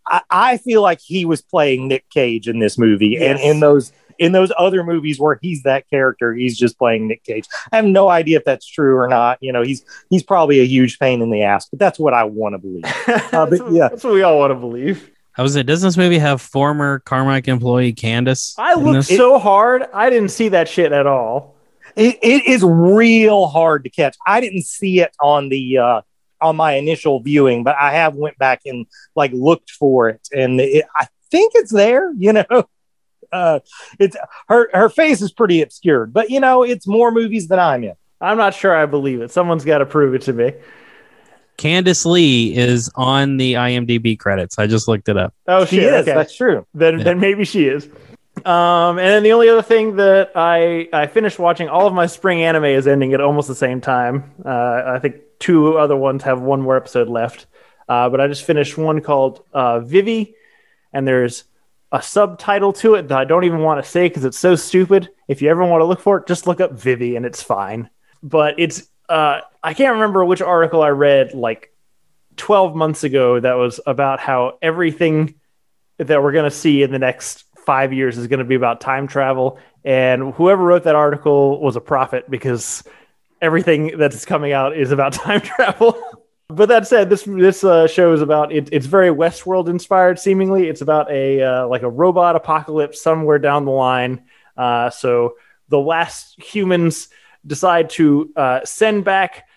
I, 0.08 0.22
I 0.30 0.58
feel 0.58 0.82
like 0.82 1.02
he 1.02 1.26
was 1.26 1.42
playing 1.42 1.90
Nick 1.90 2.10
Cage 2.10 2.48
in 2.48 2.60
this 2.60 2.78
movie, 2.78 3.18
and 3.18 3.38
in 3.38 3.60
those 3.60 3.92
in 4.20 4.32
those 4.32 4.52
other 4.58 4.84
movies 4.84 5.20
where 5.20 5.40
he's 5.42 5.64
that 5.64 5.90
character, 5.90 6.34
he's 6.34 6.58
just 6.58 6.78
playing 6.78 7.08
Nick 7.08 7.24
Cage. 7.24 7.46
I 7.72 7.78
have 7.78 7.86
no 7.86 8.10
idea 8.10 8.38
if 8.38 8.46
that's 8.46 8.66
true 8.66 8.98
or 8.98 9.08
not. 9.08 9.38
You 9.42 9.54
know, 9.54 9.64
he's 9.64 9.86
he's 10.10 10.24
probably 10.24 10.60
a 10.60 10.66
huge 10.66 11.00
pain 11.00 11.22
in 11.22 11.30
the 11.30 11.44
ass, 11.44 11.68
but 11.70 11.80
that's 11.80 12.00
what 12.00 12.14
I 12.14 12.24
want 12.24 12.54
to 12.54 12.60
believe. 12.60 12.84
that's, 13.06 13.32
but 13.32 13.72
yeah. 13.72 13.90
that's 13.90 14.04
what 14.04 14.14
we 14.14 14.24
all 14.24 14.40
want 14.40 14.52
to 14.52 14.56
believe. 14.56 15.12
I 15.38 15.42
was 15.42 15.56
it. 15.56 15.66
Doesn't 15.66 15.88
this 15.88 15.98
movie 15.98 16.18
have 16.18 16.42
former 16.42 17.02
Carmike 17.02 17.48
employee 17.48 17.94
Candace? 17.94 18.56
I 18.58 18.74
in 18.74 18.80
looked 18.80 19.10
this? 19.10 19.18
so 19.18 19.38
hard, 19.38 19.84
I 19.94 20.10
didn't 20.10 20.30
see 20.30 20.50
that 20.50 20.70
shit 20.70 20.92
at 20.94 21.08
all. 21.08 21.56
It, 21.96 22.18
it 22.22 22.46
is 22.46 22.64
real 22.64 23.48
hard 23.48 23.84
to 23.84 23.90
catch. 23.90 24.16
I 24.26 24.40
didn't 24.42 24.64
see 24.64 25.02
it 25.02 25.16
on 25.20 25.50
the 25.50 25.78
uh, 25.78 26.02
on 26.42 26.56
my 26.56 26.74
initial 26.74 27.20
viewing, 27.20 27.64
but 27.64 27.76
I 27.78 27.94
have 27.94 28.16
went 28.16 28.38
back 28.38 28.62
and 28.66 28.86
like 29.16 29.32
looked 29.34 29.72
for 29.72 30.10
it, 30.10 30.28
and 30.34 30.60
it, 30.62 30.86
I 30.96 31.08
think 31.32 31.54
it's 31.56 31.72
there. 31.72 32.14
You 32.18 32.34
know, 32.34 32.66
uh, 33.32 33.60
it's 34.00 34.16
her 34.48 34.70
her 34.74 34.90
face 34.90 35.22
is 35.22 35.32
pretty 35.32 35.62
obscured, 35.62 36.14
but 36.14 36.30
you 36.30 36.40
know, 36.40 36.64
it's 36.64 36.88
more 36.88 37.12
movies 37.12 37.48
than 37.48 37.60
I'm 37.60 37.84
in. 37.84 37.94
I'm 38.22 38.38
not 38.38 38.54
sure 38.54 38.76
I 38.76 38.86
believe 38.86 39.22
it. 39.22 39.32
Someone's 39.32 39.66
got 39.66 39.80
to 39.80 39.86
prove 39.86 40.14
it 40.16 40.22
to 40.24 40.34
me. 40.34 40.54
Candace 41.58 42.06
Lee 42.06 42.56
is 42.56 42.90
on 42.96 43.38
the 43.38 43.54
IMDb 43.54 44.20
credits. 44.20 44.60
I 44.60 44.68
just 44.68 44.88
looked 44.88 45.08
it 45.08 45.18
up. 45.18 45.34
Oh 45.48 45.66
She 45.66 45.78
shit! 45.78 45.86
is. 45.94 46.02
okay. 46.02 46.14
That's 46.14 46.36
true. 46.36 46.66
then 46.74 46.98
Yeah. 47.00 47.04
then 47.06 47.20
maybe 47.20 47.46
she 47.46 47.66
is. 47.68 47.88
Um, 48.46 48.98
and 49.00 49.08
then 49.08 49.24
the 49.24 49.32
only 49.32 49.48
other 49.48 49.62
thing 49.62 49.96
that 49.96 50.32
I 50.36 50.90
I 50.92 51.08
finished 51.08 51.40
watching, 51.40 51.70
all 51.70 51.88
of 51.88 51.94
my 51.94 52.08
spring 52.08 52.44
anime 52.44 52.66
is 52.66 52.88
ending 52.88 53.14
at 53.14 53.22
almost 53.22 53.48
the 53.48 53.56
same 53.56 53.80
time. 53.80 54.32
Uh, 54.44 54.84
I 54.86 55.00
think 55.00 55.16
two 55.40 55.78
other 55.78 55.96
ones 55.96 56.24
have 56.24 56.42
one 56.42 56.62
more 56.62 56.76
episode 56.76 57.08
left, 57.08 57.46
uh, 57.88 58.10
but 58.10 58.20
I 58.20 58.28
just 58.28 58.44
finished 58.44 58.78
one 58.78 59.00
called 59.00 59.42
uh, 59.54 59.80
Vivy, 59.80 60.36
and 60.92 61.08
there's 61.08 61.46
a 61.92 62.02
subtitle 62.02 62.74
to 62.74 62.96
it 62.96 63.08
that 63.08 63.18
I 63.18 63.26
don't 63.26 63.44
even 63.44 63.60
want 63.60 63.84
to 63.84 63.90
say 63.90 64.08
because 64.08 64.26
it's 64.26 64.40
so 64.40 64.56
stupid. 64.56 65.10
If 65.28 65.42
you 65.42 65.50
ever 65.50 65.66
want 65.66 65.82
to 65.82 65.86
look 65.86 66.00
for 66.00 66.18
it, 66.18 66.28
just 66.28 66.48
look 66.48 66.60
up 66.60 66.74
Vivy 66.74 67.16
and 67.16 67.26
it's 67.26 67.42
fine. 67.42 67.90
But 68.24 68.60
it's 68.60 68.88
uh, 69.08 69.42
I 69.64 69.74
can't 69.74 69.94
remember 69.94 70.26
which 70.26 70.42
article 70.42 70.82
I 70.82 70.90
read 70.90 71.34
like 71.34 71.72
12 72.38 72.76
months 72.76 73.04
ago 73.04 73.40
that 73.40 73.54
was 73.54 73.80
about 73.86 74.20
how 74.20 74.58
everything 74.62 75.36
that 75.98 76.22
we're 76.22 76.32
going 76.32 76.50
to 76.50 76.56
see 76.56 76.84
in 76.84 76.92
the 76.92 77.00
next 77.00 77.46
five 77.66 77.94
years 77.94 78.18
is 78.18 78.28
going 78.28 78.40
to 78.40 78.46
be 78.46 78.56
about 78.56 78.82
time 78.82 79.08
travel. 79.08 79.60
And 79.84 80.34
whoever 80.34 80.64
wrote 80.64 80.84
that 80.84 80.96
article 80.96 81.62
was 81.62 81.76
a 81.76 81.82
prophet 81.82 82.30
because 82.30 82.84
everything 83.42 83.98
that's 83.98 84.26
coming 84.26 84.52
out 84.52 84.76
is 84.76 84.92
about 84.92 85.14
time 85.14 85.42
travel. 85.42 86.25
But 86.48 86.70
that 86.70 86.88
said, 86.88 87.10
this 87.10 87.24
this 87.24 87.64
uh, 87.64 87.88
show 87.88 88.14
is 88.14 88.22
about 88.22 88.52
it, 88.52 88.70
it's 88.72 88.86
very 88.86 89.10
Westworld 89.10 89.68
inspired. 89.68 90.20
Seemingly, 90.20 90.68
it's 90.68 90.82
about 90.82 91.12
a 91.12 91.42
uh, 91.42 91.68
like 91.68 91.82
a 91.82 91.90
robot 91.90 92.36
apocalypse 92.36 93.02
somewhere 93.02 93.40
down 93.40 93.66
the 93.66 93.72
line. 93.72 94.26
Uh, 94.56 94.90
so 94.90 95.36
the 95.70 95.80
last 95.80 96.40
humans 96.42 97.10
decide 97.46 97.90
to 97.92 98.32
uh, 98.36 98.60
send 98.64 99.04
back 99.04 99.48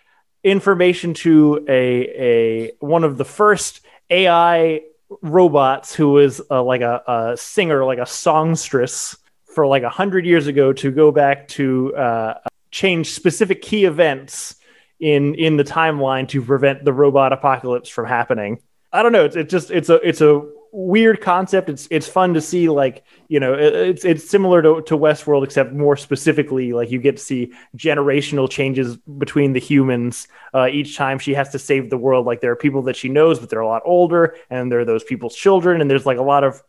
information 0.42 1.12
to 1.12 1.64
a 1.68 2.70
a 2.70 2.72
one 2.80 3.04
of 3.04 3.18
the 3.18 3.24
first 3.24 3.80
AI 4.08 4.80
robots 5.20 5.94
who 5.94 6.10
was 6.10 6.40
uh, 6.50 6.62
like 6.62 6.80
a, 6.80 7.02
a 7.06 7.36
singer, 7.36 7.84
like 7.84 7.98
a 7.98 8.06
songstress 8.06 9.16
for 9.44 9.66
like 9.66 9.82
a 9.82 9.90
hundred 9.90 10.24
years 10.24 10.46
ago 10.46 10.72
to 10.72 10.90
go 10.90 11.12
back 11.12 11.48
to 11.48 11.94
uh, 11.96 12.34
change 12.70 13.10
specific 13.10 13.60
key 13.60 13.84
events 13.84 14.54
in 15.00 15.34
in 15.34 15.56
the 15.56 15.64
timeline 15.64 16.28
to 16.28 16.42
prevent 16.42 16.84
the 16.84 16.92
robot 16.92 17.32
apocalypse 17.32 17.88
from 17.88 18.06
happening. 18.06 18.60
I 18.92 19.02
don't 19.02 19.12
know. 19.12 19.24
It's, 19.24 19.36
it's 19.36 19.50
just 19.50 19.70
it's 19.70 19.88
a 19.90 19.94
it's 19.96 20.20
a 20.20 20.42
weird 20.72 21.20
concept. 21.20 21.68
It's 21.68 21.88
it's 21.90 22.08
fun 22.08 22.34
to 22.34 22.40
see. 22.40 22.68
Like 22.68 23.04
you 23.28 23.38
know, 23.40 23.54
it- 23.54 23.74
it's 23.74 24.04
it's 24.04 24.28
similar 24.28 24.62
to 24.62 24.82
to 24.82 24.96
Westworld, 24.96 25.44
except 25.44 25.72
more 25.72 25.96
specifically, 25.96 26.72
like 26.72 26.90
you 26.90 26.98
get 27.00 27.16
to 27.18 27.22
see 27.22 27.52
generational 27.76 28.48
changes 28.50 28.96
between 28.96 29.52
the 29.52 29.60
humans 29.60 30.26
uh, 30.54 30.68
each 30.70 30.96
time 30.96 31.18
she 31.18 31.34
has 31.34 31.50
to 31.50 31.58
save 31.58 31.90
the 31.90 31.98
world. 31.98 32.26
Like 32.26 32.40
there 32.40 32.52
are 32.52 32.56
people 32.56 32.82
that 32.82 32.96
she 32.96 33.08
knows, 33.08 33.38
but 33.38 33.50
they're 33.50 33.60
a 33.60 33.66
lot 33.66 33.82
older, 33.84 34.36
and 34.50 34.72
there 34.72 34.80
are 34.80 34.84
those 34.84 35.04
people's 35.04 35.36
children, 35.36 35.80
and 35.80 35.90
there's 35.90 36.06
like 36.06 36.18
a 36.18 36.22
lot 36.22 36.44
of 36.44 36.62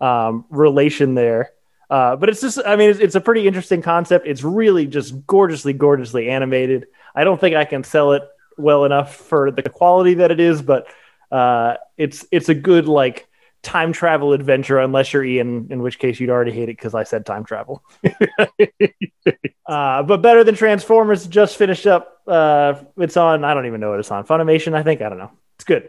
um, 0.00 0.44
relation 0.50 1.14
there. 1.14 1.52
Uh, 1.88 2.16
but 2.16 2.28
it's 2.28 2.40
just, 2.40 2.58
I 2.66 2.74
mean, 2.74 2.90
it's, 2.90 2.98
it's 2.98 3.14
a 3.14 3.20
pretty 3.20 3.46
interesting 3.46 3.80
concept. 3.80 4.26
It's 4.26 4.42
really 4.42 4.86
just 4.88 5.24
gorgeously, 5.24 5.72
gorgeously 5.72 6.28
animated. 6.28 6.86
I 7.16 7.24
don't 7.24 7.40
think 7.40 7.56
I 7.56 7.64
can 7.64 7.82
sell 7.82 8.12
it 8.12 8.22
well 8.58 8.84
enough 8.84 9.16
for 9.16 9.50
the 9.50 9.62
quality 9.62 10.14
that 10.14 10.30
it 10.30 10.38
is, 10.38 10.62
but 10.62 10.86
uh, 11.32 11.76
it's 11.96 12.26
it's 12.30 12.48
a 12.48 12.54
good 12.54 12.86
like 12.86 13.26
time 13.62 13.92
travel 13.92 14.32
adventure, 14.32 14.78
unless 14.78 15.12
you're 15.12 15.24
Ian, 15.24 15.68
in 15.70 15.82
which 15.82 15.98
case 15.98 16.20
you'd 16.20 16.30
already 16.30 16.52
hate 16.52 16.68
it 16.68 16.76
because 16.76 16.94
I 16.94 17.02
said 17.02 17.26
time 17.26 17.44
travel. 17.44 17.82
uh, 19.66 20.02
but 20.02 20.22
better 20.22 20.44
than 20.44 20.54
Transformers. 20.54 21.26
Just 21.26 21.56
finished 21.56 21.86
up. 21.86 22.22
Uh, 22.26 22.74
it's 22.98 23.16
on. 23.16 23.44
I 23.44 23.54
don't 23.54 23.66
even 23.66 23.80
know 23.80 23.90
what 23.90 23.98
it's 23.98 24.10
on. 24.10 24.24
Funimation, 24.24 24.74
I 24.74 24.82
think. 24.82 25.00
I 25.00 25.08
don't 25.08 25.18
know. 25.18 25.32
It's 25.56 25.64
good. 25.64 25.88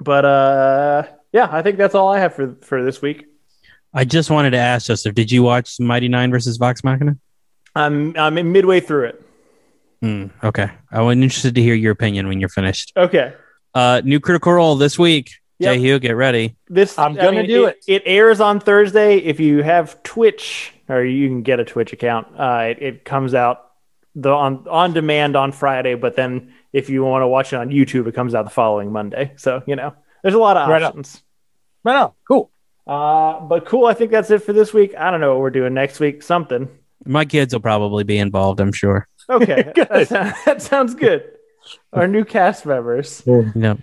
But 0.00 0.24
uh, 0.24 1.02
yeah, 1.32 1.48
I 1.50 1.62
think 1.62 1.76
that's 1.76 1.94
all 1.94 2.08
I 2.08 2.20
have 2.20 2.34
for 2.34 2.56
for 2.62 2.84
this 2.84 3.02
week. 3.02 3.26
I 3.92 4.04
just 4.04 4.30
wanted 4.30 4.50
to 4.50 4.58
ask 4.58 4.86
Joseph, 4.86 5.14
did 5.14 5.32
you 5.32 5.42
watch 5.42 5.80
Mighty 5.80 6.08
Nein 6.08 6.30
versus 6.30 6.56
Vox 6.56 6.84
Machina? 6.84 7.16
I'm 7.74 8.16
I'm 8.16 8.34
midway 8.52 8.80
through 8.80 9.06
it. 9.06 9.24
Hmm, 10.02 10.26
okay. 10.44 10.70
I 10.92 11.00
was 11.02 11.14
interested 11.16 11.54
to 11.56 11.62
hear 11.62 11.74
your 11.74 11.92
opinion 11.92 12.28
when 12.28 12.40
you're 12.40 12.48
finished. 12.48 12.92
Okay. 12.96 13.34
Uh, 13.74 14.00
new 14.04 14.20
Critical 14.20 14.52
Role 14.52 14.76
this 14.76 14.98
week. 14.98 15.32
Yep. 15.58 15.74
Jehu, 15.76 15.98
get 15.98 16.12
ready. 16.12 16.56
This 16.68 16.96
I'm 16.98 17.18
I 17.18 17.22
gonna 17.22 17.46
do 17.46 17.66
it. 17.66 17.78
it. 17.88 18.02
airs 18.06 18.40
on 18.40 18.60
Thursday. 18.60 19.16
If 19.18 19.40
you 19.40 19.62
have 19.64 20.00
Twitch 20.04 20.72
or 20.88 21.04
you 21.04 21.26
can 21.28 21.42
get 21.42 21.58
a 21.58 21.64
Twitch 21.64 21.92
account, 21.92 22.28
uh, 22.38 22.66
it, 22.70 22.78
it 22.80 23.04
comes 23.04 23.34
out 23.34 23.72
the 24.14 24.30
on 24.30 24.68
on 24.68 24.92
demand 24.92 25.34
on 25.34 25.50
Friday. 25.50 25.96
But 25.96 26.14
then 26.14 26.54
if 26.72 26.88
you 26.90 27.02
want 27.02 27.22
to 27.22 27.26
watch 27.26 27.52
it 27.52 27.56
on 27.56 27.70
YouTube, 27.70 28.06
it 28.06 28.14
comes 28.14 28.36
out 28.36 28.44
the 28.44 28.50
following 28.52 28.92
Monday. 28.92 29.32
So 29.34 29.64
you 29.66 29.74
know, 29.74 29.94
there's 30.22 30.34
a 30.34 30.38
lot 30.38 30.56
of 30.56 30.68
Right 30.68 30.80
on. 30.82 30.88
options. 30.90 31.20
Right 31.82 31.96
on. 31.96 32.12
Cool. 32.28 32.52
Uh, 32.86 33.40
but 33.40 33.66
cool. 33.66 33.86
I 33.86 33.94
think 33.94 34.12
that's 34.12 34.30
it 34.30 34.44
for 34.44 34.52
this 34.52 34.72
week. 34.72 34.94
I 34.96 35.10
don't 35.10 35.20
know 35.20 35.32
what 35.32 35.40
we're 35.40 35.50
doing 35.50 35.74
next 35.74 35.98
week. 35.98 36.22
Something. 36.22 36.68
My 37.04 37.24
kids 37.24 37.52
will 37.52 37.60
probably 37.60 38.04
be 38.04 38.18
involved, 38.18 38.60
I'm 38.60 38.72
sure. 38.72 39.07
Okay, 39.30 39.72
Good. 39.74 39.88
that, 39.88 40.08
sounds, 40.08 40.34
that 40.44 40.62
sounds 40.62 40.94
good. 40.94 41.24
Our 41.92 42.06
new 42.08 42.24
cast 42.24 42.64
members. 42.64 43.22
Yep. 43.26 43.78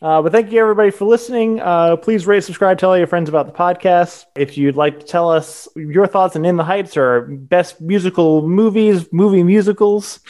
Uh, 0.00 0.22
but 0.22 0.30
thank 0.32 0.52
you 0.52 0.60
everybody 0.60 0.90
for 0.90 1.06
listening. 1.06 1.60
Uh, 1.60 1.96
please 1.96 2.26
rate, 2.26 2.44
subscribe, 2.44 2.78
tell 2.78 2.90
all 2.90 2.98
your 2.98 3.06
friends 3.08 3.28
about 3.28 3.46
the 3.46 3.52
podcast. 3.52 4.26
If 4.36 4.56
you'd 4.56 4.76
like 4.76 5.00
to 5.00 5.06
tell 5.06 5.30
us 5.30 5.66
your 5.74 6.06
thoughts 6.06 6.36
on 6.36 6.44
In 6.44 6.56
the 6.56 6.64
Heights 6.64 6.96
or 6.96 7.22
best 7.22 7.80
musical 7.80 8.46
movies, 8.46 9.12
movie 9.12 9.42
musicals, 9.42 10.20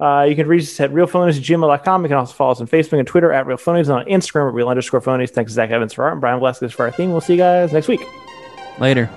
uh, 0.00 0.26
you 0.28 0.36
can 0.36 0.46
reach 0.46 0.64
us 0.64 0.80
at 0.80 0.92
realphonies@gmail.com. 0.92 2.02
You 2.02 2.08
can 2.08 2.18
also 2.18 2.34
follow 2.34 2.52
us 2.52 2.60
on 2.60 2.66
Facebook 2.68 2.98
and 2.98 3.08
Twitter 3.08 3.32
at 3.32 3.46
realphonies 3.46 3.88
and 3.88 3.92
on 3.92 4.04
Instagram 4.04 4.48
at 4.48 4.54
real 4.54 4.68
underscore 4.68 5.00
phonies. 5.00 5.30
Thanks 5.30 5.52
to 5.52 5.54
Zach 5.54 5.70
Evans 5.70 5.94
for 5.94 6.04
art 6.04 6.12
and 6.12 6.20
Brian 6.20 6.38
Velasquez 6.38 6.72
for 6.74 6.84
our 6.84 6.90
theme. 6.90 7.10
We'll 7.10 7.22
see 7.22 7.34
you 7.34 7.38
guys 7.38 7.72
next 7.72 7.88
week. 7.88 8.02
Later. 8.78 9.08